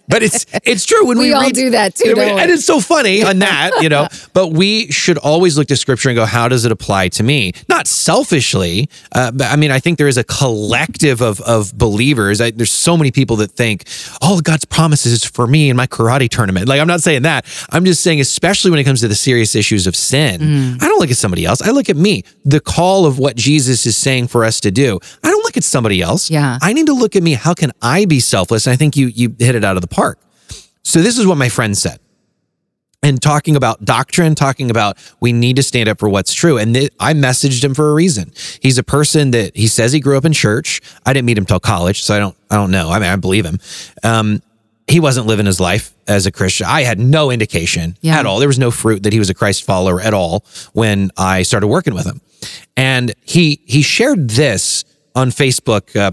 but 0.07 0.21
it's 0.21 0.45
it's 0.63 0.85
true 0.85 1.05
when 1.07 1.17
we, 1.17 1.27
We 1.29 1.33
all 1.33 1.41
read- 1.43 1.55
do 1.55 1.69
that 1.71 1.95
too, 1.95 2.09
and 2.09 2.17
we- 2.17 2.25
don't 2.25 2.35
we? 2.35 2.41
and 2.41 2.51
it's 2.51 2.65
so 2.65 2.79
funny 2.79 3.23
on 3.23 3.39
that, 3.39 3.81
you 3.81 3.89
know. 3.89 4.07
But 4.33 4.47
we 4.49 4.91
should 4.91 5.17
always 5.17 5.57
look 5.57 5.67
to 5.69 5.77
Scripture 5.77 6.09
and 6.09 6.15
go, 6.17 6.25
how 6.25 6.49
does 6.49 6.65
it 6.65 6.71
apply 6.71 7.07
to 7.09 7.23
me? 7.23 7.53
Not 7.69 7.87
selfishly, 7.87 8.89
uh, 9.13 9.31
but 9.31 9.47
I 9.49 9.55
mean, 9.55 9.71
I 9.71 9.79
think 9.79 9.97
there 9.97 10.09
is 10.09 10.17
a 10.17 10.23
collective 10.25 11.21
of 11.21 11.39
of 11.41 11.77
believers. 11.77 12.41
I, 12.41 12.51
there's 12.51 12.73
so 12.73 12.97
many 12.97 13.11
people 13.11 13.37
that 13.37 13.51
think 13.51 13.85
all 14.21 14.41
God's 14.41 14.65
promises 14.65 15.13
is 15.13 15.23
for 15.23 15.47
me 15.47 15.69
in 15.69 15.77
my 15.77 15.87
karate 15.87 16.27
tournament. 16.29 16.67
Like 16.67 16.81
I'm 16.81 16.87
not 16.87 17.01
saying 17.01 17.21
that. 17.23 17.45
I'm 17.71 17.85
just 17.85 18.03
saying, 18.03 18.19
especially 18.19 18.71
when 18.71 18.79
it 18.79 18.83
comes 18.83 18.99
to 19.01 19.07
the 19.07 19.15
serious 19.15 19.55
issues 19.55 19.87
of 19.87 19.95
sin, 19.95 20.41
Mm. 20.41 20.81
I 20.83 20.87
don't 20.87 20.99
look 20.99 21.11
at 21.11 21.17
somebody 21.17 21.45
else. 21.45 21.61
I 21.61 21.71
look 21.71 21.89
at 21.89 21.95
me. 21.95 22.23
The 22.43 22.59
call 22.59 23.04
of 23.05 23.19
what 23.19 23.35
Jesus 23.35 23.85
is 23.85 23.97
saying 23.97 24.27
for 24.27 24.43
us 24.43 24.59
to 24.61 24.71
do. 24.71 24.99
I 25.23 25.29
don't 25.29 25.43
look 25.43 25.57
at 25.57 25.63
somebody 25.63 26.01
else. 26.01 26.29
Yeah. 26.29 26.57
I 26.61 26.73
need 26.73 26.87
to 26.87 26.93
look 26.93 27.15
at 27.15 27.23
me. 27.23 27.33
How 27.33 27.53
can 27.53 27.71
I 27.81 28.05
be 28.05 28.19
selfless? 28.19 28.67
And 28.67 28.73
I 28.73 28.77
think 28.77 28.95
you 28.95 29.07
you 29.07 29.35
hit 29.37 29.55
it 29.55 29.63
out 29.63 29.75
of 29.75 29.81
the 29.81 29.87
park. 29.87 30.19
So 30.83 31.01
this 31.01 31.17
is 31.17 31.25
what 31.25 31.37
my 31.37 31.49
friend 31.49 31.77
said. 31.77 31.99
And 33.03 33.21
talking 33.21 33.55
about 33.55 33.85
doctrine, 33.85 34.33
talking 34.33 34.71
about 34.71 34.97
we 35.19 35.31
need 35.31 35.57
to 35.57 35.63
stand 35.63 35.87
up 35.87 35.99
for 35.99 36.09
what's 36.09 36.33
true. 36.33 36.57
And 36.57 36.73
th- 36.73 36.91
I 36.99 37.13
messaged 37.13 37.63
him 37.63 37.75
for 37.75 37.91
a 37.91 37.93
reason. 37.93 38.31
He's 38.61 38.79
a 38.79 38.83
person 38.83 39.31
that 39.31 39.55
he 39.55 39.67
says 39.67 39.91
he 39.91 39.99
grew 39.99 40.17
up 40.17 40.25
in 40.25 40.33
church. 40.33 40.81
I 41.05 41.13
didn't 41.13 41.27
meet 41.27 41.37
him 41.37 41.45
till 41.45 41.59
college, 41.59 42.01
so 42.01 42.15
I 42.15 42.19
don't 42.19 42.35
I 42.49 42.55
don't 42.55 42.71
know. 42.71 42.89
I 42.89 42.99
mean, 42.99 43.09
I 43.09 43.15
believe 43.15 43.45
him. 43.45 43.59
Um, 44.03 44.41
he 44.87 44.99
wasn't 44.99 45.25
living 45.25 45.45
his 45.47 45.59
life 45.59 45.93
as 46.07 46.25
a 46.25 46.31
Christian. 46.31 46.67
I 46.67 46.83
had 46.83 46.99
no 46.99 47.31
indication 47.31 47.97
Yeah. 48.01 48.19
at 48.19 48.25
all. 48.25 48.39
There 48.39 48.47
was 48.47 48.59
no 48.59 48.69
fruit 48.71 49.03
that 49.03 49.13
he 49.13 49.19
was 49.19 49.29
a 49.29 49.33
Christ 49.33 49.63
follower 49.63 49.99
at 49.99 50.13
all 50.13 50.45
when 50.73 51.09
I 51.17 51.41
started 51.43 51.67
working 51.67 51.93
with 51.95 52.05
him. 52.05 52.21
And 52.77 53.13
he 53.23 53.61
he 53.65 53.81
shared 53.81 54.29
this 54.29 54.85
on 55.15 55.31
Facebook. 55.31 55.95
Uh, 55.95 56.11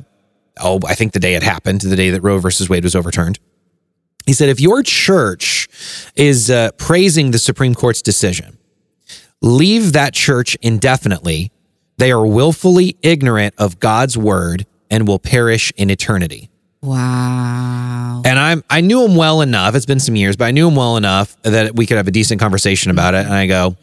oh, 0.61 0.81
I 0.87 0.95
think 0.95 1.13
the 1.13 1.21
day 1.21 1.35
it 1.35 1.43
happened, 1.43 1.83
the 1.83 1.97
day 1.97 2.11
that 2.11 2.23
Roe 2.23 2.39
versus 2.39 2.69
Wade 2.71 2.85
was 2.85 2.95
overturned. 2.97 3.39
He 4.27 4.33
said, 4.33 4.49
if 4.49 4.61
your 4.61 4.83
church 4.85 5.69
is 6.15 6.49
uh, 6.51 6.71
praising 6.79 7.33
the 7.33 7.39
Supreme 7.41 7.75
Court's 7.75 8.01
decision, 8.01 8.57
leave 9.41 9.93
that 9.93 10.15
church 10.15 10.57
indefinitely. 10.63 11.51
They 11.99 12.13
are 12.13 12.25
willfully 12.25 12.97
ignorant 13.03 13.55
of 13.59 13.81
God's 13.81 14.17
word 14.17 14.65
and 14.91 15.07
will 15.09 15.19
perish 15.19 15.73
in 15.77 15.91
eternity. 15.91 16.49
Wow. 16.83 18.23
And 18.25 18.39
I'm 18.39 18.65
I 18.69 18.81
knew 18.81 19.05
him 19.05 19.17
well 19.17 19.41
enough. 19.41 19.75
It's 19.75 19.87
been 19.87 20.01
some 20.01 20.17
years, 20.17 20.37
but 20.37 20.47
I 20.47 20.51
knew 20.51 20.69
him 20.69 20.77
well 20.77 20.97
enough 20.97 21.41
that 21.43 21.75
we 21.75 21.87
could 21.87 21.97
have 21.97 22.09
a 22.09 22.13
decent 22.13 22.41
conversation 22.41 22.91
about 22.91 23.15
it. 23.15 23.25
And 23.25 23.33
I 23.33 23.47
go, 23.47 23.77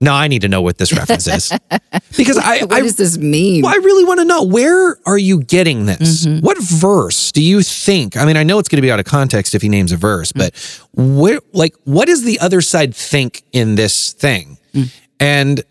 no, 0.00 0.12
I 0.12 0.28
need 0.28 0.42
to 0.42 0.48
know 0.48 0.60
what 0.60 0.76
this 0.78 0.92
reference 0.92 1.26
is 1.26 1.50
because 2.16 2.36
I 2.36 2.60
What 2.64 2.72
I, 2.72 2.80
does 2.80 2.96
this 2.96 3.16
mean? 3.16 3.62
well, 3.62 3.72
I 3.72 3.76
really 3.78 4.04
want 4.04 4.20
to 4.20 4.24
know 4.24 4.42
where 4.42 4.98
are 5.06 5.16
you 5.16 5.42
getting 5.42 5.86
this? 5.86 6.26
Mm-hmm. 6.26 6.44
What 6.44 6.58
verse 6.58 7.32
do 7.32 7.42
you 7.42 7.62
think? 7.62 8.16
I 8.16 8.26
mean, 8.26 8.36
I 8.36 8.42
know 8.42 8.58
it's 8.58 8.68
going 8.68 8.76
to 8.78 8.82
be 8.82 8.90
out 8.90 9.00
of 9.00 9.06
context 9.06 9.54
if 9.54 9.62
he 9.62 9.68
names 9.68 9.92
a 9.92 9.96
verse, 9.96 10.32
but 10.32 10.54
where, 10.92 11.40
like, 11.52 11.74
what 11.84 12.08
does 12.08 12.24
the 12.24 12.38
other 12.40 12.60
side 12.60 12.94
think 12.94 13.42
in 13.52 13.74
this 13.74 14.12
thing? 14.12 14.58
Mm. 14.74 14.94
And 15.18 15.64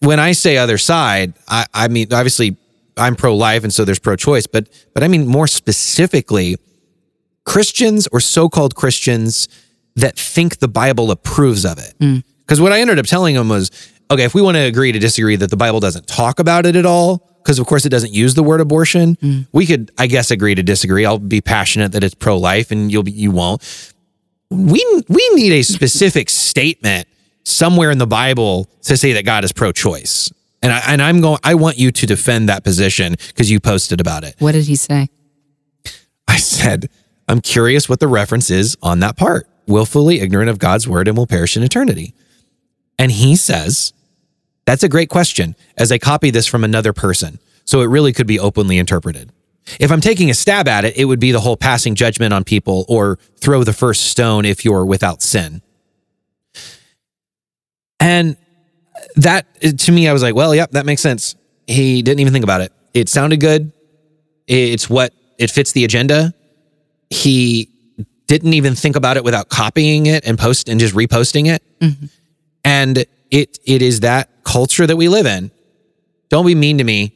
when 0.00 0.20
I 0.20 0.32
say 0.32 0.58
other 0.58 0.76
side, 0.76 1.32
I, 1.48 1.64
I 1.72 1.88
mean, 1.88 2.12
obviously, 2.12 2.58
I'm 3.00 3.16
pro-life, 3.16 3.64
and 3.64 3.72
so 3.72 3.84
there's 3.84 3.98
pro-choice, 3.98 4.46
but 4.46 4.68
but 4.94 5.02
I 5.02 5.08
mean 5.08 5.26
more 5.26 5.46
specifically, 5.46 6.56
Christians 7.44 8.06
or 8.12 8.20
so-called 8.20 8.74
Christians 8.74 9.48
that 9.96 10.16
think 10.18 10.58
the 10.58 10.68
Bible 10.68 11.10
approves 11.10 11.64
of 11.64 11.78
it. 11.78 11.94
Mm. 11.98 12.22
Because 12.40 12.60
what 12.60 12.72
I 12.72 12.80
ended 12.80 12.98
up 12.98 13.06
telling 13.06 13.34
them 13.34 13.48
was, 13.48 13.70
okay, 14.10 14.24
if 14.24 14.34
we 14.34 14.42
want 14.42 14.56
to 14.56 14.60
agree 14.62 14.92
to 14.92 14.98
disagree 14.98 15.36
that 15.36 15.50
the 15.50 15.56
Bible 15.56 15.80
doesn't 15.80 16.06
talk 16.06 16.38
about 16.38 16.66
it 16.66 16.76
at 16.76 16.84
all, 16.86 17.26
because 17.42 17.58
of 17.58 17.66
course 17.66 17.86
it 17.86 17.88
doesn't 17.88 18.12
use 18.12 18.34
the 18.34 18.42
word 18.42 18.60
abortion, 18.60 19.16
Mm. 19.16 19.46
we 19.52 19.66
could, 19.66 19.90
I 19.98 20.06
guess, 20.06 20.30
agree 20.30 20.54
to 20.54 20.62
disagree. 20.62 21.06
I'll 21.06 21.18
be 21.18 21.40
passionate 21.40 21.92
that 21.92 22.04
it's 22.04 22.14
pro-life, 22.14 22.70
and 22.70 22.90
you'll 22.92 23.02
be, 23.04 23.12
you 23.12 23.30
won't. 23.30 23.62
We 24.50 24.84
we 25.08 25.30
need 25.34 25.52
a 25.52 25.62
specific 25.62 26.28
statement 26.28 27.06
somewhere 27.44 27.90
in 27.90 27.98
the 27.98 28.06
Bible 28.06 28.68
to 28.82 28.96
say 28.96 29.12
that 29.14 29.24
God 29.24 29.44
is 29.44 29.52
pro-choice. 29.52 30.30
And 30.62 30.72
I 30.72 30.82
and 30.88 31.02
I'm 31.02 31.20
going. 31.20 31.38
I 31.42 31.54
want 31.54 31.78
you 31.78 31.90
to 31.90 32.06
defend 32.06 32.48
that 32.48 32.64
position 32.64 33.16
because 33.28 33.50
you 33.50 33.60
posted 33.60 34.00
about 34.00 34.24
it. 34.24 34.36
What 34.38 34.52
did 34.52 34.66
he 34.66 34.76
say? 34.76 35.08
I 36.28 36.36
said, 36.36 36.88
I'm 37.28 37.40
curious 37.40 37.88
what 37.88 38.00
the 38.00 38.08
reference 38.08 38.50
is 38.50 38.76
on 38.82 39.00
that 39.00 39.16
part. 39.16 39.48
Willfully 39.66 40.20
ignorant 40.20 40.50
of 40.50 40.58
God's 40.58 40.86
word 40.86 41.08
and 41.08 41.16
will 41.16 41.26
perish 41.26 41.56
in 41.56 41.62
eternity. 41.62 42.14
And 42.98 43.10
he 43.10 43.36
says, 43.36 43.92
That's 44.66 44.82
a 44.82 44.88
great 44.88 45.08
question, 45.08 45.56
as 45.76 45.90
I 45.90 45.98
copy 45.98 46.30
this 46.30 46.46
from 46.46 46.64
another 46.64 46.92
person. 46.92 47.38
So 47.64 47.80
it 47.80 47.86
really 47.86 48.12
could 48.12 48.26
be 48.26 48.38
openly 48.38 48.78
interpreted. 48.78 49.32
If 49.78 49.92
I'm 49.92 50.00
taking 50.00 50.30
a 50.30 50.34
stab 50.34 50.66
at 50.66 50.84
it, 50.84 50.96
it 50.96 51.04
would 51.04 51.20
be 51.20 51.32
the 51.32 51.40
whole 51.40 51.56
passing 51.56 51.94
judgment 51.94 52.34
on 52.34 52.44
people 52.44 52.84
or 52.88 53.18
throw 53.36 53.62
the 53.62 53.72
first 53.72 54.06
stone 54.06 54.44
if 54.44 54.64
you're 54.64 54.84
without 54.84 55.22
sin. 55.22 55.62
And 58.00 58.36
that 59.16 59.46
to 59.60 59.92
me, 59.92 60.08
I 60.08 60.12
was 60.12 60.22
like, 60.22 60.34
well, 60.34 60.54
yep, 60.54 60.72
that 60.72 60.86
makes 60.86 61.02
sense. 61.02 61.36
He 61.66 62.02
didn't 62.02 62.20
even 62.20 62.32
think 62.32 62.44
about 62.44 62.60
it. 62.60 62.72
It 62.94 63.08
sounded 63.08 63.40
good. 63.40 63.72
It's 64.46 64.90
what 64.90 65.12
it 65.38 65.50
fits 65.50 65.72
the 65.72 65.84
agenda. 65.84 66.34
He 67.10 67.70
didn't 68.26 68.54
even 68.54 68.74
think 68.74 68.96
about 68.96 69.16
it 69.16 69.24
without 69.24 69.48
copying 69.48 70.06
it 70.06 70.24
and 70.26 70.38
post 70.38 70.68
and 70.68 70.78
just 70.78 70.94
reposting 70.94 71.52
it. 71.52 71.62
Mm-hmm. 71.80 72.06
And 72.64 72.98
it 73.30 73.58
it 73.64 73.82
is 73.82 74.00
that 74.00 74.30
culture 74.44 74.86
that 74.86 74.96
we 74.96 75.08
live 75.08 75.26
in. 75.26 75.50
Don't 76.28 76.46
be 76.46 76.54
mean 76.54 76.78
to 76.78 76.84
me. 76.84 77.14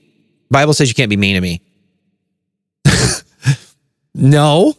Bible 0.51 0.72
says 0.74 0.88
you 0.88 0.95
can't 0.95 1.11
be 1.11 1.16
mean 1.16 1.34
to 1.34 1.40
me. 1.40 1.62
no. 4.14 4.74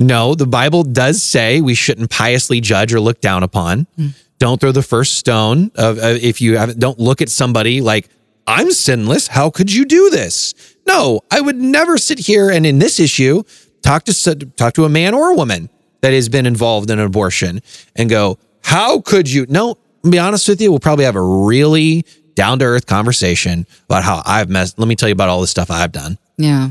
No, 0.00 0.34
the 0.36 0.46
Bible 0.46 0.84
does 0.84 1.22
say 1.22 1.60
we 1.60 1.74
shouldn't 1.74 2.10
piously 2.10 2.60
judge 2.60 2.94
or 2.94 3.00
look 3.00 3.20
down 3.20 3.42
upon. 3.42 3.86
Mm. 3.98 4.14
Don't 4.38 4.60
throw 4.60 4.72
the 4.72 4.82
first 4.82 5.16
stone 5.16 5.70
of, 5.74 5.98
uh, 5.98 6.16
if 6.20 6.40
you 6.40 6.58
haven't, 6.58 6.78
don't 6.78 6.98
look 6.98 7.20
at 7.20 7.28
somebody 7.28 7.80
like 7.80 8.08
I'm 8.46 8.70
sinless. 8.70 9.26
How 9.26 9.50
could 9.50 9.72
you 9.72 9.84
do 9.84 10.10
this? 10.10 10.54
No, 10.86 11.20
I 11.30 11.40
would 11.40 11.56
never 11.56 11.98
sit 11.98 12.18
here 12.18 12.50
and 12.50 12.64
in 12.64 12.78
this 12.78 12.98
issue 12.98 13.42
talk 13.82 14.04
to 14.04 14.34
talk 14.56 14.74
to 14.74 14.84
a 14.84 14.88
man 14.88 15.14
or 15.14 15.30
a 15.30 15.34
woman 15.34 15.68
that 16.00 16.12
has 16.12 16.28
been 16.28 16.46
involved 16.46 16.90
in 16.90 16.98
an 16.98 17.04
abortion 17.04 17.60
and 17.96 18.08
go, 18.08 18.38
"How 18.62 19.00
could 19.00 19.30
you?" 19.30 19.44
No, 19.48 19.76
to 20.02 20.10
be 20.10 20.18
honest 20.18 20.48
with 20.48 20.60
you, 20.60 20.70
we'll 20.70 20.80
probably 20.80 21.04
have 21.04 21.16
a 21.16 21.22
really 21.22 22.04
down 22.34 22.60
to 22.60 22.64
earth 22.64 22.86
conversation 22.86 23.66
about 23.86 24.04
how 24.04 24.22
I've 24.24 24.48
messed. 24.48 24.78
Let 24.78 24.88
me 24.88 24.94
tell 24.94 25.08
you 25.08 25.12
about 25.12 25.28
all 25.28 25.40
the 25.40 25.46
stuff 25.46 25.70
I've 25.70 25.92
done. 25.92 26.18
Yeah. 26.36 26.70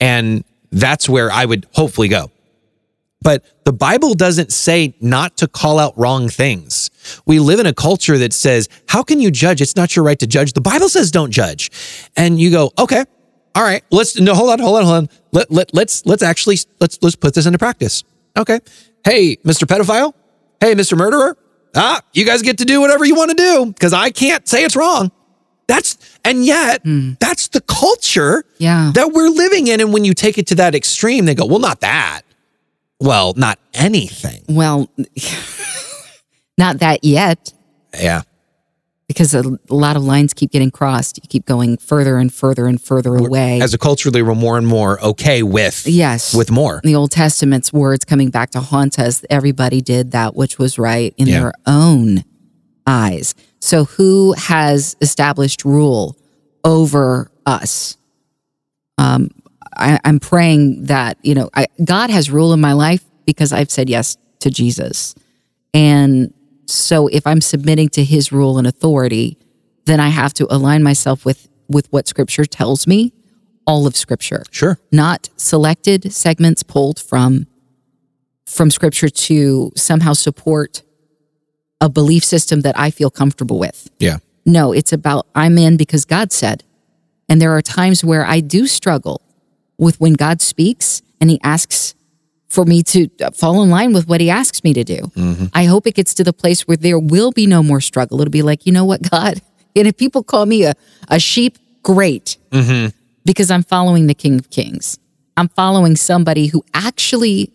And 0.00 0.44
that's 0.72 1.08
where 1.08 1.30
I 1.30 1.44
would 1.44 1.66
hopefully 1.72 2.08
go. 2.08 2.30
But 3.22 3.44
the 3.64 3.72
Bible 3.72 4.14
doesn't 4.14 4.52
say 4.52 4.94
not 5.00 5.36
to 5.38 5.46
call 5.48 5.78
out 5.78 5.96
wrong 5.96 6.28
things. 6.28 6.90
We 7.26 7.38
live 7.38 7.60
in 7.60 7.66
a 7.66 7.72
culture 7.74 8.18
that 8.18 8.32
says, 8.32 8.68
how 8.88 9.02
can 9.02 9.20
you 9.20 9.30
judge? 9.30 9.60
It's 9.60 9.76
not 9.76 9.94
your 9.94 10.04
right 10.04 10.18
to 10.18 10.26
judge. 10.26 10.52
The 10.54 10.60
Bible 10.60 10.88
says 10.88 11.10
don't 11.10 11.30
judge. 11.30 11.70
And 12.16 12.40
you 12.40 12.50
go, 12.50 12.72
okay, 12.78 13.04
all 13.54 13.62
right, 13.62 13.84
let's 13.90 14.18
no, 14.18 14.34
hold 14.34 14.50
on, 14.50 14.58
hold 14.58 14.78
on, 14.78 14.84
hold 14.84 14.96
on. 14.96 15.08
Let, 15.32 15.50
let, 15.50 15.74
let's 15.74 16.06
let's 16.06 16.22
actually 16.22 16.56
let's 16.80 16.98
let's 17.02 17.16
put 17.16 17.34
this 17.34 17.44
into 17.46 17.58
practice. 17.58 18.02
Okay. 18.36 18.60
Hey, 19.04 19.36
Mr. 19.44 19.64
Pedophile. 19.64 20.14
Hey, 20.60 20.74
Mr. 20.74 20.96
Murderer. 20.96 21.36
Ah, 21.74 22.00
you 22.12 22.24
guys 22.24 22.42
get 22.42 22.58
to 22.58 22.64
do 22.64 22.80
whatever 22.80 23.04
you 23.04 23.14
want 23.14 23.30
to 23.30 23.36
do 23.36 23.66
because 23.66 23.92
I 23.92 24.10
can't 24.10 24.46
say 24.48 24.64
it's 24.64 24.74
wrong. 24.76 25.10
That's 25.68 25.96
and 26.24 26.44
yet 26.44 26.82
that's 27.20 27.48
the 27.48 27.60
culture 27.62 28.44
Yeah. 28.58 28.90
that 28.94 29.12
we're 29.12 29.28
living 29.28 29.66
in. 29.68 29.80
And 29.80 29.92
when 29.92 30.04
you 30.04 30.12
take 30.14 30.38
it 30.38 30.46
to 30.48 30.54
that 30.56 30.74
extreme, 30.74 31.24
they 31.24 31.34
go, 31.34 31.46
well, 31.46 31.60
not 31.60 31.80
that. 31.80 32.22
Well, 33.02 33.34
not 33.36 33.58
anything. 33.74 34.42
Well, 34.48 34.88
not 36.58 36.78
that 36.78 37.04
yet, 37.04 37.52
Yeah. 38.00 38.22
because 39.08 39.34
a, 39.34 39.40
a 39.70 39.74
lot 39.74 39.96
of 39.96 40.04
lines 40.04 40.32
keep 40.34 40.50
getting 40.50 40.70
crossed. 40.70 41.18
You 41.22 41.28
keep 41.28 41.44
going 41.46 41.76
further 41.78 42.18
and 42.18 42.32
further 42.32 42.66
and 42.66 42.80
further 42.80 43.16
away. 43.16 43.60
As 43.60 43.74
a 43.74 43.78
culturally, 43.78 44.22
we're 44.22 44.34
more 44.34 44.56
and 44.58 44.66
more 44.66 45.00
okay 45.02 45.42
with 45.42 45.86
yes. 45.86 46.34
with 46.34 46.50
more. 46.50 46.80
the 46.84 46.94
Old 46.94 47.10
Testament's 47.10 47.72
words 47.72 48.04
coming 48.04 48.30
back 48.30 48.50
to 48.50 48.60
haunt 48.60 48.98
us. 48.98 49.24
Everybody 49.30 49.80
did 49.80 50.12
that 50.12 50.34
which 50.36 50.58
was 50.58 50.78
right 50.78 51.14
in 51.16 51.26
Yeah. 51.26 51.40
their 51.40 51.52
own 51.66 52.24
eyes. 52.86 53.34
So 53.60 53.84
who 53.84 54.32
has 54.34 54.96
established 55.00 55.64
rule 55.64 56.16
over 56.64 57.30
us? 57.46 57.96
Um, 58.98 59.30
I, 59.76 59.98
I'm 60.04 60.20
praying 60.20 60.84
that 60.86 61.18
you 61.22 61.34
know 61.34 61.50
I, 61.54 61.66
God 61.84 62.10
has 62.10 62.30
rule 62.30 62.52
in 62.52 62.60
my 62.60 62.72
life 62.72 63.04
because 63.26 63.52
I've 63.52 63.70
said 63.70 63.88
yes 63.88 64.16
to 64.40 64.50
Jesus, 64.50 65.14
and 65.72 66.32
so 66.66 67.08
if 67.08 67.26
I'm 67.26 67.40
submitting 67.40 67.88
to 67.90 68.04
His 68.04 68.32
rule 68.32 68.58
and 68.58 68.66
authority, 68.66 69.38
then 69.84 70.00
I 70.00 70.08
have 70.08 70.34
to 70.34 70.46
align 70.50 70.82
myself 70.82 71.24
with 71.24 71.48
with 71.68 71.86
what 71.92 72.08
Scripture 72.08 72.44
tells 72.44 72.86
me, 72.86 73.12
all 73.66 73.86
of 73.86 73.96
Scripture 73.96 74.42
Sure. 74.50 74.78
not 74.90 75.30
selected 75.36 76.12
segments 76.12 76.62
pulled 76.62 76.98
from 76.98 77.46
from 78.52 78.70
scripture 78.70 79.08
to 79.08 79.72
somehow 79.76 80.12
support 80.12 80.82
a 81.80 81.88
belief 81.88 82.22
system 82.24 82.60
that 82.60 82.78
I 82.78 82.90
feel 82.90 83.10
comfortable 83.10 83.58
with. 83.58 83.90
Yeah. 83.98 84.18
No, 84.44 84.72
it's 84.72 84.92
about 84.92 85.26
I'm 85.34 85.56
in 85.58 85.76
because 85.76 86.04
God 86.04 86.32
said. 86.32 86.62
And 87.28 87.40
there 87.40 87.56
are 87.56 87.62
times 87.62 88.04
where 88.04 88.26
I 88.26 88.40
do 88.40 88.66
struggle 88.66 89.22
with 89.78 90.00
when 90.00 90.14
God 90.14 90.40
speaks 90.40 91.02
and 91.20 91.30
he 91.30 91.40
asks 91.42 91.94
for 92.48 92.64
me 92.64 92.82
to 92.82 93.08
uh, 93.22 93.30
fall 93.30 93.62
in 93.62 93.70
line 93.70 93.92
with 93.92 94.06
what 94.06 94.20
he 94.20 94.28
asks 94.28 94.62
me 94.62 94.74
to 94.74 94.84
do. 94.84 94.98
Mm-hmm. 94.98 95.46
I 95.54 95.64
hope 95.64 95.86
it 95.86 95.94
gets 95.94 96.12
to 96.14 96.24
the 96.24 96.34
place 96.34 96.68
where 96.68 96.76
there 96.76 96.98
will 96.98 97.32
be 97.32 97.46
no 97.46 97.62
more 97.62 97.80
struggle. 97.80 98.20
It'll 98.20 98.30
be 98.30 98.42
like, 98.42 98.66
you 98.66 98.72
know 98.72 98.84
what, 98.84 99.02
God? 99.10 99.40
And 99.74 99.88
if 99.88 99.96
people 99.96 100.22
call 100.22 100.46
me 100.46 100.64
a, 100.64 100.74
a 101.08 101.18
sheep, 101.18 101.58
great 101.82 102.36
mm-hmm. 102.50 102.88
because 103.24 103.50
I'm 103.50 103.62
following 103.62 104.06
the 104.06 104.14
King 104.14 104.38
of 104.38 104.50
Kings. 104.50 104.98
I'm 105.36 105.48
following 105.48 105.96
somebody 105.96 106.46
who 106.46 106.64
actually 106.74 107.52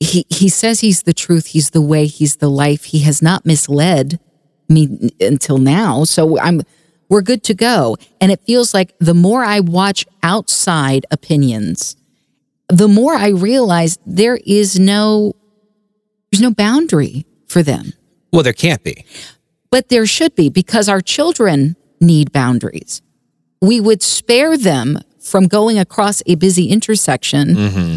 he 0.00 0.26
he 0.28 0.48
says 0.48 0.80
he's 0.80 1.02
the 1.02 1.12
truth, 1.12 1.46
he's 1.46 1.70
the 1.70 1.80
way, 1.80 2.06
he's 2.06 2.36
the 2.36 2.50
life. 2.50 2.84
He 2.84 3.00
has 3.00 3.22
not 3.22 3.46
misled 3.46 4.20
me 4.68 5.10
until 5.20 5.58
now. 5.58 6.04
So 6.04 6.38
I'm 6.38 6.62
we're 7.08 7.22
good 7.22 7.42
to 7.44 7.54
go. 7.54 7.96
And 8.20 8.30
it 8.30 8.40
feels 8.42 8.74
like 8.74 8.94
the 8.98 9.14
more 9.14 9.44
I 9.44 9.60
watch 9.60 10.06
outside 10.22 11.06
opinions, 11.10 11.96
the 12.68 12.88
more 12.88 13.14
I 13.14 13.28
realize 13.28 13.98
there 14.06 14.38
is 14.44 14.78
no 14.78 15.34
there's 16.30 16.42
no 16.42 16.50
boundary 16.50 17.24
for 17.46 17.62
them. 17.62 17.94
Well, 18.32 18.42
there 18.42 18.52
can't 18.52 18.84
be. 18.84 19.06
But 19.70 19.88
there 19.88 20.06
should 20.06 20.34
be 20.34 20.50
because 20.50 20.88
our 20.88 21.00
children 21.00 21.76
need 22.00 22.32
boundaries. 22.32 23.02
We 23.62 23.80
would 23.80 24.02
spare 24.02 24.56
them 24.56 24.98
from 25.20 25.46
going 25.46 25.78
across 25.78 26.22
a 26.26 26.34
busy 26.34 26.66
intersection 26.70 27.48
mm-hmm. 27.54 27.96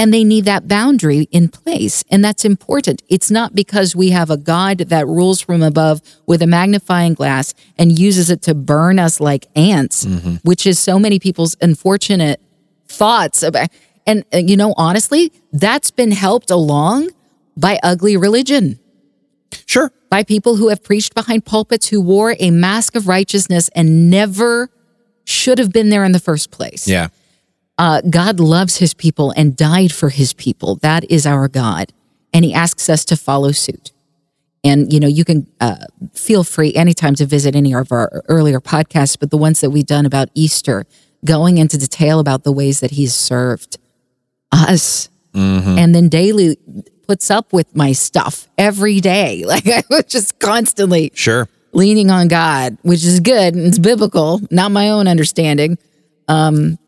And 0.00 0.14
they 0.14 0.24
need 0.24 0.46
that 0.46 0.66
boundary 0.66 1.28
in 1.30 1.50
place. 1.50 2.02
And 2.10 2.24
that's 2.24 2.42
important. 2.46 3.02
It's 3.08 3.30
not 3.30 3.54
because 3.54 3.94
we 3.94 4.10
have 4.10 4.30
a 4.30 4.38
God 4.38 4.78
that 4.78 5.06
rules 5.06 5.42
from 5.42 5.62
above 5.62 6.00
with 6.26 6.40
a 6.40 6.46
magnifying 6.46 7.12
glass 7.12 7.52
and 7.76 7.98
uses 7.98 8.30
it 8.30 8.40
to 8.42 8.54
burn 8.54 8.98
us 8.98 9.20
like 9.20 9.46
ants, 9.54 10.06
which 10.42 10.66
is 10.66 10.78
so 10.78 10.98
many 10.98 11.18
people's 11.18 11.54
unfortunate 11.60 12.40
thoughts 12.88 13.42
about. 13.42 13.68
And, 14.06 14.24
uh, 14.32 14.38
you 14.38 14.56
know, 14.56 14.72
honestly, 14.78 15.32
that's 15.52 15.90
been 15.90 16.12
helped 16.12 16.50
along 16.50 17.10
by 17.54 17.78
ugly 17.82 18.16
religion 18.16 18.78
Sure. 19.66 19.92
by 20.08 20.22
people 20.22 20.56
who 20.56 20.68
have 20.68 20.82
preached 20.82 21.14
behind 21.14 21.44
pulpits 21.44 21.88
who 21.88 22.00
wore 22.00 22.34
a 22.40 22.50
mask 22.50 22.96
of 22.96 23.06
righteousness 23.06 23.68
and 23.74 24.08
never 24.08 24.70
should 25.24 25.58
have 25.58 25.72
been 25.72 25.90
there 25.90 26.04
in 26.04 26.12
the 26.12 26.20
first 26.20 26.50
place. 26.50 26.88
Yeah. 26.88 27.08
Uh, 27.80 28.02
God 28.02 28.40
loves 28.40 28.76
his 28.76 28.92
people 28.92 29.32
and 29.38 29.56
died 29.56 29.90
for 29.90 30.10
his 30.10 30.34
people. 30.34 30.76
That 30.76 31.10
is 31.10 31.24
our 31.24 31.48
God. 31.48 31.94
And 32.34 32.44
he 32.44 32.52
asks 32.52 32.90
us 32.90 33.06
to 33.06 33.16
follow 33.16 33.52
suit. 33.52 33.92
And, 34.62 34.92
you 34.92 35.00
know, 35.00 35.08
you 35.08 35.24
can 35.24 35.46
uh, 35.62 35.86
feel 36.12 36.44
free 36.44 36.74
anytime 36.74 37.14
to 37.14 37.24
visit 37.24 37.56
any 37.56 37.74
of 37.74 37.90
our 37.90 38.22
earlier 38.28 38.60
podcasts, 38.60 39.18
but 39.18 39.30
the 39.30 39.38
ones 39.38 39.62
that 39.62 39.70
we've 39.70 39.86
done 39.86 40.04
about 40.04 40.28
Easter, 40.34 40.84
going 41.24 41.56
into 41.56 41.78
detail 41.78 42.20
about 42.20 42.44
the 42.44 42.52
ways 42.52 42.80
that 42.80 42.90
he's 42.90 43.14
served 43.14 43.78
us 44.52 45.08
and 45.32 45.94
then 45.94 46.10
daily 46.10 46.58
puts 47.06 47.30
up 47.30 47.52
with 47.52 47.74
my 47.74 47.92
stuff 47.92 48.46
every 48.58 49.00
day. 49.00 49.42
Like 49.46 49.66
I 49.66 49.82
was 49.88 50.04
just 50.04 50.38
constantly 50.38 51.12
Sure. 51.14 51.48
leaning 51.72 52.10
on 52.10 52.28
God, 52.28 52.76
which 52.82 53.04
is 53.04 53.20
good 53.20 53.54
and 53.54 53.66
it's 53.66 53.78
biblical, 53.78 54.40
not 54.50 54.70
my 54.70 54.90
own 54.90 55.08
understanding. 55.08 55.78
Um, 56.28 56.78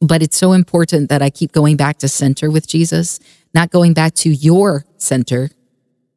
but 0.00 0.22
it's 0.22 0.36
so 0.36 0.52
important 0.52 1.08
that 1.08 1.22
I 1.22 1.30
keep 1.30 1.52
going 1.52 1.76
back 1.76 1.98
to 1.98 2.08
center 2.08 2.50
with 2.50 2.66
Jesus, 2.66 3.18
not 3.54 3.70
going 3.70 3.94
back 3.94 4.14
to 4.16 4.30
your 4.30 4.84
center, 4.98 5.50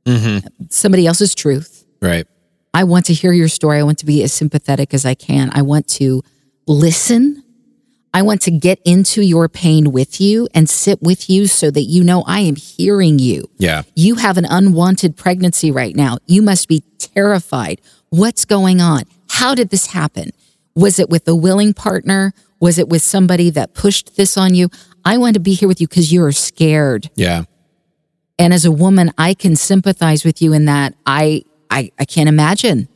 mm-hmm. 0.06 0.46
somebody 0.70 1.08
else's 1.08 1.34
truth. 1.34 1.86
Right. 2.02 2.28
I 2.74 2.84
want 2.84 3.06
to 3.06 3.14
hear 3.14 3.32
your 3.32 3.48
story. 3.48 3.80
I 3.80 3.84
want 3.84 4.00
to 4.00 4.06
be 4.06 4.24
as 4.24 4.34
sympathetic 4.34 4.94
as 4.94 5.06
I 5.06 5.16
can. 5.16 5.50
I 5.54 5.62
want 5.62 5.88
to 5.90 6.22
listen. 6.68 7.44
I 8.14 8.22
want 8.22 8.42
to 8.44 8.52
get 8.52 8.80
into 8.86 9.22
your 9.22 9.48
pain 9.48 9.92
with 9.92 10.20
you 10.20 10.48
and 10.54 10.70
sit 10.70 11.02
with 11.02 11.30
you 11.30 11.48
so 11.48 11.72
that 11.72 11.84
you 11.84 12.04
know 12.04 12.24
I 12.26 12.42
am 12.42 12.56
hearing 12.56 13.20
you. 13.20 13.50
Yeah. 13.58 13.84
You 13.96 14.16
have 14.16 14.38
an 14.38 14.46
unwanted 14.46 15.16
pregnancy 15.16 15.72
right 15.72 15.96
now. 15.96 16.18
You 16.26 16.42
must 16.42 16.68
be 16.68 16.84
terrified. 16.98 17.82
What's 18.10 18.46
going 18.46 18.82
on? 18.82 19.04
How 19.30 19.56
did 19.56 19.70
this 19.70 19.88
happen? 19.88 20.32
Was 20.76 21.00
it 21.00 21.10
with 21.10 21.28
a 21.28 21.36
willing 21.36 21.74
partner? 21.74 22.34
Was 22.60 22.78
it 22.78 22.90
with 22.90 23.02
somebody 23.02 23.50
that 23.52 23.74
pushed 23.74 24.16
this 24.18 24.38
on 24.38 24.54
you? 24.54 24.70
I 25.06 25.18
want 25.18 25.36
to 25.36 25.40
be 25.40 25.54
here 25.54 25.68
with 25.68 25.80
you 25.80 25.88
because 25.88 26.12
you're 26.12 26.32
scared. 26.32 27.10
Yeah. 27.16 27.44
And 28.38 28.54
as 28.54 28.66
a 28.66 28.72
woman, 28.72 29.12
I 29.18 29.34
can 29.34 29.56
sympathize 29.56 30.24
with 30.26 30.42
you 30.42 30.54
in 30.54 30.66
that 30.66 30.94
I, 31.06 31.44
I, 31.70 31.92
I 32.00 32.06
can't 32.06 32.30
imagine 32.30 32.88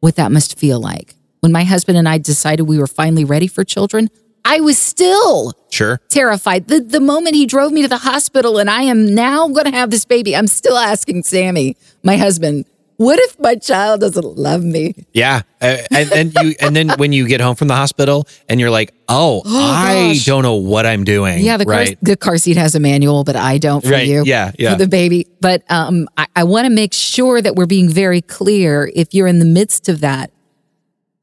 what 0.00 0.16
that 0.16 0.30
must 0.32 0.58
feel 0.58 0.80
like. 0.80 1.14
When 1.40 1.52
my 1.52 1.64
husband 1.64 1.98
and 1.98 2.08
I 2.08 2.18
decided 2.18 2.64
we 2.64 2.78
were 2.78 2.86
finally 2.86 3.24
ready 3.24 3.46
for 3.46 3.64
children, 3.64 4.08
I 4.44 4.60
was 4.60 4.78
still 4.78 5.54
Sure. 5.70 6.00
terrified. 6.08 6.68
The 6.68 6.80
the 6.80 7.00
moment 7.00 7.34
he 7.34 7.46
drove 7.46 7.72
me 7.72 7.82
to 7.82 7.88
the 7.88 7.98
hospital 7.98 8.58
and 8.58 8.70
I 8.70 8.82
am 8.82 9.12
now 9.14 9.48
going 9.48 9.64
to 9.64 9.72
have 9.72 9.90
this 9.90 10.04
baby, 10.04 10.36
I'm 10.36 10.46
still 10.46 10.76
asking 10.78 11.24
Sammy, 11.24 11.76
my 12.04 12.16
husband, 12.16 12.64
what 12.96 13.18
if 13.18 13.38
my 13.38 13.54
child 13.56 14.00
doesn't 14.00 14.24
love 14.38 14.62
me? 14.64 14.94
Yeah. 15.12 15.42
Uh, 15.60 15.78
and 15.90 16.08
then 16.08 16.32
you 16.42 16.54
and 16.60 16.74
then 16.74 16.90
when 16.96 17.12
you 17.12 17.26
get 17.28 17.40
home 17.40 17.54
from 17.56 17.68
the 17.68 17.74
hospital 17.74 18.26
and 18.48 18.58
you're 18.60 18.70
like, 18.70 18.94
"Oh, 19.08 19.42
I 19.46 20.12
gosh. 20.14 20.24
don't 20.24 20.42
know 20.42 20.54
what 20.56 20.86
I'm 20.86 21.04
doing." 21.04 21.42
Yeah, 21.44 21.56
the 21.56 21.64
car, 21.66 21.84
the 22.02 22.16
car 22.16 22.38
seat 22.38 22.56
has 22.56 22.74
a 22.74 22.80
manual, 22.80 23.24
but 23.24 23.36
I 23.36 23.58
don't 23.58 23.84
for 23.84 23.90
Right, 23.90 24.06
you. 24.06 24.22
yeah, 24.24 24.52
yeah. 24.58 24.72
For 24.72 24.78
the 24.78 24.88
baby. 24.88 25.26
But 25.40 25.62
um, 25.70 26.08
I, 26.16 26.26
I 26.36 26.44
want 26.44 26.66
to 26.66 26.70
make 26.70 26.92
sure 26.94 27.40
that 27.42 27.54
we're 27.54 27.66
being 27.66 27.88
very 27.88 28.20
clear. 28.22 28.90
If 28.94 29.12
you're 29.14 29.26
in 29.26 29.38
the 29.38 29.44
midst 29.44 29.88
of 29.88 30.00
that, 30.00 30.30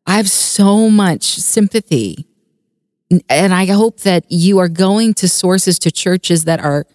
I 0.06 0.18
have 0.18 0.30
so 0.30 0.90
much 0.90 1.24
sympathy. 1.24 2.28
And 3.30 3.54
I 3.54 3.66
hope 3.68 4.00
that 4.02 4.26
you 4.30 4.58
are 4.60 4.68
going 4.70 5.14
to 5.16 5.28
sources 5.30 5.78
to 5.80 5.92
churches 5.92 6.46
that 6.46 6.60
are 6.60 6.86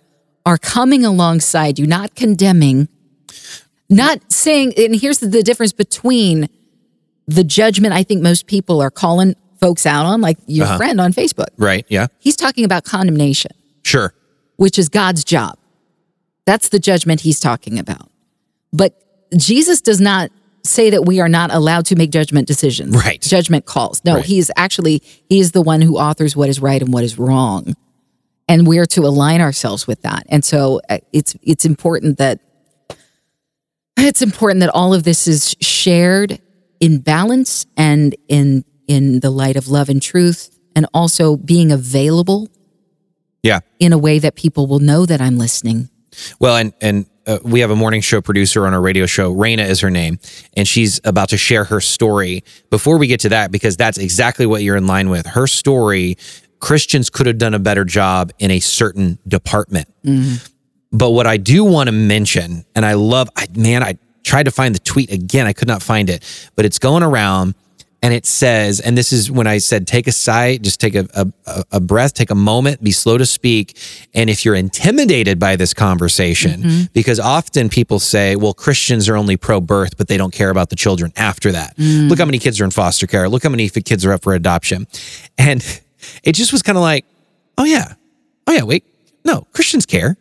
are 0.45 0.59
coming 0.59 1.05
alongside 1.05 1.79
you, 1.79 1.87
not 1.87 2.15
condemning, 2.17 2.89
not 3.91 4.31
saying, 4.33 4.75
and 4.77 4.95
here's 4.95 5.19
the, 5.19 5.43
difference 5.43 5.73
between 5.73 6.49
the 7.27 7.45
judgment 7.45 7.95
I 7.95 8.03
think 8.03 8.23
most 8.23 8.47
people 8.47 8.81
are 8.81 8.91
calling 8.91 9.35
folks 9.61 9.87
out 9.87 10.07
on, 10.07 10.21
like 10.21 10.39
your 10.47 10.67
Uh-huh. 10.67 10.77
friend 10.77 11.01
on 11.01 11.13
Facebook. 11.13 11.49
Right. 11.57 11.85
Yeah. 11.89 12.07
He's 12.19 12.37
talking 12.37 12.65
about 12.65 12.85
condemnation, 12.85 13.51
Sure. 13.83 14.15
which 14.57 14.79
is 14.79 14.89
God's 14.89 15.25
job. 15.25 15.57
That's 16.47 16.69
the 16.69 16.79
judgment 16.79 17.21
he's 17.23 17.41
talking 17.41 17.79
about. 17.79 18.11
But 18.73 18.95
Jesus 19.37 19.81
does 19.81 20.01
not 20.01 20.31
say 20.65 20.91
that 20.91 21.05
we 21.07 21.21
are 21.21 21.29
not 21.29 21.53
allowed 21.53 21.87
to 21.87 21.97
make 21.97 22.11
judgment 22.11 22.47
decisions, 22.47 22.95
Right. 22.95 23.21
Judgment 23.21 23.65
calls. 23.67 24.01
No, 24.05 24.17
Right. 24.17 24.25
he 24.25 24.39
is 24.39 24.51
actually 24.57 25.03
he 25.29 25.41
is 25.41 25.53
the 25.53 25.63
one 25.63 25.81
who 25.81 25.97
authors 25.99 26.37
what 26.37 26.49
is 26.49 26.61
right 26.61 26.81
and 26.83 26.93
what 26.93 27.05
is 27.05 27.19
wrong, 27.19 27.75
and 28.49 28.67
we're 28.67 28.87
to 28.87 29.03
align 29.07 29.41
ourselves 29.41 29.87
with 29.87 30.03
that. 30.03 30.25
And 30.29 30.45
so 30.45 30.81
uh, 30.89 30.99
it's 31.13 31.35
it's 31.43 31.65
important 31.65 32.19
that 32.19 32.41
it's 33.99 34.23
important 34.23 34.61
that 34.61 34.71
all 34.71 34.95
of 34.95 35.03
this 35.05 35.27
is 35.27 35.55
shared 35.61 36.41
in 36.81 36.99
balance 37.01 37.67
and 37.77 38.15
in 38.29 38.65
in 38.87 39.21
the 39.21 39.31
light 39.31 39.57
of 39.57 39.69
love 39.69 39.89
and 39.91 40.01
truth, 40.01 40.51
and 40.75 40.87
also 40.95 41.37
being 41.37 41.71
available 41.71 42.49
Yeah. 43.43 43.61
in 43.79 43.93
a 43.93 43.99
way 43.99 44.19
that 44.19 44.35
people 44.35 44.67
will 44.67 44.79
know 44.79 45.05
that 45.05 45.21
I'm 45.21 45.37
listening. 45.37 45.91
Well, 46.41 46.57
and 46.57 46.73
and 46.81 47.07
uh, 47.27 47.39
we 47.43 47.61
have 47.61 47.71
a 47.71 47.77
morning 47.77 48.01
show 48.01 48.23
producer 48.23 48.67
on 48.67 48.73
our 48.73 48.81
radio 48.81 49.05
show. 49.05 49.35
Raina 49.35 49.69
is 49.69 49.81
her 49.81 49.91
name, 49.91 50.19
and 50.57 50.67
she's 50.67 51.01
about 51.05 51.29
to 51.31 51.37
share 51.37 51.65
her 51.65 51.81
story. 51.81 52.43
Before 52.71 52.97
we 52.97 53.07
get 53.07 53.21
to 53.21 53.29
that, 53.29 53.51
because 53.53 53.77
that's 53.77 53.99
exactly 53.99 54.47
what 54.47 54.63
you're 54.63 54.77
in 54.77 54.87
line 54.87 55.11
with. 55.11 55.27
Her 55.27 55.47
story. 55.47 56.17
Christians 56.61 57.09
could 57.09 57.27
have 57.27 57.39
done 57.39 57.55
a 57.55 57.61
better 57.61 57.85
job 57.85 58.33
in 58.41 58.51
a 58.51 58.59
certain 58.59 59.19
department. 59.29 59.87
But 60.91 61.11
what 61.11 61.27
I 61.27 61.37
do 61.37 61.65
want 61.65 61.89
to 61.89 61.93
mention, 61.93 62.65
and 62.75 62.85
I 62.85 62.95
love, 62.95 63.29
I, 63.37 63.47
man, 63.55 63.83
I 63.83 63.99
tried 64.25 64.45
to 64.45 64.51
find 64.51 64.75
the 64.75 64.79
tweet 64.81 65.13
again. 65.13 65.47
I 65.47 65.53
could 65.53 65.69
not 65.69 65.83
find 65.83 66.09
it, 66.09 66.51
but 66.57 66.65
it's 66.65 66.79
going 66.79 67.03
around 67.03 67.55
and 68.01 68.15
it 68.15 68.27
says, 68.27 68.79
and 68.79 68.97
this 68.97 69.13
is 69.13 69.31
when 69.31 69.49
I 69.49 69.59
said, 69.59 69.87
take 69.87 70.07
a 70.07 70.13
sigh, 70.13 70.59
just 70.59 70.81
take 70.81 70.95
a, 70.95 71.09
a, 71.47 71.65
a 71.73 71.81
breath, 71.81 72.15
take 72.15 72.31
a 72.31 72.35
moment, 72.35 72.83
be 72.83 72.93
slow 72.93 73.19
to 73.19 73.27
speak. 73.27 73.77
And 74.15 74.31
if 74.31 74.45
you're 74.45 74.55
intimidated 74.55 75.41
by 75.41 75.57
this 75.57 75.75
conversation, 75.75 76.63
mm-hmm. 76.63 76.83
because 76.93 77.19
often 77.19 77.69
people 77.69 77.99
say, 77.99 78.37
well, 78.37 78.55
Christians 78.55 79.09
are 79.09 79.17
only 79.17 79.37
pro 79.37 79.61
birth, 79.61 79.97
but 79.97 80.07
they 80.07 80.17
don't 80.17 80.33
care 80.33 80.51
about 80.51 80.71
the 80.71 80.77
children 80.77 81.13
after 81.17 81.51
that. 81.51 81.77
Mm. 81.77 82.09
Look 82.09 82.21
how 82.21 82.25
many 82.25 82.39
kids 82.39 82.61
are 82.61 82.65
in 82.65 82.71
foster 82.71 83.09
care. 83.09 83.29
Look 83.29 83.43
how 83.43 83.51
many 83.51 83.69
kids 83.69 84.07
are 84.07 84.13
up 84.13 84.23
for 84.23 84.35
adoption. 84.35 84.87
And 85.37 85.61
it 86.23 86.35
just 86.35 86.53
was 86.53 86.63
kind 86.63 86.79
of 86.79 86.83
like, 86.83 87.05
oh, 87.57 87.65
yeah. 87.65 87.95
Oh, 88.47 88.53
yeah. 88.53 88.63
Wait. 88.63 88.85
No, 89.25 89.47
Christians 89.53 89.87
care. 89.87 90.17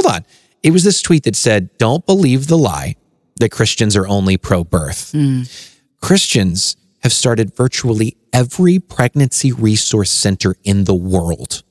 Hold 0.00 0.14
on. 0.14 0.24
It 0.62 0.70
was 0.72 0.82
this 0.84 1.02
tweet 1.02 1.24
that 1.24 1.36
said, 1.36 1.76
Don't 1.78 2.04
believe 2.06 2.46
the 2.46 2.56
lie 2.58 2.96
that 3.38 3.50
Christians 3.50 3.96
are 3.96 4.06
only 4.08 4.36
pro 4.36 4.64
birth. 4.64 5.14
Christians 6.00 6.76
have 7.02 7.12
started 7.12 7.54
virtually 7.54 8.16
every 8.32 8.78
pregnancy 8.78 9.52
resource 9.52 10.10
center 10.10 10.54
in 10.64 10.84
the 10.84 10.94
world. 10.94 11.62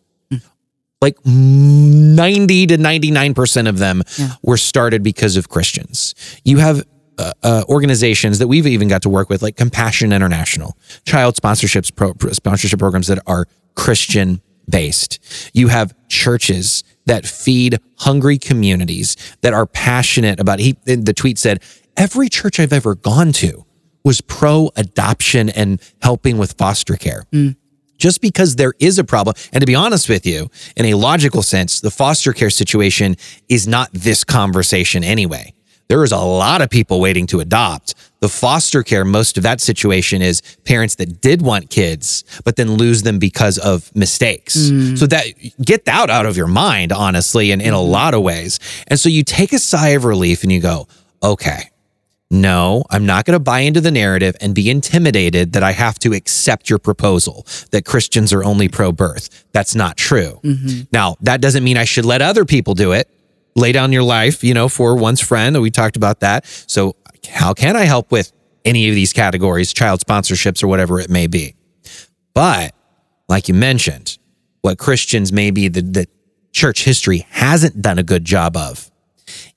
Like 1.02 1.18
90 1.26 2.68
to 2.68 2.78
99% 2.78 3.70
of 3.70 3.78
them 3.78 4.04
were 4.44 4.58
started 4.58 5.02
because 5.02 5.38
of 5.38 5.48
Christians. 5.48 6.14
You 6.44 6.58
have 6.58 6.84
uh, 7.18 7.32
uh, 7.42 7.64
organizations 7.70 8.40
that 8.40 8.48
we've 8.48 8.68
even 8.68 8.88
got 8.90 9.04
to 9.04 9.10
work 9.10 9.30
with, 9.30 9.42
like 9.42 9.56
Compassion 9.56 10.12
International, 10.12 10.78
child 11.06 11.36
sponsorships 11.36 11.94
pro, 11.96 12.14
pro- 12.14 12.32
sponsorship 12.34 12.80
programs 12.80 13.08
that 13.08 13.20
are 13.26 13.46
Christian 13.76 14.42
based. 14.70 15.20
You 15.54 15.70
have 15.70 15.96
churches 16.10 16.84
that 17.06 17.26
feed 17.26 17.80
hungry 17.98 18.38
communities 18.38 19.16
that 19.42 19.54
are 19.54 19.66
passionate 19.66 20.40
about. 20.40 20.60
He 20.60 20.78
the 20.86 21.14
tweet 21.14 21.38
said, 21.38 21.62
"Every 21.98 22.30
church 22.30 22.60
I've 22.60 22.74
ever 22.74 22.96
gone 22.96 23.32
to 23.34 23.66
was 24.04 24.22
pro 24.22 24.72
adoption 24.76 25.50
and 25.50 25.80
helping 26.02 26.38
with 26.38 26.54
foster 26.54 26.96
care." 26.96 27.26
Hmm. 27.32 27.50
just 27.98 28.22
because 28.22 28.56
there 28.56 28.74
is 28.80 28.98
a 28.98 29.04
problem. 29.04 29.36
And 29.52 29.62
to 29.62 29.68
be 29.68 29.76
honest 29.76 30.08
with 30.08 30.26
you, 30.26 30.50
in 30.78 30.86
a 30.86 30.94
logical 30.94 31.44
sense, 31.44 31.82
the 31.82 31.92
foster 31.92 32.32
care 32.32 32.50
situation 32.50 33.18
is 33.50 33.68
not 33.68 33.90
this 33.92 34.24
conversation 34.24 35.04
anyway. 35.04 35.54
There 35.90 36.04
is 36.04 36.12
a 36.12 36.20
lot 36.20 36.62
of 36.62 36.70
people 36.70 37.02
waiting 37.02 37.26
to 37.28 37.40
adopt. 37.40 37.96
The 38.20 38.30
foster 38.30 38.84
care, 38.84 39.04
most 39.04 39.38
of 39.38 39.44
that 39.44 39.60
situation 39.60 40.22
is 40.22 40.42
parents 40.64 40.96
that 40.96 41.20
did 41.20 41.42
want 41.42 41.72
kids, 41.72 42.24
but 42.46 42.58
then 42.58 42.74
lose 42.74 43.02
them 43.02 43.18
because 43.18 43.58
of 43.58 43.94
mistakes. 43.96 44.56
Mm. 44.56 45.00
So 45.00 45.08
that 45.08 45.26
get 45.64 45.86
that 45.86 46.12
out 46.12 46.26
of 46.28 46.38
your 46.38 46.48
mind, 46.48 46.92
honestly, 46.92 47.52
and 47.52 47.62
in 47.62 47.74
a 47.74 47.78
mm-hmm. 47.78 47.92
lot 47.92 48.14
of 48.14 48.22
ways. 48.22 48.60
And 48.88 49.00
so 49.00 49.10
you 49.10 49.24
take 49.24 49.52
a 49.52 49.60
sigh 49.60 49.90
of 49.90 50.06
relief 50.06 50.44
and 50.44 50.52
you 50.52 50.60
go, 50.60 50.88
okay, 51.24 51.72
no, 52.30 52.84
I'm 52.92 53.08
not 53.08 53.26
going 53.26 53.34
to 53.34 53.44
buy 53.44 53.62
into 53.62 53.82
the 53.82 53.90
narrative 53.90 54.36
and 54.40 54.54
be 54.54 54.70
intimidated 54.70 55.54
that 55.54 55.64
I 55.64 55.72
have 55.72 55.98
to 56.00 56.14
accept 56.14 56.70
your 56.70 56.78
proposal 56.78 57.48
that 57.72 57.86
Christians 57.86 58.32
are 58.32 58.44
only 58.44 58.70
pro 58.70 58.92
birth. 58.92 59.46
That's 59.54 59.74
not 59.74 59.98
true. 59.98 60.40
Mm-hmm. 60.44 60.82
Now, 60.92 61.16
that 61.22 61.42
doesn't 61.42 61.64
mean 61.64 61.78
I 61.78 61.86
should 61.86 62.06
let 62.06 62.22
other 62.22 62.46
people 62.46 62.76
do 62.76 62.92
it. 62.92 63.10
Lay 63.56 63.72
down 63.72 63.92
your 63.92 64.04
life, 64.04 64.44
you 64.44 64.54
know, 64.54 64.70
for 64.70 64.96
one's 64.96 65.22
friend. 65.22 65.60
We 65.62 65.72
talked 65.72 65.98
about 65.98 66.22
that. 66.22 66.46
So, 66.46 66.96
how 67.30 67.54
can 67.54 67.76
I 67.76 67.84
help 67.84 68.12
with 68.12 68.32
any 68.64 68.90
of 68.90 68.96
these 68.96 69.14
categories, 69.14 69.74
child 69.74 70.02
sponsorships 70.02 70.64
or 70.64 70.68
whatever 70.68 71.00
it 71.00 71.10
may 71.10 71.28
be? 71.28 71.56
But, 72.34 72.74
like 73.28 73.48
you 73.48 73.54
mentioned, 73.54 74.18
what 74.62 74.78
Christians 74.78 75.34
maybe 75.34 75.68
the, 75.68 75.82
the 75.82 76.08
church 76.52 76.84
history 76.84 77.26
hasn't 77.30 77.82
done 77.82 78.00
a 78.00 78.04
good 78.04 78.26
job 78.26 78.56
of 78.56 78.90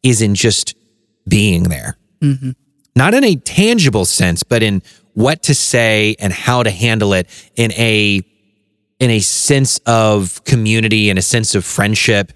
is 0.03 0.21
in 0.21 0.35
just 0.35 0.75
being 1.29 1.65
there 1.65 1.97
mm-hmm. 2.23 2.51
not 2.95 3.15
in 3.15 3.25
a 3.25 3.37
tangible 3.37 4.05
sense, 4.05 4.43
but 4.43 4.63
in 4.63 4.83
what 5.15 5.43
to 5.43 5.55
say 5.55 6.17
and 6.19 6.33
how 6.33 6.63
to 6.63 6.71
handle 6.71 7.13
it 7.13 7.29
in 7.57 7.73
a 7.73 8.23
in 8.99 9.11
a 9.11 9.19
sense 9.19 9.79
of 9.85 10.43
community 10.45 11.11
and 11.11 11.19
a 11.19 11.23
sense 11.23 11.55
of 11.55 11.65
friendship. 11.65 12.33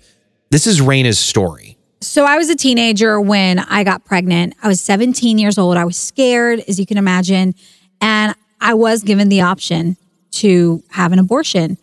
This 0.51 0.67
is 0.67 0.81
Raina's 0.81 1.19
story. 1.19 1.77
So 2.01 2.25
I 2.25 2.37
was 2.37 2.49
a 2.51 2.55
teenager 2.55 3.21
when 3.21 3.59
I 3.59 3.83
got 3.83 4.05
pregnant. 4.05 4.55
I 4.63 4.69
was 4.69 4.81
17 4.81 5.39
years 5.39 5.59
old. 5.59 5.77
I 5.77 5.85
was 5.85 5.97
scared, 5.97 6.63
as 6.69 6.79
you 6.79 6.87
can 6.87 6.99
imagine, 6.99 7.55
and 8.01 8.35
I 8.61 8.75
was 8.75 9.03
given 9.03 9.29
the 9.29 9.41
option 9.41 9.97
to 10.33 10.83
have 10.91 11.13
an 11.13 11.19
abortion, 11.19 11.79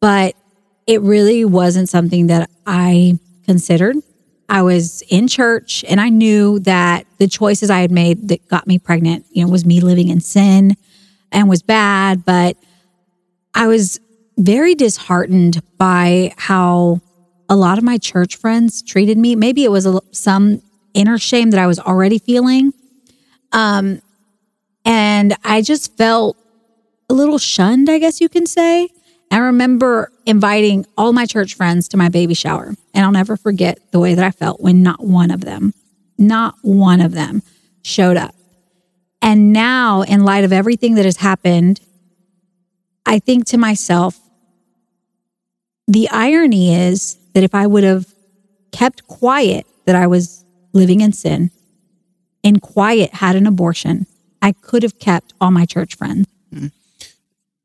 but 0.00 0.34
it 0.86 1.00
really 1.00 1.44
wasn't 1.44 1.88
something 1.88 2.26
that 2.26 2.50
I 2.66 3.18
considered. 3.44 3.96
I 4.48 4.62
was 4.62 5.02
in 5.08 5.26
church 5.26 5.84
and 5.88 6.00
I 6.00 6.08
knew 6.08 6.60
that 6.60 7.06
the 7.18 7.26
choices 7.26 7.70
I 7.70 7.80
had 7.80 7.90
made 7.90 8.28
that 8.28 8.46
got 8.48 8.66
me 8.66 8.78
pregnant, 8.78 9.26
you 9.30 9.44
know, 9.44 9.50
was 9.50 9.64
me 9.64 9.80
living 9.80 10.08
in 10.08 10.20
sin 10.20 10.76
and 11.32 11.48
was 11.48 11.62
bad, 11.62 12.24
but 12.24 12.56
I 13.54 13.66
was 13.66 14.00
very 14.38 14.74
disheartened 14.74 15.62
by 15.78 16.34
how 16.36 17.00
a 17.48 17.56
lot 17.56 17.78
of 17.78 17.84
my 17.84 17.98
church 17.98 18.36
friends 18.36 18.82
treated 18.82 19.18
me. 19.18 19.36
Maybe 19.36 19.64
it 19.64 19.70
was 19.70 19.86
a, 19.86 20.00
some 20.12 20.62
inner 20.94 21.18
shame 21.18 21.50
that 21.50 21.60
I 21.60 21.66
was 21.66 21.78
already 21.78 22.18
feeling. 22.18 22.72
Um, 23.52 24.02
and 24.84 25.34
I 25.44 25.62
just 25.62 25.96
felt 25.96 26.36
a 27.08 27.14
little 27.14 27.38
shunned, 27.38 27.88
I 27.88 27.98
guess 27.98 28.20
you 28.20 28.28
can 28.28 28.46
say. 28.46 28.88
I 29.30 29.38
remember 29.38 30.12
inviting 30.24 30.86
all 30.96 31.12
my 31.12 31.26
church 31.26 31.54
friends 31.54 31.88
to 31.88 31.96
my 31.96 32.08
baby 32.08 32.34
shower, 32.34 32.74
and 32.94 33.04
I'll 33.04 33.12
never 33.12 33.36
forget 33.36 33.78
the 33.90 33.98
way 33.98 34.14
that 34.14 34.24
I 34.24 34.30
felt 34.30 34.60
when 34.60 34.82
not 34.82 35.04
one 35.04 35.30
of 35.30 35.40
them, 35.40 35.74
not 36.16 36.54
one 36.62 37.00
of 37.00 37.12
them 37.12 37.42
showed 37.82 38.16
up. 38.16 38.34
And 39.20 39.52
now, 39.52 40.02
in 40.02 40.24
light 40.24 40.44
of 40.44 40.52
everything 40.52 40.94
that 40.94 41.04
has 41.04 41.16
happened, 41.16 41.80
I 43.04 43.18
think 43.18 43.46
to 43.46 43.58
myself, 43.58 44.18
the 45.88 46.08
irony 46.10 46.74
is 46.74 47.16
that 47.36 47.44
if 47.44 47.54
I 47.54 47.66
would 47.66 47.84
have 47.84 48.06
kept 48.72 49.06
quiet 49.08 49.66
that 49.84 49.94
I 49.94 50.06
was 50.06 50.42
living 50.72 51.02
in 51.02 51.12
sin 51.12 51.50
and 52.42 52.62
quiet 52.62 53.12
had 53.12 53.36
an 53.36 53.46
abortion, 53.46 54.06
I 54.40 54.52
could 54.52 54.82
have 54.82 54.98
kept 54.98 55.34
all 55.38 55.50
my 55.50 55.66
church 55.66 55.96
friends. 55.96 56.26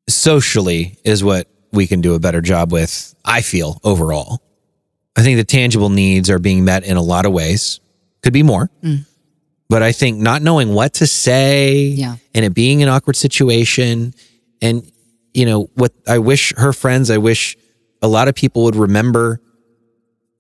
Socially 0.10 0.98
is 1.06 1.24
what 1.24 1.48
we 1.72 1.88
can 1.88 2.02
do 2.02 2.16
a 2.16 2.20
better 2.20 2.42
job 2.42 2.74
with, 2.74 3.16
I 3.24 3.40
feel, 3.42 3.80
overall. 3.86 4.42
I 5.16 5.22
think 5.24 5.38
the 5.38 5.46
tangible 5.46 5.88
needs 5.90 6.30
are 6.30 6.38
being 6.40 6.66
met 6.66 6.84
in 6.84 6.98
a 6.98 7.02
lot 7.02 7.26
of 7.26 7.32
ways. 7.32 7.80
Could 8.24 8.34
be 8.34 8.44
more. 8.44 8.70
Mm. 8.84 9.06
But 9.70 9.84
I 9.84 9.94
think 9.94 10.18
not 10.18 10.42
knowing 10.42 10.74
what 10.74 10.96
to 10.96 11.08
say 11.08 11.84
Yeah. 11.84 12.18
and 12.36 12.44
it 12.44 12.54
being 12.54 12.84
an 12.84 12.90
awkward 12.90 13.16
situation 13.16 14.14
and 14.62 14.84
you 15.34 15.46
know 15.46 15.70
what 15.76 15.94
I 16.10 16.18
wish 16.18 16.54
her 16.58 16.74
friends, 16.74 17.10
I 17.10 17.20
wish 17.20 17.56
a 18.02 18.10
lot 18.10 18.28
of 18.28 18.36
people 18.36 18.66
would 18.66 18.76
remember 18.76 19.40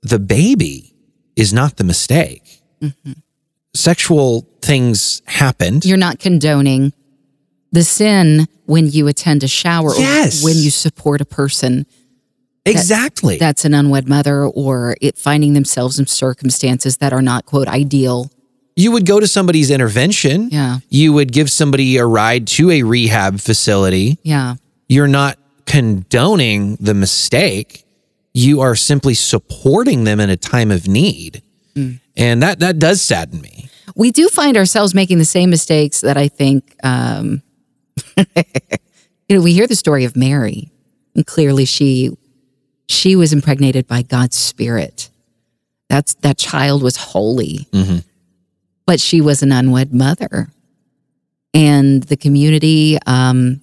the 0.01 0.19
baby 0.19 0.93
is 1.35 1.53
not 1.53 1.77
the 1.77 1.83
mistake. 1.83 2.61
Mm-hmm. 2.81 3.13
Sexual 3.73 4.47
things 4.61 5.21
happened. 5.25 5.85
You're 5.85 5.97
not 5.97 6.19
condoning 6.19 6.93
the 7.71 7.83
sin 7.83 8.47
when 8.65 8.87
you 8.89 9.07
attend 9.07 9.43
a 9.43 9.47
shower 9.47 9.93
Yes. 9.97 10.41
or 10.41 10.45
when 10.47 10.57
you 10.57 10.69
support 10.69 11.21
a 11.21 11.25
person 11.25 11.85
exactly. 12.65 13.37
that's 13.37 13.63
an 13.65 13.73
unwed 13.73 14.07
mother 14.09 14.45
or 14.45 14.95
it 15.01 15.17
finding 15.17 15.53
themselves 15.53 15.99
in 15.99 16.05
circumstances 16.05 16.97
that 16.97 17.13
are 17.13 17.21
not 17.21 17.45
quote 17.45 17.67
ideal. 17.67 18.29
you 18.75 18.91
would 18.91 19.05
go 19.05 19.19
to 19.19 19.27
somebody's 19.27 19.71
intervention. 19.71 20.49
Yeah. 20.49 20.79
You 20.89 21.13
would 21.13 21.31
give 21.31 21.49
somebody 21.49 21.97
a 21.97 22.05
ride 22.05 22.47
to 22.47 22.71
a 22.71 22.83
rehab 22.83 23.39
facility. 23.39 24.17
Yeah. 24.23 24.55
You're 24.89 25.07
not 25.07 25.37
condoning 25.65 26.75
the 26.79 26.93
mistake. 26.93 27.85
You 28.33 28.61
are 28.61 28.75
simply 28.75 29.13
supporting 29.13 30.03
them 30.05 30.19
in 30.19 30.29
a 30.29 30.37
time 30.37 30.71
of 30.71 30.87
need. 30.87 31.41
And 32.17 32.41
that 32.43 32.59
that 32.59 32.79
does 32.79 33.01
sadden 33.01 33.39
me. 33.41 33.69
we 33.95 34.11
do 34.11 34.27
find 34.29 34.57
ourselves 34.57 34.93
making 34.93 35.17
the 35.17 35.25
same 35.25 35.49
mistakes 35.49 36.01
that 36.01 36.17
I 36.17 36.27
think, 36.27 36.75
um, 36.83 37.41
you 38.35 39.35
know, 39.37 39.41
we 39.41 39.53
hear 39.53 39.67
the 39.67 39.75
story 39.75 40.03
of 40.05 40.15
Mary, 40.17 40.69
and 41.15 41.25
clearly 41.25 41.65
she 41.65 42.11
she 42.87 43.15
was 43.15 43.31
impregnated 43.31 43.87
by 43.87 44.01
God's 44.01 44.35
Spirit. 44.35 45.09
That's 45.89 46.13
that 46.15 46.37
child 46.37 46.83
was 46.83 46.97
holy, 46.97 47.67
but 48.85 48.99
she 48.99 49.21
was 49.21 49.41
an 49.41 49.51
unwed 49.53 49.93
mother, 49.93 50.49
and 51.53 52.03
the 52.03 52.17
community, 52.17 52.97
um, 53.05 53.61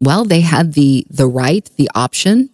well, 0.00 0.24
they 0.24 0.40
had 0.40 0.74
the 0.74 1.06
the 1.08 1.26
right, 1.28 1.68
the 1.76 1.88
option. 1.94 2.50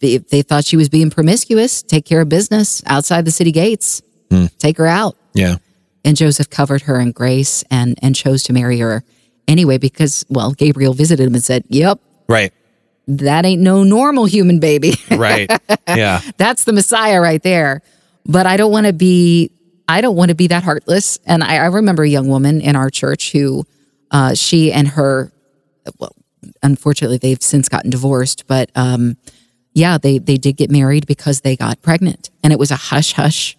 If 0.00 0.28
they- 0.28 0.42
thought 0.42 0.64
she 0.64 0.76
was 0.76 0.88
being 0.88 1.10
promiscuous, 1.10 1.82
take 1.82 2.04
care 2.04 2.20
of 2.20 2.28
business 2.28 2.82
outside 2.86 3.24
the 3.24 3.30
city 3.30 3.52
gates, 3.52 4.02
take 4.58 4.78
her 4.78 4.86
out 4.86 5.16
Yeah. 5.34 5.56
and 6.04 6.16
Joseph 6.16 6.48
covered 6.50 6.82
her 6.82 6.98
in 7.00 7.12
grace 7.12 7.64
and 7.70 7.98
and 8.02 8.14
chose 8.14 8.42
to 8.44 8.52
marry 8.52 8.78
her 8.78 9.02
anyway 9.48 9.78
because 9.78 10.24
well 10.28 10.52
Gabriel 10.52 10.94
visited 10.94 11.26
him 11.26 11.34
and 11.34 11.42
said, 11.44 11.64
"Yep, 11.68 12.00
Right. 12.28 12.52
that 13.08 13.44
ain't 13.44 13.60
no 13.62 13.82
normal 13.84 14.24
human 14.26 14.60
baby. 14.60 14.94
Right. 15.10 15.50
yeah. 15.88 16.20
That's 16.36 16.64
the 16.64 16.72
Messiah 16.72 17.20
right 17.20 17.42
there." 17.42 17.82
But 18.26 18.46
I 18.46 18.56
don't 18.56 18.70
want 18.72 18.86
to 18.86 18.92
be 18.92 19.50
I 19.88 20.00
don't 20.02 20.14
want 20.14 20.28
to 20.28 20.36
be 20.36 20.46
that 20.46 20.62
heartless. 20.62 21.18
And 21.26 21.42
I, 21.42 21.56
I 21.56 21.66
remember 21.66 22.04
a 22.04 22.08
young 22.08 22.28
woman 22.28 22.60
in 22.60 22.76
our 22.76 22.90
church 22.90 23.32
who 23.32 23.64
uh, 24.12 24.34
she 24.34 24.72
and 24.72 24.86
her 24.88 25.32
well, 25.98 26.14
unfortunately 26.62 27.18
they've 27.18 27.42
since 27.42 27.68
gotten 27.68 27.90
divorced, 27.90 28.46
but 28.46 28.70
um, 28.76 29.16
yeah, 29.72 29.98
they 29.98 30.18
they 30.18 30.36
did 30.36 30.56
get 30.56 30.70
married 30.70 31.06
because 31.06 31.40
they 31.40 31.56
got 31.56 31.80
pregnant, 31.82 32.30
and 32.42 32.52
it 32.52 32.58
was 32.58 32.70
a 32.70 32.76
hush 32.76 33.12
hush 33.12 33.56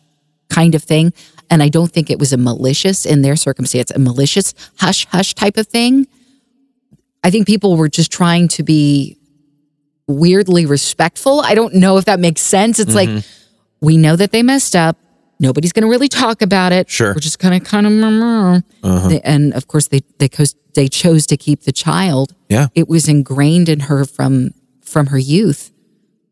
kind 0.49 0.76
of 0.76 0.84
thing. 0.84 1.14
And 1.49 1.62
I 1.62 1.70
don't 1.70 1.91
think 1.91 2.09
it 2.09 2.20
was 2.20 2.32
a 2.32 2.38
malicious 2.38 3.05
in 3.05 3.22
their 3.22 3.36
circumstance, 3.36 3.91
a 3.91 3.99
malicious 3.99 4.53
hush 4.78 5.05
hush 5.07 5.34
type 5.34 5.57
of 5.57 5.68
thing. 5.68 6.07
I 7.24 7.30
think 7.30 7.45
people 7.47 7.78
were 7.78 7.89
just 7.89 8.12
trying 8.12 8.47
to 8.49 8.64
be 8.64 9.18
weirdly 10.07 10.66
respectful. 10.66 11.41
I 11.41 11.55
don't 11.55 11.76
know 11.76 11.97
if 11.97 12.05
that 12.05 12.20
makes 12.20 12.41
sense. 12.41 12.80
It's 12.80 12.95
like 12.95 13.09
mm-hmm. 13.09 13.86
we 13.86 13.97
know 13.97 14.16
that 14.16 14.32
they 14.32 14.43
messed 14.43 14.76
up. 14.76 14.97
Nobody's 15.39 15.72
going 15.72 15.84
to 15.84 15.89
really 15.89 16.07
talk 16.07 16.41
about 16.41 16.72
it. 16.72 16.89
Sure. 16.89 17.14
we're 17.14 17.20
just 17.20 17.39
kind 17.39 17.55
of 17.55 17.64
kind 17.68 17.88
of. 17.88 18.64
They- 19.09 19.22
And 19.22 19.53
of 19.53 19.68
course, 19.68 19.88
they 19.88 20.01
they 20.20 20.28
chose, 20.28 20.55
they 20.76 20.88
chose 20.88 21.26
to 21.28 21.38
keep 21.38 21.62
the 21.64 21.72
child. 21.72 22.36
Yeah. 22.49 22.68
it 22.76 22.88
was 22.88 23.07
ingrained 23.07 23.70
in 23.70 23.82
her 23.82 24.05
from 24.05 24.53
from 24.82 25.07
her 25.07 25.18
youth. 25.18 25.72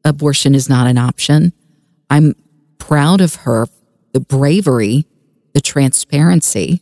Abortion 0.10 0.56
is 0.56 0.68
not 0.68 0.88
an 0.88 0.98
option. 0.98 1.54
I'm 2.10 2.36
proud 2.80 3.22
of 3.22 3.36
her, 3.36 3.68
the 4.14 4.20
bravery, 4.20 5.06
the 5.54 5.62
transparency 5.62 6.82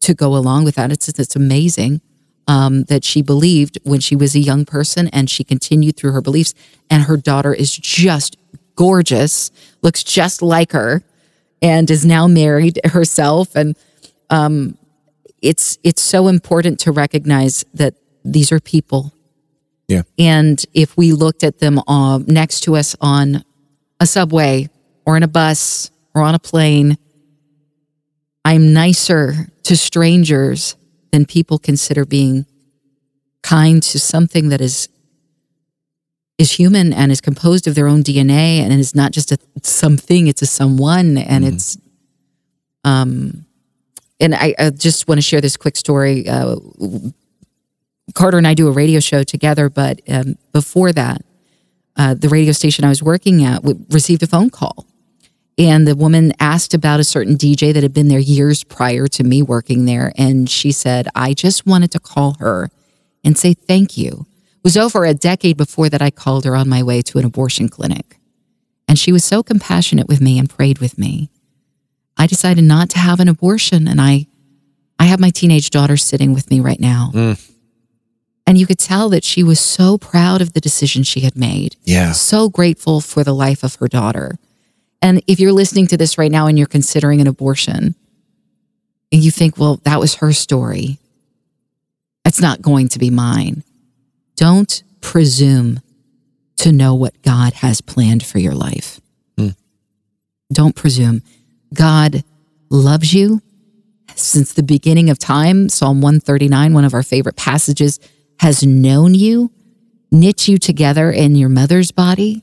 to 0.00 0.14
go 0.14 0.34
along 0.34 0.64
with 0.64 0.76
that. 0.76 0.90
It's 0.90 1.08
it's 1.08 1.36
amazing 1.36 2.00
um, 2.48 2.84
that 2.84 3.04
she 3.04 3.22
believed 3.22 3.78
when 3.82 4.00
she 4.00 4.16
was 4.16 4.34
a 4.34 4.38
young 4.40 4.64
person, 4.64 5.08
and 5.08 5.28
she 5.28 5.44
continued 5.44 5.96
through 5.96 6.12
her 6.12 6.22
beliefs. 6.22 6.54
And 6.88 7.04
her 7.04 7.16
daughter 7.16 7.52
is 7.52 7.76
just 7.76 8.36
gorgeous, 8.74 9.50
looks 9.82 10.02
just 10.02 10.42
like 10.42 10.72
her, 10.72 11.02
and 11.60 11.90
is 11.90 12.06
now 12.06 12.26
married 12.26 12.80
herself. 12.84 13.54
And 13.54 13.76
um, 14.30 14.78
it's 15.42 15.78
it's 15.82 16.02
so 16.02 16.28
important 16.28 16.80
to 16.80 16.92
recognize 16.92 17.64
that 17.74 17.94
these 18.24 18.50
are 18.50 18.60
people. 18.60 19.12
Yeah. 19.88 20.02
And 20.18 20.64
if 20.74 20.96
we 20.96 21.12
looked 21.12 21.44
at 21.44 21.58
them 21.58 21.80
uh, 21.86 22.18
next 22.26 22.60
to 22.62 22.76
us 22.76 22.96
on 23.00 23.44
a 24.00 24.06
subway 24.06 24.68
or 25.04 25.16
in 25.16 25.22
a 25.22 25.28
bus 25.28 25.90
or 26.14 26.22
on 26.22 26.34
a 26.34 26.38
plane, 26.38 26.98
I'm 28.44 28.72
nicer 28.72 29.48
to 29.64 29.76
strangers 29.76 30.76
than 31.12 31.24
people 31.24 31.58
consider 31.58 32.04
being 32.04 32.46
kind 33.42 33.82
to 33.82 33.98
something 33.98 34.48
that 34.48 34.60
is 34.60 34.88
is 36.38 36.52
human 36.52 36.92
and 36.92 37.10
is 37.10 37.22
composed 37.22 37.66
of 37.66 37.74
their 37.74 37.86
own 37.86 38.02
DNA 38.02 38.60
and 38.60 38.72
is 38.72 38.94
not 38.94 39.10
just 39.10 39.32
a 39.32 39.38
something, 39.62 40.26
it's 40.26 40.42
a 40.42 40.46
someone 40.46 41.16
and 41.16 41.44
it's 41.44 41.78
um 42.84 43.46
and 44.20 44.34
I, 44.34 44.54
I 44.58 44.70
just 44.70 45.08
want 45.08 45.18
to 45.18 45.22
share 45.22 45.40
this 45.40 45.56
quick 45.56 45.76
story. 45.76 46.28
Uh, 46.28 46.56
Carter 48.14 48.38
and 48.38 48.46
I 48.46 48.54
do 48.54 48.68
a 48.68 48.72
radio 48.72 49.00
show 49.00 49.22
together, 49.24 49.68
but 49.68 50.00
um, 50.08 50.36
before 50.52 50.92
that, 50.92 51.22
uh, 51.96 52.14
the 52.14 52.28
radio 52.28 52.52
station 52.52 52.84
I 52.84 52.88
was 52.88 53.02
working 53.02 53.44
at 53.44 53.62
received 53.90 54.22
a 54.22 54.26
phone 54.26 54.50
call. 54.50 54.86
And 55.58 55.88
the 55.88 55.96
woman 55.96 56.32
asked 56.38 56.74
about 56.74 57.00
a 57.00 57.04
certain 57.04 57.36
DJ 57.36 57.72
that 57.72 57.82
had 57.82 57.94
been 57.94 58.08
there 58.08 58.18
years 58.18 58.62
prior 58.62 59.06
to 59.08 59.24
me 59.24 59.42
working 59.42 59.86
there. 59.86 60.12
And 60.16 60.50
she 60.50 60.70
said, 60.70 61.08
I 61.14 61.32
just 61.32 61.66
wanted 61.66 61.90
to 61.92 61.98
call 61.98 62.36
her 62.38 62.70
and 63.24 63.38
say 63.38 63.54
thank 63.54 63.96
you. 63.96 64.26
It 64.56 64.64
was 64.64 64.76
over 64.76 65.04
a 65.04 65.14
decade 65.14 65.56
before 65.56 65.88
that 65.88 66.02
I 66.02 66.10
called 66.10 66.44
her 66.44 66.54
on 66.54 66.68
my 66.68 66.82
way 66.82 67.00
to 67.02 67.18
an 67.18 67.24
abortion 67.24 67.70
clinic. 67.70 68.18
And 68.86 68.98
she 68.98 69.12
was 69.12 69.24
so 69.24 69.42
compassionate 69.42 70.08
with 70.08 70.20
me 70.20 70.38
and 70.38 70.50
prayed 70.50 70.78
with 70.78 70.98
me. 70.98 71.30
I 72.18 72.26
decided 72.26 72.64
not 72.64 72.90
to 72.90 72.98
have 72.98 73.20
an 73.20 73.28
abortion 73.28 73.88
and 73.88 74.00
I 74.00 74.26
I 74.98 75.04
have 75.04 75.20
my 75.20 75.28
teenage 75.30 75.70
daughter 75.70 75.98
sitting 75.98 76.32
with 76.32 76.50
me 76.50 76.60
right 76.60 76.80
now. 76.80 77.10
And 78.46 78.56
you 78.56 78.66
could 78.66 78.78
tell 78.78 79.08
that 79.08 79.24
she 79.24 79.42
was 79.42 79.58
so 79.58 79.98
proud 79.98 80.40
of 80.40 80.52
the 80.52 80.60
decision 80.60 81.02
she 81.02 81.20
had 81.20 81.36
made. 81.36 81.76
Yeah. 81.84 82.12
So 82.12 82.48
grateful 82.48 83.00
for 83.00 83.24
the 83.24 83.34
life 83.34 83.64
of 83.64 83.74
her 83.76 83.88
daughter. 83.88 84.38
And 85.02 85.22
if 85.26 85.40
you're 85.40 85.52
listening 85.52 85.88
to 85.88 85.96
this 85.96 86.16
right 86.16 86.30
now 86.30 86.46
and 86.46 86.56
you're 86.56 86.66
considering 86.66 87.20
an 87.20 87.26
abortion, 87.26 87.94
and 89.12 89.22
you 89.22 89.30
think, 89.30 89.58
well, 89.58 89.80
that 89.84 90.00
was 90.00 90.16
her 90.16 90.32
story, 90.32 90.98
it's 92.24 92.40
not 92.40 92.62
going 92.62 92.88
to 92.88 92.98
be 92.98 93.10
mine. 93.10 93.62
Don't 94.36 94.82
presume 95.00 95.80
to 96.56 96.72
know 96.72 96.94
what 96.94 97.20
God 97.22 97.52
has 97.54 97.80
planned 97.80 98.24
for 98.24 98.38
your 98.38 98.54
life. 98.54 99.00
Hmm. 99.38 99.50
Don't 100.52 100.74
presume. 100.74 101.22
God 101.72 102.24
loves 102.70 103.14
you 103.14 103.42
since 104.14 104.52
the 104.52 104.62
beginning 104.62 105.10
of 105.10 105.18
time. 105.18 105.68
Psalm 105.68 106.00
139, 106.00 106.72
one 106.72 106.84
of 106.84 106.94
our 106.94 107.02
favorite 107.02 107.36
passages, 107.36 108.00
has 108.40 108.64
known 108.64 109.14
you, 109.14 109.50
knit 110.10 110.48
you 110.48 110.58
together 110.58 111.10
in 111.10 111.36
your 111.36 111.48
mother's 111.48 111.90
body, 111.90 112.42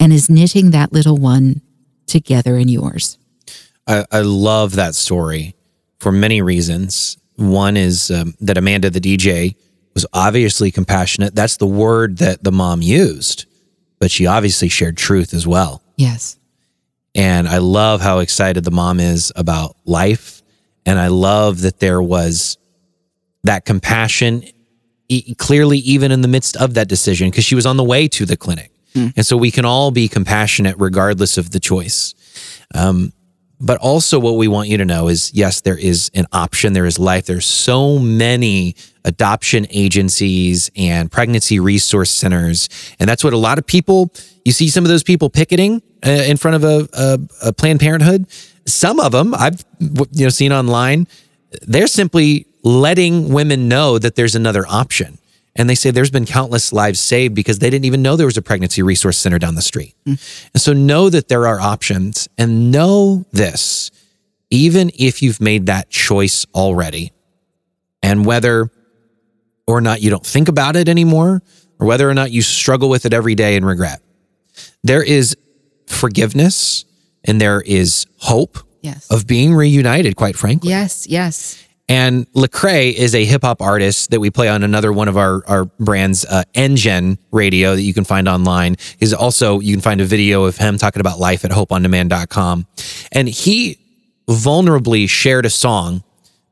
and 0.00 0.12
is 0.12 0.30
knitting 0.30 0.70
that 0.70 0.92
little 0.92 1.16
one 1.16 1.60
together 2.06 2.56
in 2.56 2.68
yours. 2.68 3.18
I, 3.86 4.04
I 4.10 4.20
love 4.20 4.74
that 4.76 4.94
story 4.94 5.54
for 5.98 6.12
many 6.12 6.42
reasons. 6.42 7.16
One 7.36 7.76
is 7.76 8.10
um, 8.10 8.34
that 8.40 8.58
Amanda, 8.58 8.90
the 8.90 9.00
DJ, 9.00 9.56
was 9.94 10.06
obviously 10.12 10.70
compassionate. 10.70 11.34
That's 11.34 11.56
the 11.56 11.66
word 11.66 12.18
that 12.18 12.44
the 12.44 12.52
mom 12.52 12.82
used, 12.82 13.46
but 13.98 14.10
she 14.10 14.26
obviously 14.26 14.68
shared 14.68 14.96
truth 14.96 15.34
as 15.34 15.46
well. 15.46 15.82
Yes. 15.96 16.38
And 17.14 17.48
I 17.48 17.58
love 17.58 18.00
how 18.00 18.20
excited 18.20 18.64
the 18.64 18.70
mom 18.70 19.00
is 19.00 19.32
about 19.34 19.76
life. 19.84 20.42
And 20.86 20.98
I 20.98 21.08
love 21.08 21.62
that 21.62 21.80
there 21.80 22.00
was 22.00 22.58
that 23.44 23.64
compassion 23.64 24.44
e- 25.08 25.34
clearly, 25.34 25.78
even 25.78 26.12
in 26.12 26.20
the 26.22 26.28
midst 26.28 26.56
of 26.56 26.74
that 26.74 26.88
decision, 26.88 27.30
because 27.30 27.44
she 27.44 27.54
was 27.54 27.66
on 27.66 27.76
the 27.76 27.84
way 27.84 28.08
to 28.08 28.24
the 28.26 28.36
clinic. 28.36 28.70
And 29.16 29.24
so 29.24 29.36
we 29.36 29.50
can 29.52 29.64
all 29.64 29.90
be 29.92 30.08
compassionate 30.08 30.74
regardless 30.78 31.38
of 31.38 31.50
the 31.50 31.60
choice. 31.60 32.14
Um, 32.74 33.12
but 33.60 33.78
also, 33.78 34.18
what 34.18 34.36
we 34.36 34.48
want 34.48 34.68
you 34.68 34.76
to 34.76 34.84
know 34.84 35.08
is 35.08 35.32
yes, 35.34 35.60
there 35.60 35.78
is 35.78 36.10
an 36.14 36.26
option, 36.32 36.72
there 36.72 36.86
is 36.86 36.98
life. 36.98 37.26
There's 37.26 37.46
so 37.46 37.98
many 37.98 38.74
adoption 39.04 39.66
agencies 39.70 40.70
and 40.76 41.10
pregnancy 41.10 41.58
resource 41.60 42.10
centers. 42.10 42.68
And 42.98 43.08
that's 43.08 43.24
what 43.24 43.32
a 43.32 43.36
lot 43.36 43.58
of 43.58 43.66
people, 43.66 44.12
you 44.44 44.52
see 44.52 44.68
some 44.68 44.84
of 44.84 44.88
those 44.88 45.02
people 45.02 45.30
picketing 45.30 45.82
uh, 46.06 46.10
in 46.10 46.36
front 46.36 46.56
of 46.56 46.64
a, 46.64 46.88
a, 46.92 47.48
a 47.48 47.52
Planned 47.52 47.80
Parenthood. 47.80 48.26
Some 48.66 49.00
of 49.00 49.12
them 49.12 49.34
I've 49.34 49.64
you 49.80 50.24
know 50.24 50.28
seen 50.28 50.52
online, 50.52 51.06
they're 51.62 51.86
simply 51.86 52.46
letting 52.68 53.32
women 53.32 53.68
know 53.68 53.98
that 53.98 54.14
there's 54.14 54.34
another 54.34 54.64
option. 54.68 55.18
And 55.56 55.68
they 55.68 55.74
say 55.74 55.90
there's 55.90 56.10
been 56.10 56.26
countless 56.26 56.72
lives 56.72 57.00
saved 57.00 57.34
because 57.34 57.58
they 57.58 57.70
didn't 57.70 57.86
even 57.86 58.02
know 58.02 58.14
there 58.14 58.26
was 58.26 58.36
a 58.36 58.42
pregnancy 58.42 58.82
resource 58.82 59.18
center 59.18 59.38
down 59.38 59.54
the 59.56 59.62
street. 59.62 59.94
Mm. 60.06 60.48
And 60.54 60.60
so 60.62 60.72
know 60.72 61.10
that 61.10 61.28
there 61.28 61.46
are 61.48 61.58
options 61.58 62.28
and 62.38 62.70
know 62.70 63.24
this, 63.32 63.90
even 64.50 64.90
if 64.94 65.20
you've 65.22 65.40
made 65.40 65.66
that 65.66 65.90
choice 65.90 66.46
already, 66.54 67.12
and 68.02 68.24
whether 68.24 68.70
or 69.66 69.80
not 69.80 70.00
you 70.00 70.10
don't 70.10 70.24
think 70.24 70.48
about 70.48 70.76
it 70.76 70.88
anymore, 70.88 71.42
or 71.80 71.86
whether 71.86 72.08
or 72.08 72.14
not 72.14 72.30
you 72.30 72.42
struggle 72.42 72.88
with 72.88 73.04
it 73.06 73.12
every 73.12 73.34
day 73.34 73.56
and 73.56 73.66
regret, 73.66 74.00
there 74.84 75.02
is 75.02 75.36
forgiveness 75.86 76.84
and 77.24 77.40
there 77.40 77.60
is 77.62 78.06
hope 78.18 78.58
Yes. 78.80 79.10
of 79.10 79.26
being 79.26 79.54
reunited, 79.54 80.14
quite 80.14 80.36
frankly. 80.36 80.70
Yes. 80.70 81.06
Yes. 81.08 81.64
And 81.88 82.30
Lecrae 82.32 82.92
is 82.92 83.14
a 83.14 83.24
hip 83.24 83.42
hop 83.42 83.62
artist 83.62 84.10
that 84.10 84.20
we 84.20 84.30
play 84.30 84.48
on 84.48 84.62
another 84.62 84.92
one 84.92 85.08
of 85.08 85.16
our, 85.16 85.42
our 85.46 85.64
brands, 85.64 86.24
uh, 86.26 86.44
Engine 86.54 87.18
Radio, 87.30 87.74
that 87.74 87.82
you 87.82 87.94
can 87.94 88.04
find 88.04 88.28
online. 88.28 88.76
Is 89.00 89.14
also, 89.14 89.60
you 89.60 89.74
can 89.74 89.80
find 89.80 90.00
a 90.00 90.04
video 90.04 90.44
of 90.44 90.56
him 90.58 90.76
talking 90.76 91.00
about 91.00 91.18
life 91.18 91.46
at 91.46 91.50
hopeondemand.com. 91.50 92.66
And 93.12 93.28
he 93.28 93.78
vulnerably 94.28 95.08
shared 95.08 95.46
a 95.46 95.50
song 95.50 96.02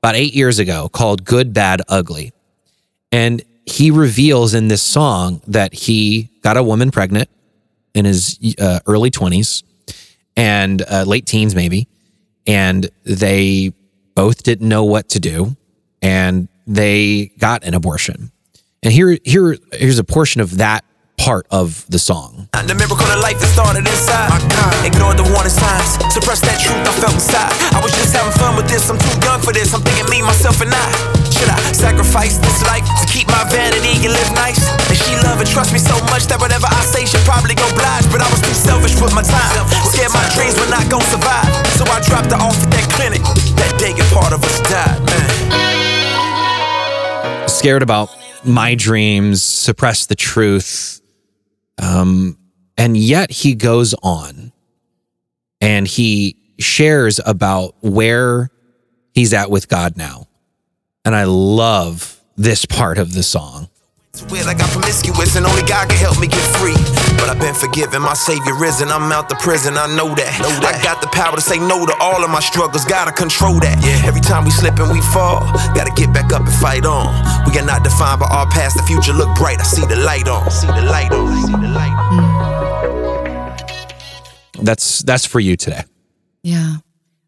about 0.03 0.15
eight 0.15 0.35
years 0.35 0.59
ago 0.59 0.89
called 0.89 1.25
Good, 1.25 1.53
Bad, 1.53 1.83
Ugly. 1.89 2.33
And 3.13 3.43
he 3.67 3.91
reveals 3.91 4.55
in 4.55 4.69
this 4.69 4.83
song 4.83 5.43
that 5.49 5.75
he 5.75 6.31
got 6.43 6.57
a 6.57 6.63
woman 6.63 6.91
pregnant 6.91 7.29
in 7.95 8.07
his 8.07 8.39
uh, 8.59 8.81
early 8.87 9.11
20s 9.11 9.65
and 10.37 10.83
uh, 10.83 11.05
late 11.07 11.27
teens, 11.27 11.55
maybe. 11.55 11.89
And 12.47 12.89
they 13.05 13.73
both 14.17 14.43
didn't 14.43 14.69
know 14.69 14.83
what 14.83 15.11
to 15.11 15.21
do 15.21 15.57
and 16.03 16.49
they 16.67 17.31
got 17.39 17.63
an 17.63 17.75
abortion. 17.75 18.33
And 18.83 18.93
here, 18.93 19.19
here, 19.25 19.57
here's 19.73 20.01
a 20.01 20.05
portion 20.05 20.41
of 20.41 20.57
that 20.57 20.85
part 21.19 21.47
of 21.51 21.85
the 21.89 21.99
song. 21.99 22.49
The 22.53 22.75
miracle 22.75 23.03
of 23.03 23.21
life 23.21 23.41
that 23.41 23.51
started 23.51 23.85
inside. 23.89 24.31
Ignored 24.87 25.19
the 25.19 25.27
warning 25.35 25.53
signs. 25.53 25.99
Suppressed 26.13 26.45
that 26.47 26.61
truth 26.63 26.83
I 26.87 26.93
felt 26.99 27.15
inside. 27.15 27.51
I 27.75 27.81
was 27.83 27.93
just 27.97 28.15
having 28.15 28.35
fun 28.37 28.55
with 28.57 28.69
this. 28.71 28.87
I'm 28.91 28.99
too 28.99 29.19
young 29.25 29.41
for 29.43 29.53
this. 29.53 29.75
I'm 29.75 29.83
thinking 29.83 30.07
me, 30.11 30.23
myself, 30.23 30.61
and 30.63 30.71
I. 30.71 30.87
Should 31.33 31.51
I 31.53 31.59
sacrifice 31.77 32.39
this 32.41 32.65
life 32.65 32.87
to 32.87 33.07
keep 33.11 33.29
my 33.29 33.45
vanity 33.49 33.99
and 34.07 34.13
live 34.15 34.31
nice? 34.35 34.61
And 34.89 34.97
she 34.97 35.13
love 35.27 35.39
and 35.43 35.49
trust 35.49 35.73
me 35.73 35.81
so 35.81 35.95
much 36.09 36.27
that 36.33 36.39
whatever 36.41 36.67
I 36.67 36.83
say 36.87 37.05
should 37.05 37.25
probably 37.29 37.55
go 37.55 37.67
oblige. 37.69 38.09
But 38.09 38.25
I 38.25 38.29
was 38.33 38.41
too 38.41 38.57
selfish 38.57 38.97
with 39.01 39.13
my 39.13 39.23
time. 39.23 39.67
Scared 39.93 40.13
my 40.13 40.25
dreams 40.37 40.57
were 40.57 40.71
not 40.73 40.89
gonna 40.89 41.07
survive. 41.11 41.49
So 41.77 41.85
I 41.87 42.01
dropped 42.05 42.33
her 42.33 42.41
off 42.41 42.57
at 42.63 42.71
that 42.73 42.87
clinic. 42.97 43.23
That 43.61 43.73
day 43.79 43.93
a 43.95 44.07
part 44.11 44.33
of 44.33 44.41
us 44.43 44.59
died, 44.65 45.01
man. 45.07 45.29
Scared 47.49 47.83
about 47.83 48.11
my 48.45 48.75
dreams, 48.75 49.43
suppress 49.43 50.07
the 50.07 50.15
truth. 50.15 51.01
Um, 51.83 52.39
and 52.77 52.97
yet 52.97 53.31
he 53.31 53.55
goes 53.55 53.95
on 54.03 54.53
and 55.61 55.87
he 55.87 56.37
shares 56.59 57.21
about 57.25 57.75
where 57.81 58.51
he's 59.13 59.33
at 59.33 59.51
with 59.51 59.69
God 59.69 59.97
now. 59.97 60.27
And 61.05 61.15
I 61.15 61.25
love 61.25 62.21
this 62.37 62.67
part 62.67 62.99
of 62.99 63.13
the 63.13 63.23
song. 63.23 63.69
It's 64.17 64.25
weird, 64.33 64.49
I 64.49 64.55
got 64.55 64.71
promiscuous 64.73 65.37
and 65.37 65.45
only 65.45 65.61
God 65.69 65.93
can 65.93 66.01
help 66.01 66.19
me 66.19 66.27
get 66.27 66.41
free. 66.57 66.73
But 67.21 67.29
I've 67.29 67.39
been 67.39 67.53
forgiven, 67.53 68.01
my 68.01 68.15
savior 68.15 68.57
risen. 68.57 68.89
I'm 68.89 69.13
out 69.13 69.29
the 69.29 69.35
prison, 69.35 69.77
I 69.77 69.95
know 69.95 70.09
that. 70.17 70.33
I 70.65 70.73
got 70.83 71.03
the 71.03 71.09
power 71.09 71.37
to 71.37 71.43
say 71.43 71.59
no 71.59 71.85
to 71.85 71.93
all 72.01 72.25
of 72.25 72.31
my 72.31 72.41
struggles, 72.41 72.87
gotta 72.87 73.13
control 73.13 73.61
that. 73.61 73.77
Yeah. 73.85 74.09
Every 74.09 74.23
time 74.23 74.47
we 74.47 74.51
slip 74.51 74.81
and 74.81 74.89
we 74.91 75.03
fall, 75.13 75.45
gotta 75.77 75.93
get 75.93 76.15
back 76.15 76.33
up 76.33 76.49
and 76.49 76.57
fight 76.65 76.87
on. 76.87 77.13
We 77.45 77.61
are 77.61 77.67
not 77.67 77.85
defined 77.85 78.21
by 78.21 78.33
our 78.33 78.49
past, 78.49 78.81
the 78.81 78.85
future 78.89 79.13
look 79.13 79.29
bright. 79.37 79.61
I 79.61 79.65
see 79.65 79.85
the 79.85 80.01
light 80.01 80.29
on. 80.29 80.51
See 80.51 80.67
the 80.67 80.89
light 80.89 81.13
on. 81.13 81.37
See 81.45 81.53
the 81.53 81.69
light 81.77 81.93
on. 81.93 82.17
Hmm. 84.57 84.65
That's 84.65 85.05
that's 85.05 85.27
for 85.27 85.41
you 85.41 85.59
today. 85.59 85.85
Yeah. 86.41 86.77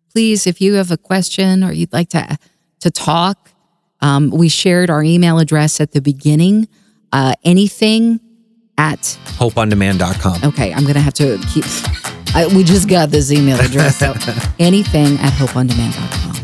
Please, 0.09 0.47
if 0.47 0.63
you 0.63 0.81
have 0.81 0.91
a 0.91 0.97
question 0.97 1.63
or 1.63 1.71
you'd 1.71 1.93
like 1.93 2.09
to 2.17 2.39
to 2.81 2.91
talk, 2.91 3.53
um, 4.01 4.31
we 4.31 4.49
shared 4.49 4.91
our 4.91 5.03
email 5.03 5.39
address 5.39 5.81
at 5.81 5.93
the 5.93 6.01
beginning. 6.01 6.69
Uh, 7.13 7.35
anything 7.45 8.21
at 8.77 9.01
Hopeondemand.com. 9.39 10.45
okay, 10.51 10.73
I'm 10.73 10.87
gonna 10.87 11.01
have 11.01 11.15
to 11.15 11.39
keep. 11.53 11.65
I, 12.35 12.47
we 12.55 12.63
just 12.63 12.89
got 12.89 13.11
this 13.11 13.33
email 13.33 13.59
address, 13.59 13.97
so 13.97 14.13
anything 14.59 15.17
at 15.19 15.33
hopeondemand.com. 15.33 16.38